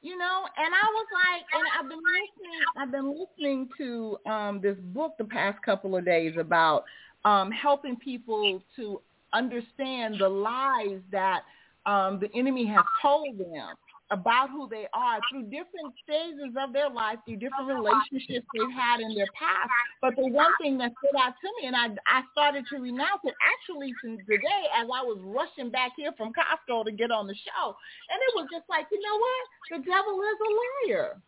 You 0.00 0.16
know, 0.16 0.44
and 0.56 0.74
I 0.74 0.86
was 0.92 1.06
like, 1.12 1.42
and 1.52 1.64
I've 1.76 1.88
been 1.88 1.98
listening. 1.98 2.60
I've 2.76 2.92
been 2.92 3.18
listening 3.18 3.68
to 3.78 4.30
um, 4.30 4.60
this 4.60 4.76
book 4.94 5.14
the 5.18 5.24
past 5.24 5.60
couple 5.64 5.96
of 5.96 6.04
days 6.04 6.34
about 6.38 6.84
um, 7.24 7.50
helping 7.50 7.96
people 7.96 8.62
to 8.76 9.00
understand 9.32 10.16
the 10.20 10.28
lies 10.28 11.00
that 11.10 11.42
um, 11.84 12.20
the 12.20 12.28
enemy 12.34 12.64
has 12.66 12.84
told 13.02 13.38
them 13.38 13.74
about 14.10 14.48
who 14.50 14.68
they 14.68 14.88
are 14.92 15.20
through 15.28 15.44
different 15.52 15.92
phases 16.08 16.56
of 16.56 16.72
their 16.72 16.88
life, 16.88 17.18
through 17.26 17.36
different 17.36 17.68
relationships 17.68 18.46
they've 18.56 18.72
had 18.72 19.00
in 19.00 19.14
their 19.14 19.28
past. 19.36 19.68
But 20.00 20.16
the 20.16 20.28
one 20.28 20.52
thing 20.60 20.78
that 20.78 20.92
stood 20.96 21.18
out 21.20 21.34
to 21.36 21.48
me, 21.60 21.68
and 21.68 21.76
I, 21.76 21.92
I 22.08 22.24
started 22.32 22.64
to 22.72 22.80
renounce 22.80 23.20
it 23.24 23.34
actually 23.44 23.92
today 24.02 24.62
as 24.72 24.88
I 24.88 25.04
was 25.04 25.20
rushing 25.20 25.70
back 25.70 25.92
here 25.96 26.12
from 26.16 26.32
Costco 26.32 26.84
to 26.86 26.92
get 26.92 27.10
on 27.10 27.26
the 27.26 27.36
show. 27.36 27.76
And 28.08 28.16
it 28.16 28.32
was 28.34 28.48
just 28.50 28.64
like, 28.68 28.86
you 28.90 29.00
know 29.00 29.16
what? 29.20 29.44
The 29.76 29.80
devil 29.84 30.16
is 30.24 30.38
a 30.40 30.50
liar. 30.88 31.20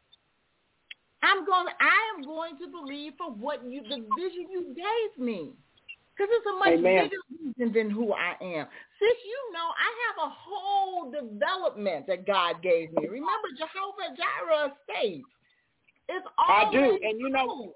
I'm 1.23 1.45
going. 1.45 1.69
I 1.81 2.01
am 2.17 2.25
going 2.25 2.57
to 2.59 2.67
believe 2.69 3.13
for 3.19 3.31
what 3.31 3.61
you, 3.69 3.83
the 3.83 4.01
vision 4.17 4.49
you 4.51 4.75
gave 4.75 5.23
me. 5.23 5.53
Because 6.17 6.33
it's 6.33 6.47
a 6.47 6.57
much 6.59 6.79
Amen. 6.79 7.09
bigger 7.09 7.23
reason 7.31 7.75
than 7.75 7.91
who 7.91 8.13
I 8.13 8.37
am. 8.41 8.67
Sis, 9.01 9.17
you 9.25 9.53
know, 9.55 9.73
I 9.73 9.91
have 10.07 10.29
a 10.29 10.35
whole 10.37 11.11
development 11.11 12.07
that 12.07 12.27
God 12.27 12.63
gave 12.63 12.93
me. 12.93 13.09
Remember, 13.09 13.49
Jehovah 13.57 14.15
Jireh 14.15 14.75
states, 14.85 15.25
it's 16.11 16.27
all 16.37 16.67
I 16.67 16.71
do, 16.71 16.99
and 17.03 17.19
you 17.19 17.31
know, 17.31 17.73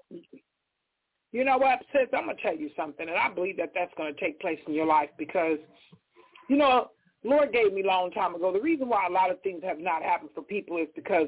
you 1.31 1.43
know 1.43 1.57
what, 1.57 1.79
sis? 1.91 2.09
I'm 2.13 2.27
gonna 2.27 2.37
tell 2.43 2.55
you 2.55 2.69
something, 2.77 3.09
and 3.09 3.17
I 3.17 3.33
believe 3.33 3.57
that 3.57 3.71
that's 3.73 3.93
gonna 3.97 4.13
take 4.19 4.39
place 4.39 4.59
in 4.67 4.73
your 4.73 4.85
life 4.85 5.09
because, 5.17 5.57
you 6.47 6.57
know, 6.57 6.91
Lord 7.23 7.51
gave 7.51 7.73
me 7.73 7.81
a 7.81 7.87
long 7.87 8.11
time 8.11 8.35
ago. 8.35 8.53
The 8.53 8.61
reason 8.61 8.87
why 8.87 9.07
a 9.07 9.11
lot 9.11 9.31
of 9.31 9.41
things 9.41 9.63
have 9.63 9.79
not 9.79 10.03
happened 10.03 10.29
for 10.35 10.43
people 10.43 10.77
is 10.77 10.89
because 10.95 11.27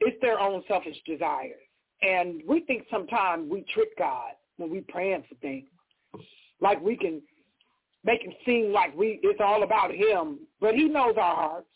it's 0.00 0.20
their 0.20 0.40
own 0.40 0.64
selfish 0.66 0.96
desires, 1.06 1.60
and 2.02 2.42
we 2.48 2.62
think 2.62 2.84
sometimes 2.90 3.48
we 3.48 3.64
trick 3.72 3.96
God 3.96 4.32
when 4.56 4.70
we 4.70 4.80
praying 4.80 5.22
for 5.28 5.36
things 5.36 5.68
like 6.60 6.80
we 6.80 6.96
can 6.96 7.22
make 8.04 8.24
it 8.24 8.36
seem 8.44 8.72
like 8.72 8.96
we 8.96 9.20
it's 9.22 9.40
all 9.42 9.62
about 9.62 9.92
him, 9.92 10.40
but 10.60 10.74
he 10.74 10.88
knows 10.88 11.14
our 11.16 11.34
hearts. 11.34 11.68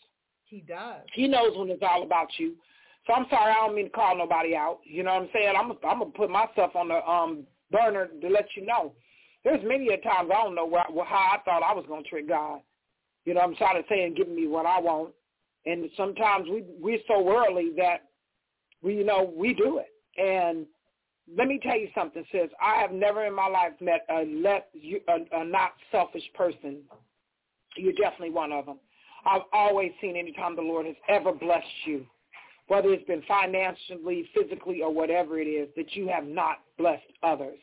He 0.44 0.60
does. 0.60 1.02
He 1.12 1.28
knows 1.28 1.56
when 1.56 1.70
it's 1.70 1.82
all 1.82 2.02
about 2.02 2.28
you. 2.38 2.54
So 3.06 3.14
I'm 3.14 3.26
sorry, 3.30 3.52
I 3.52 3.66
don't 3.66 3.74
mean 3.74 3.86
to 3.86 3.90
call 3.90 4.16
nobody 4.16 4.54
out. 4.54 4.80
You 4.84 5.02
know 5.02 5.14
what 5.14 5.22
I'm 5.22 5.28
saying? 5.32 5.54
I'm 5.58 5.70
I'm 5.70 5.98
gonna 6.00 6.10
put 6.10 6.30
myself 6.30 6.76
on 6.76 6.88
the 6.88 7.06
um 7.08 7.44
burner 7.70 8.08
to 8.20 8.28
let 8.28 8.46
you 8.54 8.66
know. 8.66 8.92
There's 9.44 9.64
many 9.64 9.88
a 9.88 9.98
times 9.98 10.30
I 10.34 10.42
don't 10.42 10.54
know 10.54 10.66
where, 10.66 10.84
how 11.04 11.32
I 11.32 11.38
thought 11.44 11.62
I 11.62 11.74
was 11.74 11.84
gonna 11.88 12.02
trick 12.02 12.28
God. 12.28 12.60
You 13.24 13.34
know, 13.34 13.40
I'm 13.40 13.56
trying 13.56 13.82
to 13.82 13.88
say 13.88 14.04
and 14.04 14.16
giving 14.16 14.36
me 14.36 14.46
what 14.46 14.66
I 14.66 14.80
want, 14.80 15.10
and 15.66 15.88
sometimes 15.96 16.48
we 16.50 16.64
we're 16.78 16.98
so 17.06 17.20
worldly 17.22 17.72
that 17.76 18.08
we 18.82 18.96
you 18.96 19.04
know 19.04 19.32
we 19.34 19.54
do 19.54 19.78
it, 19.78 19.88
and 20.20 20.66
let 21.36 21.48
me 21.48 21.58
tell 21.62 21.78
you 21.78 21.88
something, 21.94 22.24
sis. 22.32 22.50
I 22.60 22.80
have 22.80 22.92
never 22.92 23.26
in 23.26 23.34
my 23.34 23.48
life 23.48 23.72
met 23.80 24.06
a 24.10 24.24
less 24.24 24.62
a, 25.08 25.40
a 25.40 25.44
not 25.44 25.72
selfish 25.90 26.22
person. 26.34 26.78
You're 27.76 27.92
definitely 27.92 28.30
one 28.30 28.52
of 28.52 28.66
them. 28.66 28.78
I've 29.26 29.42
always 29.52 29.92
seen 30.00 30.16
anytime 30.16 30.56
the 30.56 30.62
Lord 30.62 30.86
has 30.86 30.96
ever 31.08 31.32
blessed 31.32 31.66
you, 31.84 32.06
whether 32.68 32.92
it's 32.92 33.04
been 33.04 33.22
financially, 33.28 34.28
physically, 34.34 34.82
or 34.82 34.92
whatever 34.92 35.38
it 35.38 35.46
is, 35.46 35.68
that 35.76 35.94
you 35.94 36.08
have 36.08 36.24
not 36.24 36.60
blessed 36.78 37.02
others. 37.22 37.58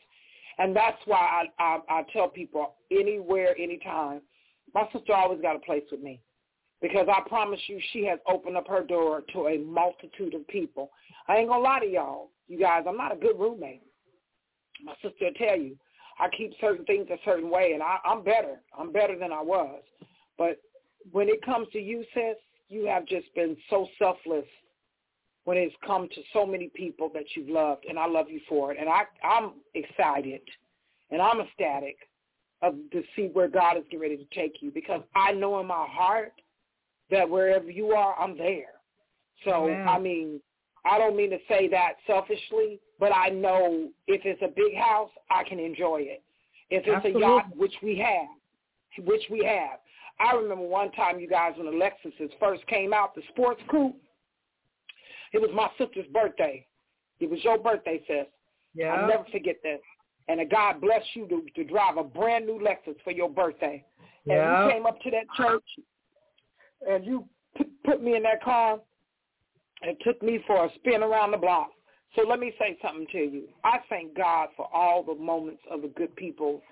And 0.58 0.74
that's 0.74 0.98
why 1.06 1.44
I, 1.58 1.62
I, 1.62 1.78
I 1.88 2.02
tell 2.12 2.28
people 2.28 2.74
anywhere, 2.90 3.54
anytime, 3.58 4.20
my 4.74 4.88
sister 4.92 5.12
always 5.12 5.40
got 5.40 5.56
a 5.56 5.60
place 5.60 5.84
with 5.90 6.02
me 6.02 6.20
because 6.80 7.08
I 7.08 7.26
promise 7.28 7.60
you 7.66 7.80
she 7.92 8.04
has 8.06 8.18
opened 8.28 8.56
up 8.56 8.68
her 8.68 8.84
door 8.84 9.22
to 9.32 9.48
a 9.48 9.58
multitude 9.58 10.34
of 10.34 10.46
people. 10.48 10.90
I 11.28 11.36
ain't 11.36 11.48
going 11.48 11.60
to 11.60 11.64
lie 11.64 11.80
to 11.80 11.86
y'all. 11.86 12.30
You 12.48 12.58
guys, 12.58 12.84
I'm 12.88 12.96
not 12.96 13.12
a 13.12 13.16
good 13.16 13.38
roommate. 13.38 13.82
My 14.84 14.94
sister 15.02 15.26
will 15.26 15.32
tell 15.32 15.58
you, 15.58 15.76
I 16.18 16.28
keep 16.36 16.52
certain 16.60 16.84
things 16.84 17.08
a 17.10 17.16
certain 17.24 17.50
way, 17.50 17.72
and 17.72 17.82
I, 17.82 17.98
I'm 18.04 18.22
better. 18.22 18.60
I'm 18.78 18.92
better 18.92 19.18
than 19.18 19.32
I 19.32 19.42
was. 19.42 19.82
But 20.38 20.60
when 21.12 21.28
it 21.28 21.44
comes 21.44 21.68
to 21.72 21.78
you, 21.78 22.04
sis, 22.14 22.36
you 22.68 22.86
have 22.86 23.06
just 23.06 23.32
been 23.34 23.56
so 23.70 23.86
selfless 23.98 24.46
when 25.44 25.56
it's 25.56 25.74
come 25.86 26.08
to 26.08 26.22
so 26.32 26.44
many 26.44 26.70
people 26.74 27.10
that 27.14 27.24
you've 27.34 27.48
loved, 27.48 27.84
and 27.88 27.98
I 27.98 28.06
love 28.06 28.28
you 28.28 28.40
for 28.48 28.72
it. 28.72 28.78
And 28.80 28.88
I, 28.88 29.02
I'm 29.22 29.52
excited 29.74 30.40
and 31.10 31.22
I'm 31.22 31.40
ecstatic 31.40 31.96
of 32.62 32.74
to 32.92 33.02
see 33.14 33.28
where 33.32 33.48
God 33.48 33.76
is 33.76 33.84
getting 33.84 34.00
ready 34.00 34.16
to 34.16 34.34
take 34.34 34.56
you 34.60 34.70
because 34.70 35.02
I 35.14 35.32
know 35.32 35.60
in 35.60 35.66
my 35.66 35.86
heart 35.88 36.32
that 37.10 37.28
wherever 37.28 37.70
you 37.70 37.92
are, 37.92 38.18
I'm 38.18 38.36
there. 38.36 38.72
So 39.44 39.68
Amen. 39.68 39.86
I 39.86 39.98
mean, 39.98 40.40
I 40.88 40.98
don't 40.98 41.16
mean 41.16 41.30
to 41.30 41.38
say 41.48 41.68
that 41.68 41.94
selfishly, 42.06 42.80
but 43.00 43.12
I 43.14 43.28
know 43.28 43.88
if 44.06 44.22
it's 44.24 44.40
a 44.42 44.48
big 44.48 44.76
house, 44.76 45.10
I 45.30 45.42
can 45.44 45.58
enjoy 45.58 46.02
it. 46.02 46.22
If 46.70 46.84
it's 46.86 46.96
Absolutely. 46.96 47.22
a 47.22 47.26
yacht, 47.26 47.56
which 47.56 47.74
we 47.82 47.98
have, 47.98 49.04
which 49.06 49.22
we 49.30 49.44
have. 49.44 49.80
I 50.18 50.34
remember 50.34 50.64
one 50.66 50.90
time, 50.92 51.20
you 51.20 51.28
guys, 51.28 51.52
when 51.56 51.66
the 51.66 51.72
Lexuses 51.72 52.30
first 52.40 52.66
came 52.66 52.92
out, 52.92 53.14
the 53.14 53.22
sports 53.28 53.60
coupe. 53.70 53.96
It 55.32 55.40
was 55.40 55.50
my 55.54 55.68
sister's 55.76 56.06
birthday. 56.12 56.66
It 57.20 57.28
was 57.28 57.42
your 57.44 57.58
birthday, 57.58 58.00
sis. 58.06 58.26
Yeah. 58.74 58.94
I'll 58.94 59.08
never 59.08 59.24
forget 59.30 59.56
this. 59.62 59.80
And 60.28 60.40
a 60.40 60.44
God 60.44 60.80
bless 60.80 61.02
you 61.14 61.26
to, 61.28 61.42
to 61.54 61.68
drive 61.68 61.98
a 61.98 62.04
brand 62.04 62.46
new 62.46 62.58
Lexus 62.58 62.96
for 63.04 63.10
your 63.10 63.28
birthday. 63.28 63.84
And 64.24 64.34
Yeah. 64.34 64.64
you 64.66 64.72
came 64.72 64.86
up 64.86 65.00
to 65.02 65.10
that 65.10 65.26
church, 65.36 65.64
and 66.88 67.04
you 67.04 67.28
put, 67.56 67.68
put 67.84 68.02
me 68.02 68.16
in 68.16 68.22
that 68.22 68.42
car 68.42 68.78
and 69.82 69.96
took 70.04 70.22
me 70.22 70.42
for 70.46 70.64
a 70.64 70.68
spin 70.76 71.02
around 71.02 71.32
the 71.32 71.36
block. 71.36 71.70
So 72.14 72.22
let 72.26 72.38
me 72.38 72.52
say 72.58 72.78
something 72.82 73.06
to 73.12 73.18
you. 73.18 73.42
I 73.64 73.78
thank 73.88 74.16
God 74.16 74.48
for 74.56 74.68
all 74.72 75.02
the 75.02 75.14
moments 75.14 75.62
of 75.70 75.82
the 75.82 75.88
good 75.88 76.14
people 76.16 76.62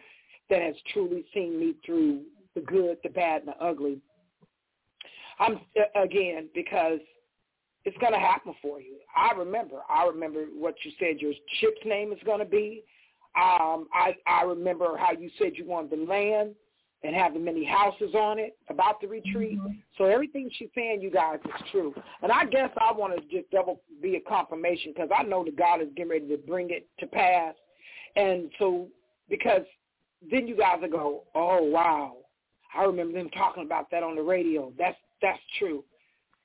that 0.49 0.63
has 0.63 0.75
truly 0.93 1.25
seen 1.35 1.59
me 1.59 1.75
through 1.85 2.23
the 2.55 2.61
good, 2.61 2.99
the 3.03 3.11
bad, 3.11 3.43
and 3.43 3.49
the 3.49 3.65
ugly. 3.65 4.01
I'm 5.39 5.61
again 5.97 6.49
because 6.55 7.01
it's 7.85 7.97
going 7.99 8.13
to 8.13 8.19
happen 8.19 8.55
for 8.63 8.81
you. 8.81 8.97
I 9.15 9.33
remember. 9.37 9.81
I 9.91 10.07
remember 10.07 10.45
what 10.57 10.75
you 10.85 10.93
said 10.99 11.21
your 11.21 11.33
ship's 11.59 11.81
name 11.85 12.13
is 12.13 12.19
going 12.25 12.39
to 12.39 12.45
be. 12.45 12.85
Um, 13.37 13.89
I 13.93 14.15
I 14.27 14.43
remember 14.45 14.97
how 14.97 15.13
you 15.13 15.29
said 15.39 15.53
you 15.57 15.67
wanted 15.67 15.91
the 15.91 16.05
land 16.05 16.55
and 17.05 17.15
have 17.15 17.35
the 17.35 17.39
many 17.39 17.65
houses 17.65 18.15
on 18.15 18.39
it 18.39 18.57
about 18.71 19.01
the 19.01 19.07
retreat. 19.07 19.59
Mm-hmm. 19.59 19.75
So 19.99 20.07
everything 20.07 20.49
she's 20.57 20.71
saying, 20.75 21.03
you 21.03 21.11
guys, 21.11 21.39
is 21.45 21.63
true. 21.71 21.95
And 22.23 22.33
I 22.33 22.47
guess 22.47 22.71
I 22.79 22.93
want 22.93 23.15
to 23.15 23.21
just 23.37 23.51
double 23.51 23.83
be 24.03 24.17
a 24.17 24.21
confirmation 24.21 24.93
because 24.95 25.11
I 25.17 25.23
know 25.23 25.45
that 25.45 25.57
God 25.57 25.83
is 25.83 25.89
getting 25.95 26.11
ready 26.11 26.29
to 26.29 26.39
bring 26.39 26.71
it 26.71 26.89
to 27.01 27.07
pass. 27.07 27.55
And 28.17 28.51
so 28.59 28.89
because 29.29 29.63
then 30.31 30.49
you 30.49 30.57
guys 30.57 30.79
will 30.81 30.89
go, 30.91 31.23
oh 31.35 31.63
wow, 31.63 32.17
I 32.77 32.85
remember 32.85 33.19
them 33.19 33.31
talking 33.31 33.65
about 33.65 33.91
that 33.91 34.03
on 34.03 34.17
the 34.17 34.23
radio. 34.23 34.73
That's 34.79 34.97
that's 35.21 35.41
true. 35.59 35.85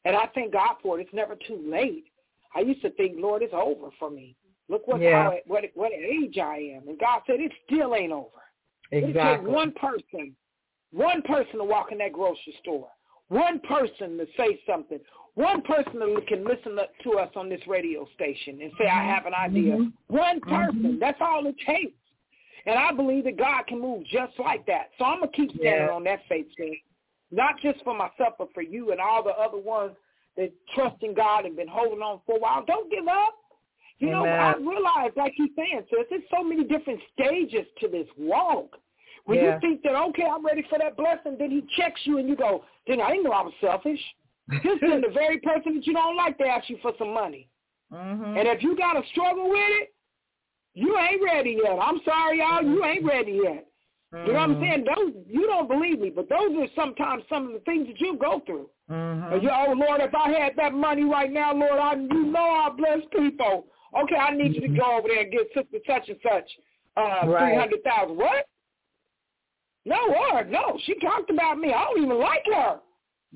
And 0.06 0.16
I 0.16 0.28
thank 0.36 0.54
God 0.54 0.76
for 0.82 1.00
it. 1.00 1.04
It's 1.04 1.14
never 1.14 1.36
too 1.36 1.62
late. 1.66 2.06
I 2.56 2.62
used 2.62 2.82
to 2.82 2.90
think, 2.92 3.14
Lord, 3.18 3.44
it's 3.44 3.54
over 3.54 3.90
for 3.98 4.10
me. 4.10 4.36
Look 4.68 4.88
what 4.88 5.02
Yeah. 5.02 5.24
how, 5.24 5.38
what 5.46 5.64
what 5.74 5.94
age 5.94 6.38
I 6.38 6.74
am. 6.76 6.88
And 6.90 7.00
God 7.00 7.22
said 7.26 7.40
it 7.40 7.52
still 7.66 7.96
ain't 7.96 8.12
over. 8.12 8.28
It 8.92 9.04
Exactly. 9.04 9.52
one 9.52 9.72
person, 9.74 10.36
one 10.92 11.22
person 11.22 11.60
to 11.60 11.64
walk 11.64 11.92
in 11.92 11.98
that 12.00 12.14
grocery 12.14 12.56
store, 12.62 12.88
one 13.28 13.60
person 13.60 14.18
to 14.18 14.26
say 14.38 14.60
something, 14.68 15.00
one 15.36 15.62
person 15.62 16.00
that 16.00 16.28
can 16.28 16.44
listen 16.44 16.78
to 17.04 17.12
us 17.20 17.30
on 17.36 17.48
this 17.50 17.62
radio 17.68 18.08
station 18.16 18.60
and 18.62 18.72
say, 18.78 18.88
I 18.88 19.06
have 19.06 19.26
an 19.26 19.34
idea. 19.34 19.78
Mhm. 19.78 19.94
One 20.08 20.42
person. 20.42 20.84
Mhm. 20.84 21.00
That's 21.00 21.22
all 21.22 21.46
it 21.46 21.58
takes. 21.60 21.94
And 22.66 22.78
I 22.78 22.92
believe 22.92 23.24
that 23.24 23.38
God 23.38 23.64
can 23.68 23.80
move 23.80 24.04
just 24.06 24.38
like 24.40 24.66
that. 24.66 24.92
So 24.98 25.06
I'm 25.06 25.20
going 25.20 25.32
to 25.32 25.38
keep 25.38 25.52
standing 25.52 25.88
Yeah. 25.88 25.94
on 25.94 26.04
that 26.04 26.26
faith 26.26 26.54
thing, 26.56 26.82
not 27.32 27.58
just 27.60 27.82
for 27.84 27.94
myself, 27.94 28.38
but 28.38 28.54
for 28.54 28.62
you 28.62 28.92
and 28.92 29.00
all 29.00 29.24
the 29.24 29.38
other 29.40 29.58
ones 29.58 29.96
that 30.36 30.52
trust 30.70 31.02
in 31.04 31.14
God 31.14 31.46
and 31.46 31.56
been 31.56 31.68
holding 31.68 32.02
on 32.02 32.20
for 32.26 32.36
a 32.36 32.40
while. 32.40 32.64
Don't 32.66 32.90
give 32.90 33.08
up. 33.08 33.36
You 34.00 34.10
know, 34.10 34.26
I 34.26 34.56
realize, 34.56 35.12
like 35.18 35.38
you're 35.38 35.50
saying, 35.58 35.86
sis, 35.90 36.08
there's 36.10 36.24
so 36.30 36.42
many 36.42 36.64
different 36.64 37.02
stages 37.14 37.68
to 37.82 37.90
this 37.90 38.08
walk. 38.18 38.80
When 39.26 39.38
Yeah. 39.38 39.56
you 39.56 39.60
think 39.62 39.84
that, 39.84 39.96
okay, 39.96 40.26
I'm 40.26 40.46
ready 40.46 40.64
for 40.70 40.78
that 40.80 40.96
blessing, 40.98 41.38
then 41.38 41.52
he 41.52 41.62
checks 41.76 42.02
you 42.06 42.18
and 42.18 42.28
you 42.28 42.36
go, 42.36 42.64
then 42.88 43.02
I 43.02 43.10
didn't 43.12 43.24
know 43.26 43.32
I 43.32 43.44
was 43.44 43.54
selfish. 43.62 44.02
This 44.64 44.82
is 44.82 45.02
the 45.02 45.12
very 45.14 45.40
person 45.40 45.76
that 45.76 45.86
you 45.86 45.94
don't 45.94 46.18
like 46.18 46.38
to 46.40 46.46
ask 46.46 46.70
you 46.70 46.78
for 46.82 46.94
some 46.98 47.14
money. 47.14 47.48
Mhm. 47.92 48.38
And 48.38 48.48
if 48.48 48.64
you 48.64 48.76
got 48.76 48.94
to 48.94 49.08
struggle 49.10 49.50
with 49.50 49.72
it, 49.82 49.94
you 50.74 50.98
ain't 50.98 51.22
ready 51.22 51.60
yet. 51.64 51.78
I'm 51.80 52.00
sorry, 52.04 52.40
y'all, 52.40 52.64
you 52.64 52.84
ain't 52.84 53.06
ready 53.06 53.34
yet. 53.44 53.66
You 54.12 54.34
know 54.34 54.40
what 54.40 54.42
I'm 54.42 54.56
Mhm. 54.56 54.60
saying? 54.60 54.84
Those 54.86 55.14
you 55.28 55.46
don't 55.46 55.68
believe 55.68 56.00
me, 56.00 56.10
but 56.10 56.28
those 56.30 56.56
are 56.58 56.68
sometimes 56.74 57.24
some 57.30 57.46
of 57.48 57.54
the 57.54 57.60
things 57.60 57.88
that 57.88 58.00
you 58.02 58.16
go 58.18 58.40
through. 58.40 58.70
Mhm. 58.90 59.34
And 59.34 59.44
you, 59.44 59.52
oh 59.52 59.74
Lord, 59.74 60.02
if 60.02 60.16
I 60.16 60.30
had 60.32 60.56
that 60.56 60.74
money 60.74 61.04
right 61.04 61.32
now, 61.32 61.54
Lord, 61.54 61.80
I 61.80 61.94
you 61.94 62.26
know 62.26 62.50
I 62.50 62.70
bless 62.70 63.06
people. 63.12 63.68
Okay, 63.96 64.16
I 64.16 64.34
need 64.36 64.56
you 64.56 64.62
to 64.62 64.70
go 64.70 64.98
over 64.98 65.08
there 65.08 65.22
and 65.22 65.32
get 65.32 65.48
sister 65.54 65.80
such 65.86 66.10
and 66.10 66.20
such 66.24 66.60
uh 66.98 67.26
Right. 67.28 67.40
three 67.40 67.56
hundred 67.56 67.84
thousand. 67.84 68.18
What? 68.18 68.48
No, 69.86 69.98
Lord, 70.08 70.52
no. 70.52 70.78
She 70.86 70.96
talked 71.00 71.30
about 71.30 71.58
me. 71.58 71.74
I 71.74 71.84
don't 71.86 72.04
even 72.04 72.20
like 72.20 72.44
her. 72.54 72.80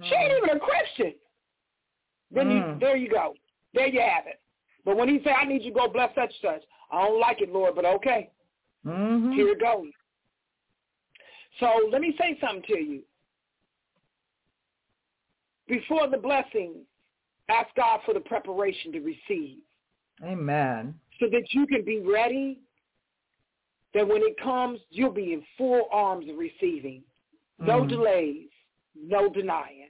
She 0.02 0.16
ain't 0.16 0.44
even 0.44 0.58
a 0.58 0.60
Christian. 0.60 1.14
Then 2.32 2.50
you 2.50 2.62
Mm. 2.64 2.80
there 2.80 2.96
you 2.98 3.10
go. 3.10 3.36
There 3.74 3.88
you 3.88 4.02
have 4.02 4.28
it. 4.28 4.39
But 4.86 4.98
when 4.98 5.08
he 5.08 5.24
say, 5.24 5.32
I 5.32 5.46
need 5.46 5.64
you 5.64 5.72
to 5.72 5.80
go 5.80 5.88
bless 5.88 6.14
such 6.16 6.34
and 6.44 6.62
such, 6.62 6.64
I 6.91 7.06
don't 7.06 7.20
like 7.20 7.41
it, 7.41 7.52
Lord, 7.52 7.76
but 7.76 7.86
okay. 7.86 8.30
Mhm. 8.86 9.34
Here 9.34 9.50
it 9.50 9.60
goes. 9.60 9.91
So 11.60 11.88
let 11.91 12.02
me 12.02 12.16
say 12.20 12.38
something 12.39 12.64
to 12.64 12.80
you. 12.80 13.04
Before 15.68 16.08
the 16.08 16.18
blessing, 16.18 16.86
ask 17.50 17.74
God 17.76 18.02
for 18.06 18.14
the 18.14 18.20
preparation 18.20 18.91
to 18.91 19.00
receive 19.00 19.60
Amen. 20.24 21.00
so 21.20 21.28
that 21.30 21.54
you 21.54 21.66
can 21.68 21.84
be 21.86 22.00
ready, 22.00 22.60
that 23.94 24.08
when 24.08 24.22
it 24.24 24.39
comes, 24.41 24.80
you'll 24.89 25.12
be 25.12 25.34
in 25.34 25.44
full 25.58 25.88
arms 25.91 26.28
of 26.30 26.38
receiving. 26.38 27.04
No 27.60 27.84
Mhm. 27.84 27.89
delays, 27.89 28.50
no 28.96 29.30
denying. 29.30 29.89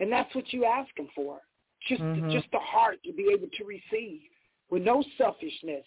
And 0.00 0.10
that's 0.10 0.34
what 0.34 0.52
you 0.52 0.64
asking 0.64 1.08
for. 1.08 1.40
Just 1.86 2.02
Mhm. 2.02 2.30
just 2.30 2.50
the 2.50 2.58
heart 2.58 3.02
to 3.04 3.12
be 3.12 3.30
able 3.32 3.48
to 3.48 3.64
receive 3.64 4.22
with 4.70 4.82
no 4.82 5.02
selfishness 5.16 5.86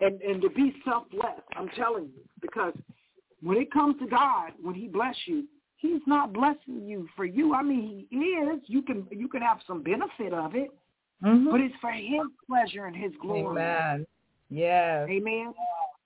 and, 0.00 0.20
and 0.22 0.40
to 0.42 0.48
be 0.50 0.80
selfless. 0.84 1.42
I'm 1.56 1.68
telling 1.70 2.04
you. 2.04 2.24
Because 2.40 2.74
when 3.42 3.58
it 3.58 3.70
comes 3.70 3.98
to 3.98 4.06
God, 4.06 4.52
when 4.60 4.74
he 4.74 4.88
bless 4.88 5.16
you, 5.26 5.46
he's 5.76 6.00
not 6.06 6.32
blessing 6.32 6.86
you 6.88 7.08
for 7.16 7.24
you. 7.24 7.54
I 7.54 7.62
mean 7.62 8.06
he 8.10 8.16
is. 8.16 8.60
You 8.66 8.82
can 8.82 9.06
you 9.10 9.28
can 9.28 9.42
have 9.42 9.60
some 9.66 9.82
benefit 9.82 10.32
of 10.32 10.54
it, 10.54 10.70
Mhm. 11.22 11.50
but 11.50 11.60
it's 11.60 11.76
for 11.76 11.90
his 11.90 12.22
pleasure 12.46 12.86
and 12.86 12.96
his 12.96 13.14
glory. 13.16 13.60
Amen. 13.60 14.06
Yes. 14.50 15.08
Amen. 15.08 15.54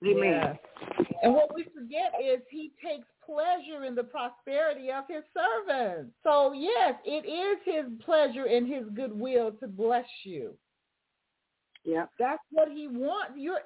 Amen. 0.05 0.57
Yes. 0.99 1.07
And 1.23 1.33
what 1.33 1.53
we 1.55 1.63
forget 1.63 2.13
is 2.21 2.41
he 2.49 2.71
takes 2.83 3.07
pleasure 3.25 3.85
in 3.85 3.95
the 3.95 4.03
prosperity 4.03 4.91
of 4.91 5.05
his 5.07 5.23
servants. 5.33 6.11
So 6.23 6.51
yes, 6.53 6.95
it 7.05 7.25
is 7.25 7.57
his 7.65 7.85
pleasure 8.05 8.45
and 8.45 8.67
his 8.67 8.83
goodwill 8.95 9.51
to 9.61 9.67
bless 9.67 10.05
you. 10.23 10.53
Yeah. 11.85 12.05
That's 12.19 12.41
what 12.51 12.69
he 12.69 12.87
wants. 12.87 13.33
Your 13.37 13.59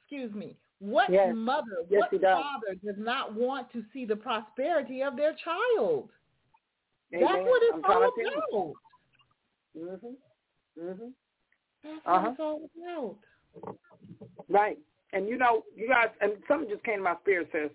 excuse 0.00 0.32
me. 0.34 0.56
What 0.78 1.10
Yes. 1.10 1.34
mother, 1.34 1.84
Yes, 1.90 2.00
what 2.02 2.10
does. 2.12 2.20
father 2.22 2.74
does 2.84 2.96
not 2.98 3.34
want 3.34 3.70
to 3.72 3.84
see 3.92 4.04
the 4.06 4.16
prosperity 4.16 5.02
of 5.02 5.16
their 5.16 5.34
child? 5.34 6.10
Amen. 7.12 7.26
That's 7.28 7.48
what 7.48 7.62
it's 7.64 7.84
I'm 7.84 7.90
all 7.90 8.10
to 8.10 8.22
tell 8.22 8.32
you. 8.52 8.74
about. 9.74 10.00
Mhm. 10.02 10.16
Mhm. 10.78 11.12
That's 11.82 12.00
Uh-huh. 12.06 12.20
what 12.20 12.30
it's 12.30 12.40
all 12.40 12.70
about. 13.64 14.44
Right. 14.48 14.78
And 15.12 15.28
you 15.28 15.36
know, 15.36 15.64
you 15.74 15.88
guys, 15.88 16.08
and 16.20 16.32
something 16.46 16.68
just 16.68 16.84
came 16.84 16.98
to 16.98 17.02
my 17.02 17.16
spirit 17.22 17.48
says, 17.52 17.70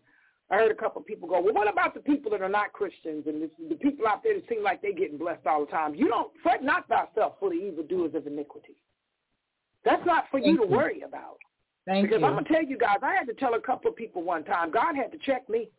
I 0.51 0.55
heard 0.55 0.71
a 0.71 0.75
couple 0.75 1.01
of 1.01 1.07
people 1.07 1.27
go, 1.27 1.41
well, 1.41 1.53
what 1.53 1.71
about 1.71 1.95
the 1.95 1.99
people 2.01 2.29
that 2.31 2.41
are 2.41 2.49
not 2.49 2.71
Christians 2.71 3.25
and 3.25 3.41
the, 3.41 3.49
the 3.67 3.75
people 3.75 4.07
out 4.07 4.21
there 4.23 4.35
that 4.35 4.47
seem 4.47 4.63
like 4.63 4.81
they're 4.81 4.93
getting 4.93 5.17
blessed 5.17 5.47
all 5.47 5.65
the 5.65 5.71
time? 5.71 5.95
You 5.95 6.07
don't 6.07 6.31
fret 6.43 6.63
not 6.63 6.87
thyself 6.87 7.33
for 7.39 7.49
the 7.49 7.55
evildoers 7.55 8.13
of 8.13 8.27
iniquity. 8.27 8.75
That's 9.83 10.05
not 10.05 10.25
for 10.29 10.39
you 10.39 10.57
to 10.57 10.63
you. 10.63 10.69
worry 10.69 11.01
about. 11.01 11.37
Thank 11.87 12.07
because 12.07 12.21
you. 12.21 12.27
I'm 12.27 12.33
gonna 12.33 12.47
tell 12.47 12.63
you 12.63 12.77
guys, 12.77 12.97
I 13.01 13.13
had 13.13 13.27
to 13.27 13.33
tell 13.33 13.55
a 13.55 13.61
couple 13.61 13.89
of 13.89 13.95
people 13.95 14.23
one 14.23 14.43
time. 14.43 14.71
God 14.71 14.95
had 14.95 15.11
to 15.11 15.17
check 15.19 15.47
me 15.49 15.69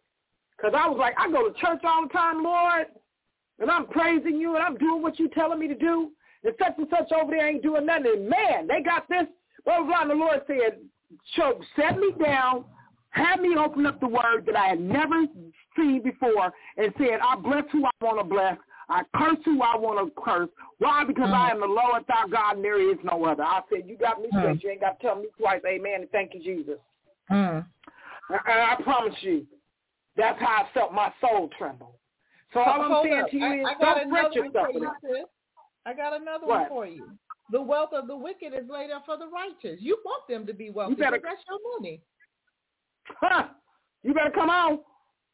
because 0.57 0.75
I 0.77 0.89
was 0.89 0.99
like, 0.99 1.15
I 1.19 1.31
go 1.31 1.49
to 1.49 1.55
church 1.61 1.81
all 1.85 2.03
the 2.03 2.13
time, 2.13 2.43
Lord, 2.43 2.87
and 3.59 3.71
I'm 3.71 3.87
praising 3.87 4.37
you 4.37 4.55
and 4.55 4.65
I'm 4.65 4.77
doing 4.77 5.03
what 5.03 5.19
you're 5.19 5.29
telling 5.29 5.59
me 5.59 5.69
to 5.69 5.75
do. 5.75 6.11
And 6.45 6.55
such 6.59 6.75
and 6.79 6.87
such 6.91 7.13
over 7.13 7.33
there 7.33 7.49
ain't 7.49 7.63
doing 7.63 7.87
nothing. 7.87 8.07
And 8.07 8.29
man, 8.29 8.67
they 8.67 8.83
got 8.83 9.09
this. 9.09 9.27
Blah 9.65 9.79
blah. 9.79 9.87
blah. 9.87 10.03
And 10.03 10.11
the 10.11 10.15
Lord 10.15 10.43
said, 10.47 10.79
"So 11.37 11.61
set 11.77 11.99
me 11.99 12.13
down, 12.23 12.65
have 13.11 13.41
me 13.41 13.57
open 13.57 13.87
up 13.87 14.01
the 14.01 14.09
word 14.09 14.47
that 14.47 14.57
I 14.57 14.69
had 14.69 14.81
never 14.81 15.27
seen 15.77 16.03
before, 16.03 16.53
and 16.77 16.93
said, 16.99 17.21
I 17.23 17.37
bless 17.37 17.65
who 17.73 17.85
I 17.85 17.91
want 18.05 18.19
to 18.19 18.25
bless." 18.25 18.59
I 18.89 19.03
curse 19.17 19.39
who 19.45 19.63
I 19.63 19.77
want 19.77 20.15
to 20.15 20.21
curse. 20.21 20.49
Why? 20.79 21.05
Because 21.05 21.31
I 21.33 21.51
am 21.51 21.61
the 21.61 21.67
Lord 21.67 22.05
thy 22.07 22.29
God 22.31 22.57
and 22.57 22.65
there 22.65 22.81
is 22.81 22.99
no 23.03 23.25
other. 23.25 23.43
I 23.43 23.61
said, 23.69 23.83
you 23.89 23.97
got 23.97 24.21
me 24.21 24.29
straight. 24.29 24.63
You 24.63 24.71
ain't 24.71 24.81
got 24.81 25.01
to 25.01 25.07
tell 25.07 25.17
me 25.17 25.27
twice. 25.37 25.61
Amen. 25.67 26.03
And 26.03 26.11
thank 26.11 26.35
you, 26.35 26.41
Jesus. 26.41 26.79
Mm. 27.31 27.67
I, 28.31 28.77
I 28.79 28.83
promise 28.83 29.15
you, 29.23 29.47
that's 30.17 30.39
how 30.41 30.65
I 30.65 30.69
felt 30.73 30.93
my 30.93 31.13
soul 31.21 31.51
tremble. 31.59 31.99
So 32.53 32.61
all 32.61 32.83
I'm 32.83 33.05
saying 33.05 33.23
up. 33.23 33.31
to 33.31 33.37
you 33.37 33.45
I, 33.45 33.55
is 33.55 33.67
I 33.81 33.95
don't 33.95 34.11
fret 34.11 34.35
yourself 34.35 34.69
you, 34.73 35.27
I 35.85 35.93
got 35.93 36.21
another 36.21 36.47
What? 36.47 36.61
one 36.61 36.69
for 36.69 36.87
you. 36.87 37.11
The 37.51 37.63
wealth 37.63 37.91
of 37.93 38.09
the 38.09 38.17
wicked 38.17 38.53
is 38.53 38.69
laid 38.69 38.91
up 38.91 39.05
for 39.07 39.17
the 39.17 39.29
righteous. 39.29 39.79
You 39.81 39.99
want 40.05 40.27
them 40.29 40.47
to 40.47 40.53
be 40.53 40.71
wealthy 40.71 40.97
better- 40.97 41.21
that's 41.23 41.43
your 41.49 41.59
money. 41.79 42.01
huh, 43.21 43.49
you 44.03 44.13
better 44.15 44.31
come 44.31 44.51
on. 44.51 44.81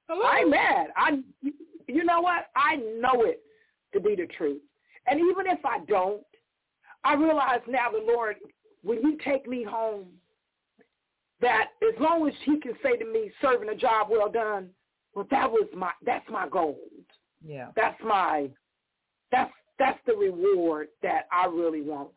Hello? 0.08 0.22
I 0.26 0.38
ain't 0.40 0.50
mad. 0.50 0.88
I, 0.96 1.20
you 1.86 2.04
know 2.04 2.20
what? 2.20 2.46
I 2.56 2.76
know 2.76 3.24
it 3.24 3.40
to 3.94 4.00
be 4.00 4.14
the 4.14 4.26
truth. 4.36 4.60
And 5.06 5.18
even 5.18 5.46
if 5.46 5.64
I 5.64 5.78
don't, 5.88 6.22
I 7.04 7.14
realize 7.14 7.60
now 7.68 7.90
the 7.90 8.04
Lord, 8.04 8.36
when 8.82 8.98
you 9.02 9.18
take 9.24 9.48
me 9.48 9.64
home, 9.64 10.06
that 11.40 11.68
as 11.82 12.00
long 12.00 12.28
as 12.28 12.34
he 12.44 12.60
can 12.60 12.72
say 12.82 12.96
to 12.96 13.04
me, 13.04 13.30
serving 13.40 13.68
a 13.68 13.74
job 13.74 14.08
well 14.10 14.30
done, 14.30 14.68
well, 15.14 15.26
that 15.30 15.50
was 15.50 15.66
my, 15.76 15.90
that's 16.04 16.28
my 16.30 16.48
goal. 16.48 16.78
Yeah. 17.44 17.68
That's 17.74 18.00
my, 18.04 18.48
that's, 19.32 19.50
that's 19.82 19.98
the 20.06 20.14
reward 20.14 20.88
that 21.02 21.26
I 21.32 21.46
really 21.46 21.82
want. 21.82 22.08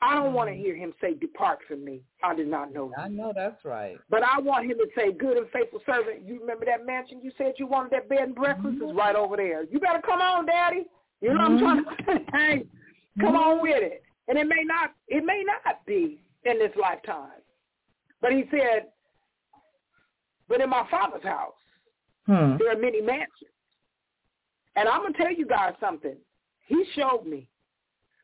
I 0.00 0.14
don't 0.16 0.32
want 0.32 0.48
to 0.48 0.54
mm-hmm. 0.54 0.64
hear 0.64 0.76
him 0.76 0.92
say, 1.00 1.14
depart 1.14 1.60
from 1.68 1.84
me. 1.84 2.00
I 2.24 2.34
did 2.34 2.48
not 2.48 2.74
know 2.74 2.90
that. 2.96 3.02
I 3.02 3.08
know 3.08 3.32
that's 3.34 3.64
right. 3.64 3.96
But 4.10 4.22
I 4.24 4.40
want 4.40 4.68
him 4.68 4.78
to 4.78 4.86
say, 4.96 5.12
good 5.12 5.36
and 5.36 5.46
faithful 5.52 5.80
servant. 5.86 6.26
You 6.26 6.40
remember 6.40 6.64
that 6.64 6.84
mansion 6.84 7.20
you 7.22 7.30
said 7.38 7.52
you 7.58 7.68
wanted 7.68 7.92
that 7.92 8.08
bed 8.08 8.18
and 8.18 8.34
breakfast? 8.34 8.76
is 8.76 8.82
mm-hmm. 8.82 8.98
right 8.98 9.14
over 9.14 9.36
there. 9.36 9.64
You 9.64 9.78
better 9.78 10.02
come 10.04 10.20
on, 10.20 10.46
daddy. 10.46 10.86
You 11.20 11.28
know 11.28 11.34
what 11.34 11.44
I'm 11.44 11.58
trying 11.58 11.84
mm-hmm. 11.84 12.12
to 12.12 12.24
say? 12.34 12.64
Come 13.20 13.36
on 13.36 13.62
with 13.62 13.82
it. 13.82 14.02
And 14.26 14.36
it 14.36 14.48
may 14.48 14.64
not, 14.64 14.92
it 15.06 15.24
may 15.24 15.44
not 15.46 15.86
be 15.86 16.20
in 16.44 16.58
this 16.58 16.72
lifetime. 16.80 17.40
But 18.20 18.32
he 18.32 18.44
said, 18.50 18.86
but 20.48 20.60
in 20.60 20.68
my 20.68 20.86
father's 20.90 21.22
house, 21.22 21.54
Hmm. 22.26 22.56
there 22.58 22.72
are 22.72 22.78
many 22.78 23.00
mansions. 23.00 23.50
And 24.76 24.88
I'm 24.88 25.02
gonna 25.02 25.14
tell 25.14 25.32
you 25.32 25.46
guys 25.46 25.74
something. 25.80 26.16
He 26.72 26.84
showed 26.94 27.26
me. 27.26 27.46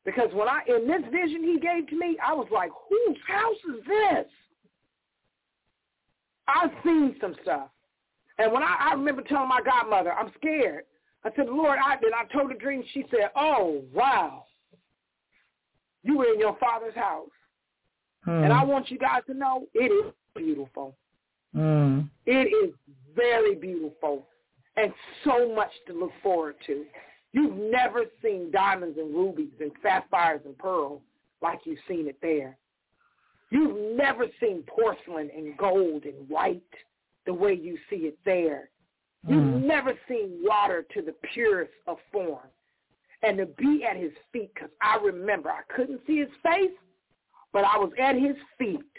Because 0.07 0.31
when 0.33 0.49
I 0.49 0.63
in 0.67 0.87
this 0.89 1.03
vision 1.13 1.43
he 1.43 1.59
gave 1.61 1.87
to 1.89 1.97
me, 1.97 2.17
I 2.27 2.33
was 2.33 2.49
like, 2.51 2.71
whose 2.89 3.17
house 3.27 3.77
is 3.77 3.85
this? 3.87 4.27
I've 6.49 6.71
seen 6.83 7.15
some 7.21 7.37
stuff. 7.43 7.69
And 8.39 8.51
when 8.51 8.63
I, 8.63 8.89
I 8.91 8.93
remember 8.95 9.21
telling 9.21 9.49
my 9.51 9.61
godmother, 9.63 10.13
I'm 10.13 10.33
scared. 10.39 10.85
I 11.25 11.31
said, 11.37 11.47
Lord, 11.51 11.79
I 11.85 11.97
did. 12.01 12.13
I 12.15 12.25
told 12.33 12.51
the 12.51 12.55
dream. 12.55 12.83
She 12.95 13.05
said, 13.11 13.31
oh, 13.37 13.83
wow. 13.93 14.45
You 16.05 16.17
were 16.17 16.33
in 16.33 16.41
your 16.41 16.57
father's 16.59 16.95
house. 16.95 17.29
Hmm. 18.25 18.45
And 18.45 18.53
I 18.53 18.65
want 18.65 18.91
you 18.91 18.99
guys 18.99 19.23
to 19.27 19.35
know 19.35 19.67
it 19.75 19.93
is 19.93 20.15
beautiful. 20.35 20.97
Hmm. 21.55 22.03
It 22.25 22.49
is 22.65 22.73
very 23.15 23.57
beautiful 23.57 24.27
and 24.77 24.93
so 25.25 25.55
much 25.55 25.71
to 25.89 25.93
look 25.93 26.13
forward 26.23 26.55
to. 26.67 26.85
You've 27.33 27.57
never 27.57 28.05
seen 28.23 28.51
diamonds 28.51 28.99
and 28.99 29.15
rubies 29.15 29.53
and 29.61 29.73
sapphires 29.83 30.41
and 30.45 30.57
pearls 30.59 31.03
like 31.43 31.61
you've 31.65 31.79
seen 31.87 32.09
it 32.09 32.19
there. 32.23 32.57
You've 33.51 33.97
never 33.97 34.27
seen 34.41 34.63
porcelain 34.67 35.31
and 35.35 35.57
gold 35.57 36.05
and 36.05 36.29
white 36.29 36.63
the 37.27 37.35
way 37.35 37.55
you 37.55 37.79
see 37.91 38.07
it 38.07 38.19
there. 38.25 38.71
You've 39.27 39.43
Mhm. 39.43 39.63
never 39.65 39.99
seen 40.09 40.43
water 40.43 40.83
to 40.95 41.03
the 41.03 41.13
purest 41.13 41.73
of 41.87 42.01
form. 42.13 42.49
And 43.23 43.37
to 43.39 43.47
be 43.47 43.85
at 43.85 43.97
his 43.97 44.17
feet, 44.33 44.55
because 44.55 44.71
I 44.81 44.97
remember 44.97 45.51
I 45.51 45.63
couldn't 45.63 46.07
see 46.07 46.19
his 46.19 46.33
face, 46.37 46.77
but 47.53 47.65
I 47.65 47.77
was 47.77 47.93
at 47.99 48.17
his 48.17 48.37
feet. 48.57 48.99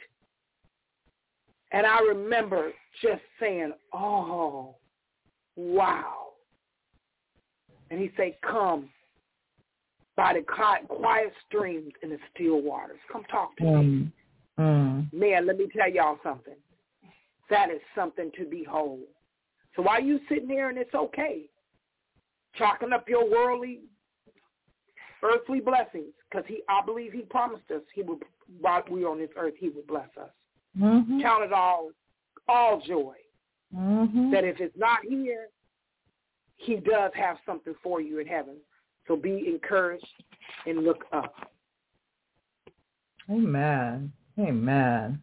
And 1.72 1.86
I 1.86 2.00
remember 2.02 2.74
just 3.02 3.24
saying, 3.40 3.74
oh, 3.94 4.76
wow. 5.56 6.29
And 7.92 8.00
he 8.00 8.12
said, 8.16 8.36
come 8.42 8.90
by 10.16 10.34
the 10.34 10.42
quiet 10.42 11.34
streams 11.48 11.94
and 12.04 12.12
the 12.12 12.18
still 12.34 12.62
waters. 12.62 13.00
Come 13.12 13.24
talk 13.26 13.56
to 13.58 13.64
me. 13.64 14.12
Hmm. 14.58 14.62
Hmm. 14.62 15.18
Man, 15.18 15.48
let 15.48 15.58
me 15.58 15.68
tell 15.76 15.90
y'all 15.90 16.20
something. 16.22 16.56
That 17.50 17.72
is 17.72 17.82
something 17.96 18.32
to 18.38 18.46
behold. 18.46 19.00
So 19.76 19.82
while 19.82 20.02
you 20.02 20.20
sitting 20.28 20.48
there 20.48 20.70
and 20.70 20.78
it's 20.78 20.94
okay, 20.94 21.50
chalking 22.56 22.92
up 22.92 23.08
your 23.08 23.30
worldly, 23.30 23.80
earthly 25.24 25.62
blessings, 25.62 26.14
because 26.30 26.46
he, 26.48 26.62
I 26.68 26.86
believe 26.86 27.14
he 27.14 27.22
promised 27.22 27.72
us 27.74 27.82
he 27.96 28.02
would, 28.02 28.20
while 28.60 28.84
we 28.90 29.06
on 29.06 29.20
this 29.20 29.30
earth, 29.38 29.54
he 29.58 29.70
would 29.70 29.88
bless 29.88 30.10
us. 30.20 30.30
Mhm. 30.78 31.22
Count 31.22 31.44
it 31.44 31.54
all, 31.54 31.92
all 32.48 32.82
joy. 32.82 33.16
Mhm. 33.74 34.32
That 34.32 34.44
if 34.44 34.60
it's 34.60 34.78
not 34.78 35.04
here, 35.04 35.48
he 36.60 36.76
does 36.76 37.12
have 37.16 37.38
something 37.46 37.74
for 37.82 38.02
you 38.02 38.20
in 38.20 38.28
heaven. 38.28 38.56
So 39.08 39.16
be 39.16 39.48
encouraged 39.48 40.06
and 40.66 40.84
look 40.84 41.06
up. 41.12 41.34
Amen. 43.30 44.12
Amen. 44.40 45.22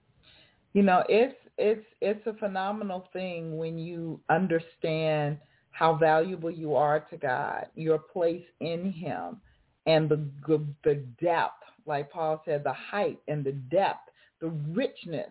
You 0.72 0.82
know, 0.82 1.04
it's 1.08 1.36
it's 1.58 1.84
it's 2.00 2.26
a 2.26 2.34
phenomenal 2.34 3.08
thing 3.12 3.56
when 3.56 3.78
you 3.78 4.20
understand 4.28 5.38
how 5.70 5.94
valuable 5.94 6.50
you 6.50 6.74
are 6.74 7.00
to 7.00 7.16
God, 7.16 7.66
your 7.74 7.98
place 7.98 8.44
in 8.60 8.92
him 8.92 9.40
and 9.86 10.08
the 10.08 10.28
the, 10.84 11.04
depth, 11.20 11.62
like 11.86 12.10
Paul 12.10 12.42
said, 12.44 12.64
the 12.64 12.72
height 12.72 13.18
and 13.28 13.44
the 13.44 13.52
depth, 13.52 14.10
the 14.40 14.48
richness 14.48 15.30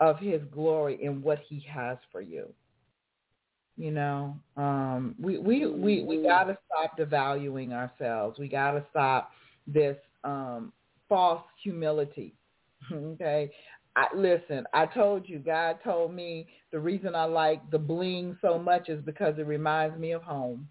of 0.00 0.18
his 0.18 0.40
glory 0.52 1.04
and 1.04 1.22
what 1.22 1.40
he 1.48 1.64
has 1.68 1.98
for 2.10 2.20
you. 2.20 2.52
You 3.80 3.92
know, 3.92 4.36
um, 4.58 5.14
we 5.18 5.38
we 5.38 5.64
we 5.64 6.02
we 6.02 6.22
got 6.22 6.44
to 6.44 6.58
stop 6.66 6.98
devaluing 6.98 7.72
ourselves. 7.72 8.38
We 8.38 8.46
got 8.46 8.72
to 8.72 8.84
stop 8.90 9.30
this 9.66 9.96
um, 10.22 10.70
false 11.08 11.40
humility. 11.62 12.34
okay, 12.92 13.50
I, 13.96 14.08
listen. 14.14 14.64
I 14.74 14.84
told 14.84 15.26
you, 15.26 15.38
God 15.38 15.78
told 15.82 16.12
me 16.12 16.46
the 16.72 16.78
reason 16.78 17.14
I 17.14 17.24
like 17.24 17.70
the 17.70 17.78
bling 17.78 18.36
so 18.42 18.58
much 18.58 18.90
is 18.90 19.02
because 19.02 19.38
it 19.38 19.46
reminds 19.46 19.98
me 19.98 20.12
of 20.12 20.22
home. 20.22 20.68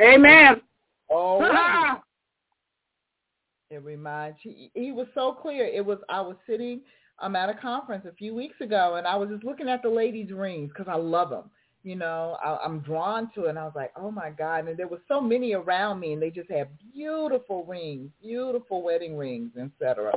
Amen. 0.00 0.60
Oh, 1.10 1.40
it 3.70 3.82
reminds 3.82 4.36
he, 4.42 4.70
he 4.74 4.92
was 4.92 5.06
so 5.14 5.32
clear. 5.32 5.64
It 5.64 5.86
was 5.86 5.96
I 6.10 6.20
was 6.20 6.36
sitting 6.46 6.82
um 7.22 7.34
at 7.34 7.48
a 7.48 7.54
conference 7.54 8.04
a 8.06 8.12
few 8.12 8.34
weeks 8.34 8.60
ago, 8.60 8.96
and 8.96 9.06
I 9.06 9.16
was 9.16 9.30
just 9.30 9.42
looking 9.42 9.70
at 9.70 9.80
the 9.82 9.88
ladies' 9.88 10.32
rings 10.32 10.68
because 10.68 10.86
I 10.86 10.96
love 10.96 11.30
them. 11.30 11.50
You 11.84 11.94
know, 11.94 12.36
I, 12.44 12.58
I'm 12.64 12.80
drawn 12.80 13.30
to 13.34 13.44
it, 13.44 13.50
and 13.50 13.58
I 13.58 13.64
was 13.64 13.72
like, 13.76 13.92
oh 13.96 14.10
my 14.10 14.30
god! 14.30 14.66
And 14.66 14.76
there 14.76 14.88
were 14.88 15.00
so 15.06 15.20
many 15.20 15.54
around 15.54 16.00
me, 16.00 16.12
and 16.12 16.20
they 16.20 16.30
just 16.30 16.50
had 16.50 16.68
beautiful 16.92 17.64
rings, 17.64 18.10
beautiful 18.20 18.82
wedding 18.82 19.16
rings, 19.16 19.52
etc. 19.56 20.12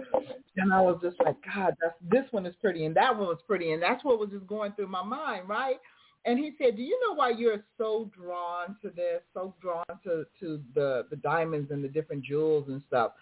And 0.58 0.74
I 0.74 0.82
was 0.82 1.00
just 1.04 1.18
like, 1.24 1.36
God, 1.54 1.76
that's 1.82 1.96
this 2.10 2.26
one 2.32 2.46
is 2.46 2.56
pretty, 2.62 2.86
and 2.86 2.96
that 2.96 3.16
one 3.16 3.28
was 3.28 3.40
pretty, 3.48 3.74
and 3.74 3.82
that's 3.82 4.04
what 4.04 4.20
was 4.20 4.30
just 4.32 4.48
going 4.48 4.74
through 4.74 4.88
my 4.88 5.04
mind, 5.04 5.48
right? 5.48 5.78
And 6.26 6.38
he 6.38 6.52
said, 6.58 6.76
"Do 6.76 6.82
you 6.82 7.00
know 7.08 7.16
why 7.16 7.30
you're 7.30 7.64
so 7.78 8.10
drawn 8.16 8.76
to 8.82 8.90
this, 8.90 9.22
so 9.34 9.54
drawn 9.62 9.86
to 10.04 10.26
to 10.40 10.62
the 10.76 11.06
the 11.10 11.16
diamonds 11.18 11.72
and 11.72 11.84
the 11.84 11.88
different 11.88 12.24
jewels 12.24 12.66
and 12.70 12.82
stuff?" 12.88 13.14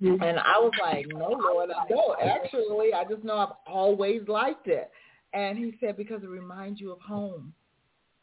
And 0.00 0.38
I 0.38 0.58
was 0.58 0.72
like, 0.80 1.06
"No, 1.08 1.28
Lord, 1.28 1.70
I 1.70 1.88
don't. 1.88 2.20
Actually, 2.20 2.92
I 2.92 3.04
just 3.04 3.24
know 3.24 3.38
I've 3.38 3.56
always 3.66 4.22
liked 4.28 4.66
it." 4.68 4.90
And 5.32 5.58
he 5.58 5.76
said, 5.80 5.96
"Because 5.96 6.22
it 6.22 6.28
reminds 6.28 6.80
you 6.80 6.92
of 6.92 7.00
home." 7.00 7.54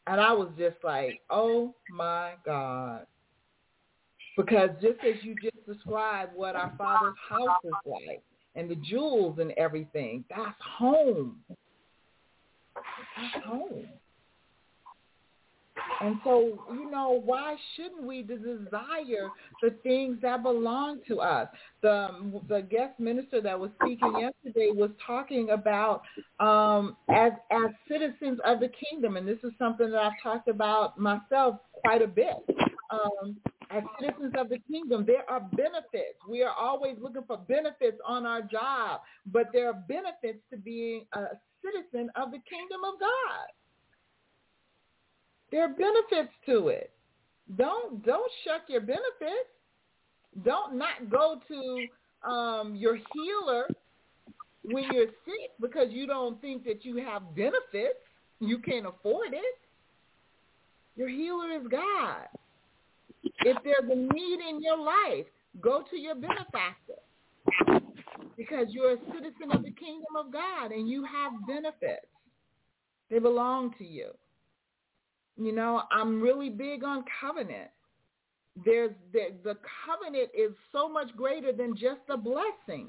And 0.07 0.19
I 0.19 0.31
was 0.33 0.49
just 0.57 0.77
like, 0.83 1.21
"Oh 1.29 1.75
my 1.89 2.35
God!" 2.45 3.05
Because 4.37 4.69
just 4.81 4.99
as 5.03 5.23
you 5.23 5.35
just 5.41 5.65
described 5.65 6.33
what 6.35 6.55
our 6.55 6.73
Father's 6.77 7.17
house 7.27 7.59
is 7.63 7.73
like, 7.85 8.23
and 8.55 8.69
the 8.69 8.75
jewels 8.75 9.39
and 9.39 9.51
everything, 9.51 10.23
that's 10.29 10.61
home. 10.61 11.43
That's 12.75 13.45
home. 13.45 13.87
And 16.01 16.19
so, 16.23 16.65
you 16.71 16.89
know, 16.89 17.21
why 17.23 17.55
shouldn't 17.75 18.03
we 18.03 18.21
desire 18.21 19.29
the 19.61 19.71
things 19.83 20.17
that 20.21 20.43
belong 20.43 20.99
to 21.07 21.19
us? 21.19 21.47
The 21.81 22.41
the 22.47 22.61
guest 22.61 22.99
minister 22.99 23.41
that 23.41 23.59
was 23.59 23.71
speaking 23.81 24.19
yesterday 24.19 24.71
was 24.73 24.91
talking 25.05 25.49
about 25.51 26.03
um, 26.39 26.97
as 27.09 27.33
as 27.51 27.71
citizens 27.87 28.39
of 28.45 28.59
the 28.59 28.69
kingdom, 28.89 29.17
and 29.17 29.27
this 29.27 29.39
is 29.43 29.51
something 29.57 29.91
that 29.91 29.99
I've 29.99 30.23
talked 30.23 30.47
about 30.47 30.97
myself 30.97 31.57
quite 31.73 32.01
a 32.01 32.07
bit. 32.07 32.35
Um, 32.89 33.37
as 33.71 33.83
citizens 33.99 34.33
of 34.37 34.49
the 34.49 34.57
kingdom, 34.71 35.05
there 35.05 35.29
are 35.29 35.41
benefits. 35.41 36.17
We 36.27 36.41
are 36.43 36.53
always 36.53 36.95
looking 36.99 37.23
for 37.27 37.37
benefits 37.37 37.97
on 38.05 38.25
our 38.25 38.41
job, 38.41 39.01
but 39.27 39.47
there 39.53 39.69
are 39.69 39.83
benefits 39.87 40.39
to 40.51 40.57
being 40.57 41.05
a 41.13 41.25
citizen 41.63 42.09
of 42.15 42.31
the 42.31 42.39
kingdom 42.49 42.81
of 42.83 42.99
God. 42.99 43.47
There 45.51 45.63
are 45.63 45.69
benefits 45.69 46.33
to 46.45 46.67
it. 46.69 46.91
Don't 47.57 48.05
don't 48.05 48.31
shuck 48.43 48.63
your 48.67 48.81
benefits. 48.81 49.49
Don't 50.43 50.77
not 50.77 51.09
go 51.09 51.39
to 51.47 52.29
um, 52.29 52.75
your 52.75 52.97
healer 53.13 53.67
when 54.63 54.83
you're 54.93 55.07
sick 55.25 55.51
because 55.59 55.87
you 55.89 56.05
don't 56.05 56.39
think 56.41 56.63
that 56.65 56.85
you 56.85 56.97
have 56.97 57.35
benefits. 57.35 57.99
You 58.39 58.59
can't 58.59 58.85
afford 58.85 59.33
it. 59.33 59.59
Your 60.95 61.09
healer 61.09 61.51
is 61.51 61.67
God. 61.69 62.27
If 63.23 63.57
there's 63.63 63.89
a 63.89 63.95
need 63.95 64.39
in 64.49 64.61
your 64.61 64.77
life, 64.77 65.25
go 65.61 65.83
to 65.89 65.97
your 65.97 66.15
benefactor 66.15 66.99
because 68.37 68.67
you're 68.69 68.93
a 68.93 68.97
citizen 69.13 69.51
of 69.51 69.63
the 69.63 69.71
kingdom 69.71 70.15
of 70.17 70.31
God 70.31 70.71
and 70.71 70.87
you 70.87 71.03
have 71.03 71.33
benefits. 71.47 72.05
They 73.09 73.19
belong 73.19 73.73
to 73.77 73.85
you. 73.85 74.11
You 75.39 75.53
know, 75.53 75.83
I'm 75.89 76.21
really 76.21 76.49
big 76.49 76.83
on 76.83 77.05
covenant. 77.21 77.69
There's 78.65 78.91
the, 79.13 79.29
the 79.43 79.55
covenant 79.85 80.29
is 80.37 80.51
so 80.73 80.89
much 80.89 81.15
greater 81.15 81.53
than 81.53 81.75
just 81.75 82.01
a 82.09 82.17
blessing. 82.17 82.87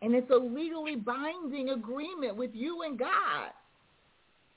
And 0.00 0.14
it's 0.14 0.30
a 0.30 0.36
legally 0.36 0.94
binding 0.94 1.70
agreement 1.70 2.36
with 2.36 2.52
you 2.54 2.82
and 2.82 2.96
God. 2.96 3.50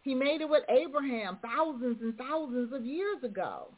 He 0.03 0.13
made 0.13 0.41
it 0.41 0.49
with 0.49 0.63
Abraham 0.69 1.39
thousands 1.41 1.97
and 2.01 2.15
thousands 2.17 2.71
of 2.71 2.85
years 2.85 3.23
ago. 3.23 3.69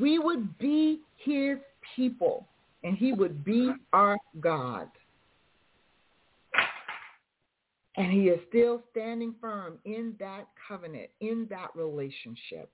We 0.00 0.20
would 0.20 0.56
be 0.58 1.00
his 1.16 1.58
people 1.96 2.46
and 2.84 2.96
he 2.96 3.12
would 3.12 3.44
be 3.44 3.72
our 3.92 4.16
God. 4.40 4.88
And 7.96 8.10
he 8.12 8.24
is 8.28 8.40
still 8.48 8.82
standing 8.90 9.34
firm 9.40 9.78
in 9.84 10.14
that 10.18 10.48
covenant, 10.66 11.10
in 11.20 11.46
that 11.50 11.68
relationship. 11.76 12.70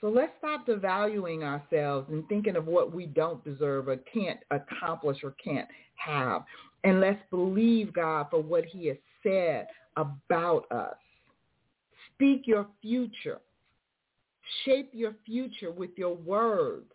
So 0.00 0.08
let's 0.08 0.32
stop 0.38 0.66
devaluing 0.66 1.42
ourselves 1.42 2.08
and 2.10 2.28
thinking 2.28 2.56
of 2.56 2.66
what 2.66 2.92
we 2.92 3.06
don't 3.06 3.42
deserve 3.44 3.88
or 3.88 3.96
can't 3.96 4.40
accomplish 4.50 5.18
or 5.22 5.34
can't 5.42 5.68
have. 5.94 6.42
And 6.82 7.00
let's 7.00 7.22
believe 7.30 7.92
God 7.92 8.26
for 8.30 8.42
what 8.42 8.64
he 8.66 8.88
has 8.88 8.96
said 9.22 9.68
about 9.96 10.70
us. 10.70 10.96
Speak 12.14 12.42
your 12.46 12.66
future. 12.82 13.40
Shape 14.64 14.90
your 14.92 15.14
future 15.24 15.70
with 15.70 15.90
your 15.96 16.14
words. 16.14 16.92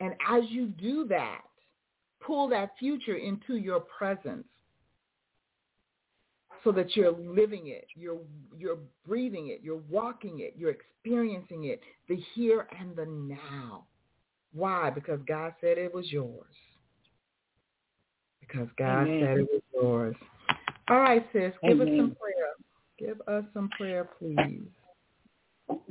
And 0.00 0.14
as 0.26 0.44
you 0.48 0.66
do 0.66 1.06
that, 1.08 1.42
pull 2.24 2.48
that 2.48 2.70
future 2.78 3.16
into 3.16 3.56
your 3.56 3.80
presence 3.80 4.46
so 6.64 6.72
that 6.72 6.94
you're 6.96 7.12
living 7.12 7.68
it, 7.68 7.86
you're 7.94 8.18
you're 8.58 8.78
breathing 9.06 9.48
it, 9.48 9.60
you're 9.62 9.82
walking 9.88 10.40
it, 10.40 10.54
you're 10.56 10.70
experiencing 10.72 11.64
it, 11.64 11.80
the 12.08 12.16
here 12.34 12.66
and 12.78 12.94
the 12.96 13.06
now. 13.06 13.84
Why? 14.52 14.90
Because 14.90 15.20
God 15.26 15.54
said 15.60 15.78
it 15.78 15.94
was 15.94 16.10
yours. 16.10 16.54
Because 18.40 18.68
God 18.78 19.06
Amen. 19.06 19.20
said 19.20 19.38
it 19.38 19.48
was 19.52 19.62
yours. 19.72 20.16
All 20.88 20.98
right, 20.98 21.24
sis, 21.32 21.52
give 21.62 21.80
Amen. 21.80 21.88
us 21.88 21.96
some 21.96 22.16
prayer. 22.20 22.50
Give 22.98 23.20
us 23.28 23.44
some 23.54 23.68
prayer, 23.70 24.08
please. 24.18 24.66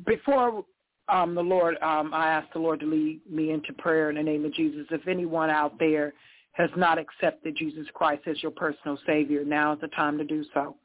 Before 0.05 0.63
um, 1.07 1.35
the 1.35 1.41
Lord, 1.41 1.75
um, 1.81 2.13
I 2.13 2.27
ask 2.27 2.51
the 2.53 2.59
Lord 2.59 2.81
to 2.81 2.85
lead 2.85 3.21
me 3.29 3.51
into 3.51 3.73
prayer 3.73 4.09
in 4.09 4.17
the 4.17 4.23
name 4.23 4.45
of 4.45 4.53
Jesus. 4.53 4.85
If 4.91 5.07
anyone 5.07 5.49
out 5.49 5.79
there 5.79 6.13
has 6.53 6.69
not 6.75 6.97
accepted 6.97 7.55
Jesus 7.55 7.87
Christ 7.93 8.23
as 8.27 8.41
your 8.41 8.51
personal 8.51 8.97
Savior, 9.05 9.43
now 9.45 9.73
is 9.73 9.81
the 9.81 9.87
time 9.89 10.17
to 10.17 10.23
do 10.23 10.43
so. 10.53 10.75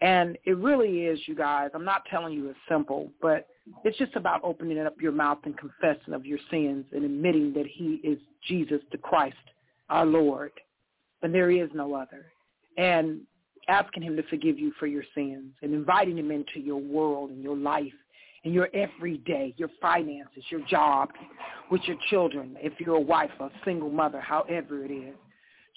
And 0.00 0.38
it 0.44 0.56
really 0.56 1.02
is, 1.04 1.18
you 1.26 1.34
guys. 1.34 1.70
I'm 1.74 1.84
not 1.84 2.02
telling 2.10 2.32
you 2.32 2.48
it's 2.48 2.58
simple, 2.68 3.10
but 3.20 3.46
it's 3.84 3.98
just 3.98 4.16
about 4.16 4.40
opening 4.42 4.78
up 4.78 4.94
your 5.00 5.12
mouth 5.12 5.38
and 5.44 5.56
confessing 5.56 6.14
of 6.14 6.24
your 6.24 6.38
sins 6.50 6.86
and 6.92 7.04
admitting 7.04 7.52
that 7.54 7.66
he 7.66 8.00
is 8.02 8.18
Jesus 8.48 8.80
the 8.92 8.98
Christ, 8.98 9.36
our 9.90 10.06
Lord. 10.06 10.52
And 11.22 11.34
there 11.34 11.50
is 11.50 11.68
no 11.74 11.94
other. 11.94 12.26
And 12.78 13.20
asking 13.68 14.02
him 14.02 14.16
to 14.16 14.22
forgive 14.24 14.58
you 14.58 14.72
for 14.78 14.86
your 14.86 15.04
sins 15.14 15.52
and 15.62 15.74
inviting 15.74 16.18
him 16.18 16.30
into 16.30 16.60
your 16.60 16.80
world 16.80 17.30
and 17.30 17.42
your 17.42 17.56
life 17.56 17.92
and 18.44 18.54
your 18.54 18.68
everyday, 18.74 19.54
your 19.56 19.70
finances, 19.80 20.44
your 20.50 20.60
job, 20.66 21.10
with 21.70 21.82
your 21.84 21.96
children, 22.08 22.56
if 22.60 22.72
you're 22.78 22.96
a 22.96 23.00
wife, 23.00 23.30
a 23.40 23.48
single 23.64 23.90
mother, 23.90 24.20
however 24.20 24.84
it 24.84 24.90
is. 24.90 25.14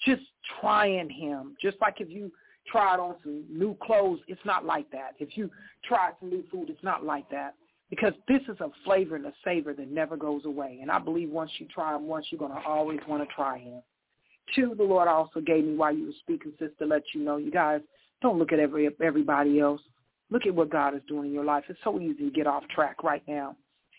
Just 0.04 0.22
trying 0.60 1.08
him. 1.08 1.56
Just 1.60 1.76
like 1.80 2.00
if 2.00 2.08
you 2.10 2.32
tried 2.70 2.98
on 2.98 3.16
some 3.22 3.44
new 3.50 3.76
clothes, 3.82 4.20
it's 4.26 4.40
not 4.44 4.64
like 4.64 4.90
that. 4.90 5.12
If 5.18 5.36
you 5.36 5.50
try 5.84 6.10
some 6.18 6.30
new 6.30 6.44
food, 6.50 6.70
it's 6.70 6.82
not 6.82 7.04
like 7.04 7.28
that. 7.30 7.54
Because 7.90 8.14
this 8.26 8.40
is 8.48 8.58
a 8.60 8.70
flavor 8.84 9.14
and 9.16 9.26
a 9.26 9.32
savor 9.44 9.72
that 9.74 9.90
never 9.90 10.16
goes 10.16 10.44
away. 10.46 10.78
And 10.80 10.90
I 10.90 10.98
believe 10.98 11.30
once 11.30 11.50
you 11.58 11.66
try 11.72 11.94
him 11.94 12.06
once, 12.06 12.26
you're 12.30 12.38
going 12.38 12.50
to 12.50 12.66
always 12.66 12.98
want 13.06 13.22
to 13.22 13.34
try 13.34 13.58
him. 13.58 13.82
Two, 14.54 14.74
the 14.76 14.82
Lord 14.82 15.06
also 15.06 15.40
gave 15.40 15.64
me 15.64 15.76
while 15.76 15.94
you 15.94 16.06
were 16.06 16.12
speaking, 16.20 16.52
sis, 16.58 16.70
to 16.78 16.86
let 16.86 17.02
you 17.14 17.22
know, 17.22 17.36
you 17.36 17.50
guys, 17.50 17.80
don't 18.20 18.38
look 18.38 18.52
at 18.52 18.58
every 18.58 18.88
everybody 19.02 19.60
else. 19.60 19.80
Look 20.30 20.46
at 20.46 20.54
what 20.54 20.70
God 20.70 20.94
is 20.94 21.02
doing 21.06 21.28
in 21.28 21.34
your 21.34 21.44
life. 21.44 21.64
It's 21.68 21.78
so 21.84 22.00
easy 22.00 22.24
to 22.24 22.30
get 22.30 22.46
off 22.46 22.64
track 22.74 23.02
right 23.02 23.22
now 23.28 23.56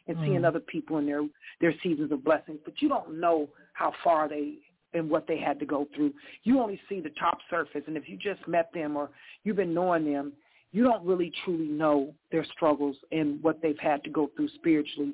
and 0.08 0.18
mm. 0.18 0.26
seeing 0.26 0.46
other 0.46 0.60
people 0.60 0.98
in 0.98 1.06
their 1.06 1.22
their 1.62 1.74
seasons 1.84 2.12
of 2.12 2.24
blessings, 2.24 2.60
but 2.66 2.82
you 2.82 2.90
don't 2.90 3.20
know 3.20 3.48
how 3.74 3.94
far 4.04 4.28
they 4.28 4.56
and 4.94 5.10
what 5.10 5.28
they 5.28 5.38
had 5.38 5.60
to 5.60 5.66
go 5.66 5.88
through. 5.96 6.14
You 6.44 6.60
only 6.60 6.80
see 6.88 7.02
the 7.02 7.12
top 7.20 7.40
surface, 7.50 7.84
and 7.88 7.98
if 7.98 8.08
you 8.08 8.18
just 8.18 8.48
met 8.48 8.70
them 8.74 8.96
or 8.96 9.10
you've 9.44 9.58
been 9.58 9.74
knowing 9.74 10.12
them, 10.12 10.34
you 10.72 10.84
don't 10.84 11.06
really 11.06 11.32
truly 11.44 11.68
know 11.68 12.14
their 12.32 12.46
struggles 12.46 12.96
and 13.12 13.42
what 13.44 13.62
they've 13.62 13.80
had 13.80 14.04
to 14.04 14.10
go 14.10 14.30
through 14.36 14.50
spiritually 14.56 15.14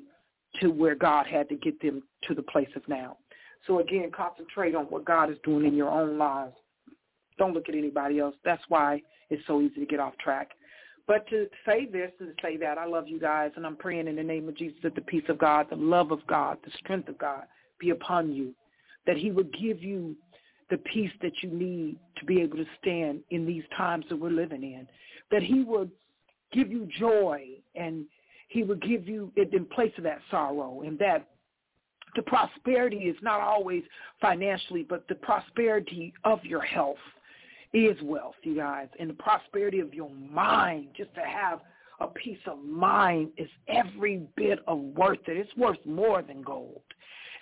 to 0.60 0.68
where 0.68 0.94
God 0.94 1.26
had 1.26 1.48
to 1.48 1.56
get 1.56 1.80
them 1.80 2.02
to 2.28 2.34
the 2.34 2.42
place 2.42 2.68
of 2.76 2.86
now. 2.88 3.16
So 3.66 3.78
again, 3.78 4.10
concentrate 4.14 4.74
on 4.74 4.86
what 4.86 5.04
God 5.04 5.30
is 5.30 5.36
doing 5.44 5.66
in 5.66 5.74
your 5.74 5.88
own 5.88 6.18
lives. 6.18 6.54
Don't 7.38 7.54
look 7.54 7.68
at 7.68 7.74
anybody 7.74 8.18
else. 8.18 8.34
That's 8.44 8.62
why 8.68 9.02
it's 9.30 9.42
so 9.46 9.60
easy 9.60 9.80
to 9.80 9.86
get 9.86 10.00
off 10.00 10.16
track. 10.18 10.50
But 11.06 11.28
to 11.28 11.48
say 11.66 11.86
this 11.86 12.12
and 12.20 12.28
to 12.28 12.34
say 12.42 12.56
that, 12.58 12.78
I 12.78 12.86
love 12.86 13.08
you 13.08 13.18
guys, 13.18 13.50
and 13.56 13.66
I'm 13.66 13.76
praying 13.76 14.08
in 14.08 14.16
the 14.16 14.22
name 14.22 14.48
of 14.48 14.56
Jesus 14.56 14.78
that 14.82 14.94
the 14.94 15.00
peace 15.00 15.24
of 15.28 15.38
God, 15.38 15.66
the 15.68 15.76
love 15.76 16.12
of 16.12 16.26
God, 16.26 16.58
the 16.64 16.70
strength 16.78 17.08
of 17.08 17.18
God 17.18 17.44
be 17.78 17.90
upon 17.90 18.32
you, 18.32 18.54
that 19.06 19.16
he 19.16 19.30
would 19.30 19.52
give 19.52 19.82
you 19.82 20.16
the 20.70 20.78
peace 20.78 21.10
that 21.20 21.32
you 21.42 21.50
need 21.50 21.98
to 22.16 22.24
be 22.24 22.40
able 22.40 22.56
to 22.56 22.66
stand 22.80 23.20
in 23.30 23.44
these 23.44 23.64
times 23.76 24.04
that 24.08 24.16
we're 24.16 24.30
living 24.30 24.62
in, 24.62 24.86
that 25.30 25.42
he 25.42 25.64
would 25.64 25.90
give 26.52 26.70
you 26.70 26.88
joy 26.98 27.46
and 27.74 28.06
he 28.48 28.62
would 28.62 28.80
give 28.82 29.08
you 29.08 29.32
in 29.36 29.64
place 29.66 29.92
of 29.98 30.04
that 30.04 30.20
sorrow 30.30 30.82
and 30.82 30.98
that 30.98 31.28
the 32.14 32.22
prosperity 32.22 32.98
is 32.98 33.16
not 33.22 33.40
always 33.40 33.82
financially, 34.20 34.84
but 34.88 35.06
the 35.08 35.14
prosperity 35.16 36.12
of 36.24 36.44
your 36.44 36.60
health 36.60 36.98
is 37.72 37.96
wealth, 38.02 38.34
you 38.42 38.56
guys. 38.56 38.88
And 38.98 39.10
the 39.10 39.14
prosperity 39.14 39.80
of 39.80 39.94
your 39.94 40.10
mind, 40.10 40.88
just 40.96 41.14
to 41.14 41.20
have 41.20 41.60
a 42.00 42.06
peace 42.06 42.38
of 42.46 42.62
mind 42.64 43.30
is 43.36 43.48
every 43.68 44.26
bit 44.36 44.58
of 44.66 44.78
worth 44.78 45.20
it. 45.26 45.36
It's 45.36 45.56
worth 45.56 45.78
more 45.86 46.22
than 46.22 46.42
gold. 46.42 46.82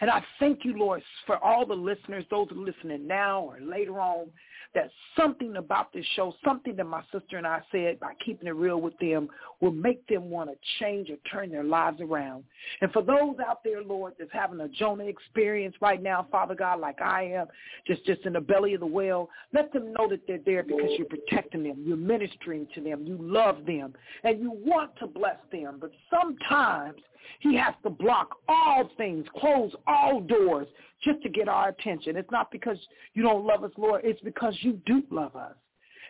And 0.00 0.08
I 0.08 0.22
thank 0.38 0.64
you, 0.64 0.78
Lord, 0.78 1.02
for 1.26 1.42
all 1.44 1.66
the 1.66 1.74
listeners, 1.74 2.24
those 2.30 2.48
listening 2.52 3.06
now 3.06 3.42
or 3.42 3.60
later 3.60 4.00
on, 4.00 4.28
that 4.74 4.90
something 5.16 5.56
about 5.56 5.92
this 5.92 6.04
show, 6.14 6.34
something 6.44 6.76
that 6.76 6.84
my 6.84 7.02
sister 7.12 7.36
and 7.36 7.46
I 7.46 7.60
said 7.72 7.98
by 7.98 8.12
keeping 8.24 8.46
it 8.46 8.54
real 8.54 8.80
with 8.80 8.96
them 8.98 9.28
will 9.60 9.72
make 9.72 10.06
them 10.06 10.30
want 10.30 10.50
to 10.50 10.56
change 10.78 11.10
or 11.10 11.16
turn 11.30 11.50
their 11.50 11.64
lives 11.64 12.00
around. 12.00 12.44
And 12.80 12.92
for 12.92 13.02
those 13.02 13.36
out 13.46 13.64
there, 13.64 13.82
Lord, 13.82 14.14
that's 14.18 14.30
having 14.32 14.60
a 14.60 14.68
Jonah 14.68 15.04
experience 15.04 15.74
right 15.80 16.00
now, 16.00 16.26
Father 16.30 16.54
God, 16.54 16.80
like 16.80 17.02
I 17.02 17.24
am, 17.24 17.46
just, 17.86 18.04
just 18.06 18.24
in 18.26 18.34
the 18.34 18.40
belly 18.40 18.74
of 18.74 18.80
the 18.80 18.86
whale, 18.86 19.28
let 19.52 19.72
them 19.72 19.92
know 19.92 20.08
that 20.08 20.20
they're 20.26 20.38
there 20.44 20.62
because 20.62 20.90
you're 20.96 21.06
protecting 21.06 21.64
them, 21.64 21.82
you're 21.84 21.96
ministering 21.96 22.68
to 22.74 22.80
them, 22.80 23.04
you 23.04 23.18
love 23.20 23.66
them, 23.66 23.92
and 24.22 24.40
you 24.40 24.52
want 24.64 24.96
to 25.00 25.06
bless 25.06 25.38
them. 25.50 25.78
But 25.80 25.90
sometimes 26.10 27.00
he 27.40 27.56
has 27.56 27.74
to 27.82 27.90
block 27.90 28.36
all 28.48 28.90
things, 28.96 29.26
close 29.38 29.72
all 29.86 30.20
doors 30.20 30.66
just 31.03 31.22
to 31.22 31.28
get 31.28 31.48
our 31.48 31.68
attention. 31.68 32.16
It's 32.16 32.30
not 32.30 32.51
because 32.51 32.78
you 33.14 33.22
don't 33.22 33.46
love 33.46 33.64
us, 33.64 33.72
Lord. 33.76 34.03
It's 34.05 34.20
because 34.20 34.55
you 34.61 34.80
do 34.86 35.03
love 35.11 35.36
us. 35.36 35.55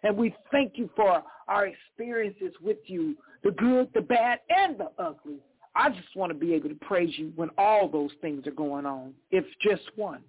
And 0.02 0.16
we 0.16 0.34
thank 0.50 0.72
you 0.76 0.88
for 0.96 1.22
our 1.48 1.66
experiences 1.66 2.54
with 2.62 2.78
you, 2.86 3.16
the 3.44 3.50
good, 3.50 3.88
the 3.94 4.00
bad, 4.00 4.40
and 4.48 4.78
the 4.78 4.90
ugly. 4.98 5.40
I 5.74 5.90
just 5.90 6.16
want 6.16 6.32
to 6.32 6.38
be 6.38 6.54
able 6.54 6.68
to 6.68 6.74
praise 6.76 7.12
you 7.16 7.32
when 7.36 7.50
all 7.56 7.88
those 7.88 8.10
things 8.20 8.46
are 8.46 8.52
going 8.52 8.86
on, 8.86 9.14
if 9.30 9.44
just 9.62 9.82
one. 9.96 10.22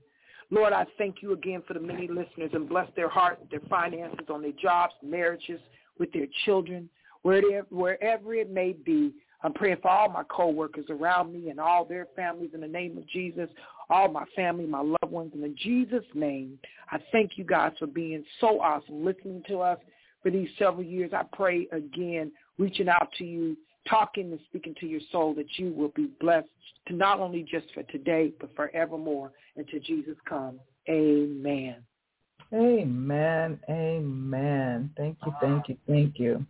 Lord, 0.51 0.73
I 0.73 0.85
thank 0.97 1.21
you 1.21 1.31
again 1.31 1.63
for 1.65 1.73
the 1.73 1.79
many 1.79 2.07
listeners 2.07 2.51
and 2.53 2.67
bless 2.67 2.89
their 2.95 3.09
hearts, 3.09 3.41
their 3.49 3.61
finances, 3.69 4.27
on 4.29 4.41
their 4.41 4.51
jobs, 4.61 4.93
marriages, 5.01 5.61
with 5.97 6.11
their 6.11 6.27
children, 6.45 6.89
wherever, 7.21 7.65
wherever 7.69 8.33
it 8.33 8.51
may 8.51 8.73
be. 8.73 9.13
I'm 9.43 9.53
praying 9.53 9.77
for 9.81 9.89
all 9.89 10.09
my 10.09 10.23
coworkers 10.23 10.85
around 10.89 11.33
me 11.33 11.49
and 11.49 11.59
all 11.59 11.85
their 11.85 12.07
families 12.15 12.51
in 12.53 12.61
the 12.61 12.67
name 12.67 12.97
of 12.97 13.07
Jesus, 13.07 13.49
all 13.91 14.07
my 14.07 14.23
family, 14.35 14.65
my 14.65 14.81
loved 14.81 15.11
ones 15.11 15.33
in 15.35 15.55
Jesus' 15.61 16.05
name. 16.15 16.57
I 16.91 16.99
thank 17.11 17.31
you 17.35 17.43
guys 17.43 17.73
for 17.77 17.87
being 17.87 18.23
so 18.39 18.61
awesome, 18.61 19.05
listening 19.05 19.43
to 19.49 19.59
us 19.59 19.77
for 20.23 20.31
these 20.31 20.49
several 20.57 20.83
years. 20.83 21.11
I 21.13 21.23
pray 21.33 21.67
again, 21.71 22.31
reaching 22.57 22.87
out 22.87 23.09
to 23.17 23.25
you, 23.25 23.57
talking 23.89 24.31
and 24.31 24.39
speaking 24.49 24.75
to 24.79 24.87
your 24.87 25.01
soul 25.11 25.33
that 25.35 25.47
you 25.57 25.73
will 25.73 25.91
be 25.95 26.09
blessed 26.19 26.47
to 26.87 26.95
not 26.95 27.19
only 27.19 27.43
just 27.43 27.67
for 27.73 27.83
today, 27.83 28.31
but 28.39 28.55
forevermore 28.55 29.31
until 29.57 29.79
Jesus 29.81 30.15
comes. 30.27 30.59
Amen. 30.89 31.75
Amen. 32.53 33.59
Amen. 33.69 34.89
Thank 34.97 35.17
you, 35.25 35.33
thank 35.41 35.69
you, 35.69 35.77
thank 35.87 36.19
you. 36.19 36.45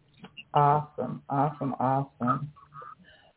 Awesome, 0.53 1.21
awesome, 1.29 1.75
awesome. 1.79 2.51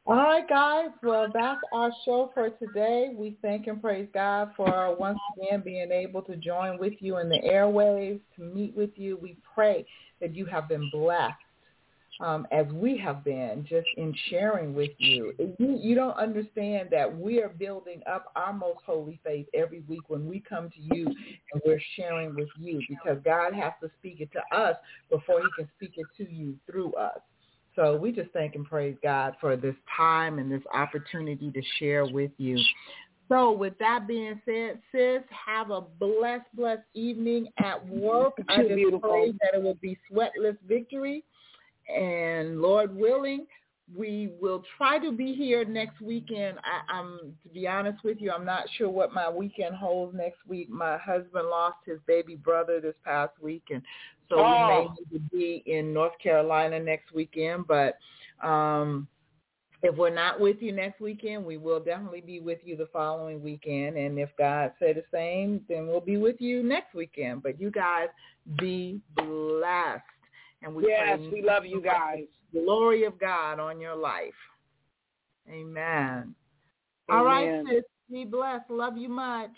All 0.07 0.17
right, 0.17 0.47
guys. 0.47 0.91
Well, 1.03 1.29
that's 1.33 1.63
our 1.73 1.91
show 2.05 2.31
for 2.35 2.51
today. 2.51 3.13
We 3.17 3.39
thank 3.41 3.69
and 3.69 3.81
praise 3.81 4.07
God 4.13 4.51
for 4.55 4.95
once 4.97 5.19
again 5.39 5.63
being 5.65 5.91
able 5.91 6.21
to 6.23 6.37
join 6.37 6.79
with 6.79 6.93
you 7.01 7.17
in 7.19 7.31
the 7.31 7.39
airwaves, 7.39 8.21
to 8.37 8.43
meet 8.43 8.77
with 8.77 8.91
you. 8.97 9.17
We 9.17 9.39
pray 9.55 9.87
that 10.21 10.37
you 10.37 10.45
have 10.45 10.69
been 10.69 10.91
blessed 10.91 11.33
um, 12.21 12.47
as 12.53 12.67
we 12.71 12.99
have 12.99 13.25
been 13.25 13.65
just 13.67 13.87
in 13.97 14.15
sharing 14.29 14.75
with 14.75 14.91
you. 14.99 15.33
you. 15.39 15.79
You 15.81 15.95
don't 15.95 16.19
understand 16.19 16.91
that 16.91 17.19
we 17.19 17.41
are 17.41 17.49
building 17.49 18.03
up 18.07 18.31
our 18.37 18.53
most 18.53 18.81
holy 18.85 19.19
faith 19.25 19.47
every 19.55 19.81
week 19.89 20.03
when 20.09 20.29
we 20.29 20.39
come 20.39 20.69
to 20.69 20.81
you 20.97 21.07
and 21.07 21.63
we're 21.65 21.81
sharing 21.97 22.35
with 22.35 22.51
you 22.59 22.83
because 22.91 23.19
God 23.25 23.55
has 23.55 23.73
to 23.83 23.91
speak 23.99 24.21
it 24.21 24.29
to 24.33 24.57
us 24.57 24.77
before 25.11 25.41
he 25.41 25.47
can 25.57 25.69
speak 25.77 25.95
it 25.97 26.07
to 26.19 26.31
you 26.31 26.57
through 26.71 26.93
us. 26.93 27.21
So 27.77 27.97
we 27.97 28.13
just 28.13 28.31
thank 28.31 28.55
and 28.55 28.65
praise 28.65 28.97
God 29.03 29.35
for 29.41 29.57
this 29.57 29.75
time 29.97 30.39
and 30.39 30.51
this 30.51 30.63
opportunity 30.73 31.51
to 31.51 31.63
share 31.79 32.07
with 32.07 32.31
you. 32.39 32.59
So 33.29 33.53
with 33.53 33.79
that 33.79 34.07
being 34.07 34.41
said, 34.45 34.81
sis, 34.93 35.23
have 35.31 35.71
a 35.71 35.81
blessed, 35.81 36.47
blessed 36.55 36.83
evening 36.93 37.49
at 37.59 37.87
work. 37.89 38.35
I 38.49 38.63
just 38.63 38.75
beautiful. 38.75 39.09
pray 39.09 39.33
that 39.41 39.55
it 39.55 39.63
will 39.63 39.79
be 39.81 39.99
sweatless 40.13 40.57
victory. 40.69 41.25
And 41.89 42.61
Lord 42.61 42.95
willing, 42.95 43.47
we 43.95 44.31
will 44.41 44.63
try 44.79 44.99
to 44.99 45.13
be 45.13 45.35
here 45.35 45.65
next 45.65 46.01
weekend. 46.01 46.59
I, 46.59 46.93
I'm 46.93 47.35
to 47.43 47.49
be 47.51 47.69
honest 47.69 48.03
with 48.03 48.19
you, 48.21 48.31
I'm 48.31 48.45
not 48.45 48.65
sure 48.77 48.89
what 48.89 49.13
my 49.13 49.29
weekend 49.29 49.75
holds 49.75 50.17
next 50.17 50.39
week. 50.49 50.71
My 50.71 50.97
husband 50.99 51.49
lost 51.49 51.77
his 51.85 51.99
baby 52.07 52.35
brother 52.35 52.81
this 52.81 52.95
past 53.05 53.33
week, 53.43 53.65
and 53.71 53.83
so 54.29 54.37
Oh. 54.39 54.45
we 54.45 54.59
may 54.69 54.89
need 54.89 55.13
to 55.13 55.31
be 55.31 55.63
in 55.71 55.93
North 55.93 56.19
Carolina 56.23 56.81
next 56.81 57.13
weekend. 57.13 57.67
But 57.67 57.99
um, 58.43 59.07
if 59.83 59.95
we're 59.97 60.09
not 60.09 60.41
with 60.41 60.63
you 60.63 60.73
next 60.73 60.99
weekend, 61.01 61.45
we 61.45 61.59
will 61.59 61.79
definitely 61.79 62.23
be 62.23 62.41
with 62.41 62.61
you 62.65 62.75
the 62.75 62.89
following 62.91 63.43
weekend. 63.43 63.99
And 63.99 64.19
if 64.19 64.31
God 64.39 64.73
said 64.79 64.97
the 64.97 65.05
same, 65.13 65.61
then 65.69 65.87
we'll 65.87 66.01
be 66.01 66.17
with 66.17 66.41
you 66.41 66.63
next 66.63 66.95
weekend. 66.95 67.43
But 67.43 67.61
you 67.61 67.71
guys 67.71 68.09
be 68.59 69.03
blessed. 69.15 70.03
And 70.65 70.75
we 70.75 70.89
Yes, 70.89 71.21
we 71.31 71.43
love 71.43 71.67
you 71.67 71.81
guys. 71.81 72.25
the 72.53 72.61
glory 72.61 73.05
of 73.05 73.19
God 73.19 73.61
on 73.61 73.81
your 73.81 73.95
life. 73.95 74.35
Amen. 75.49 76.35
All 77.11 77.25
right, 77.25 77.63
sis. 77.69 77.85
Be 78.11 78.25
blessed. 78.25 78.71
Love 78.71 78.97
you 78.97 79.09
much. 79.09 79.51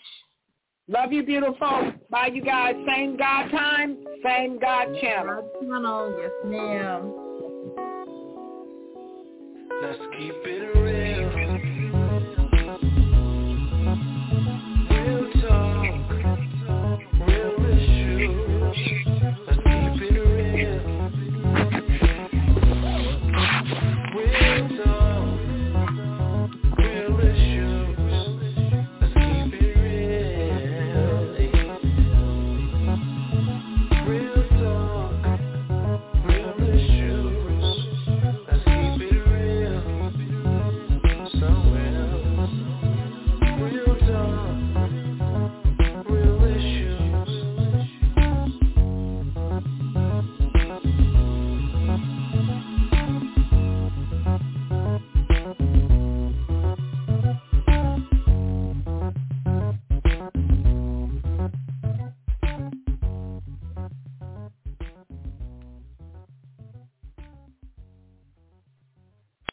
Love 0.89 1.11
you, 1.13 1.23
beautiful. 1.23 1.93
Bye, 2.09 2.31
you 2.33 2.41
guys. 2.41 2.75
Same 2.87 3.17
God 3.17 3.49
time, 3.51 3.97
same 4.23 4.59
God 4.59 4.87
channel. 5.01 5.43
God 5.43 5.61
channel. 5.61 6.19
Yes, 6.21 6.31
ma'am. 6.45 7.13
Let's 9.81 9.99
keep 10.17 10.33
it 10.43 10.77
real. 10.77 11.46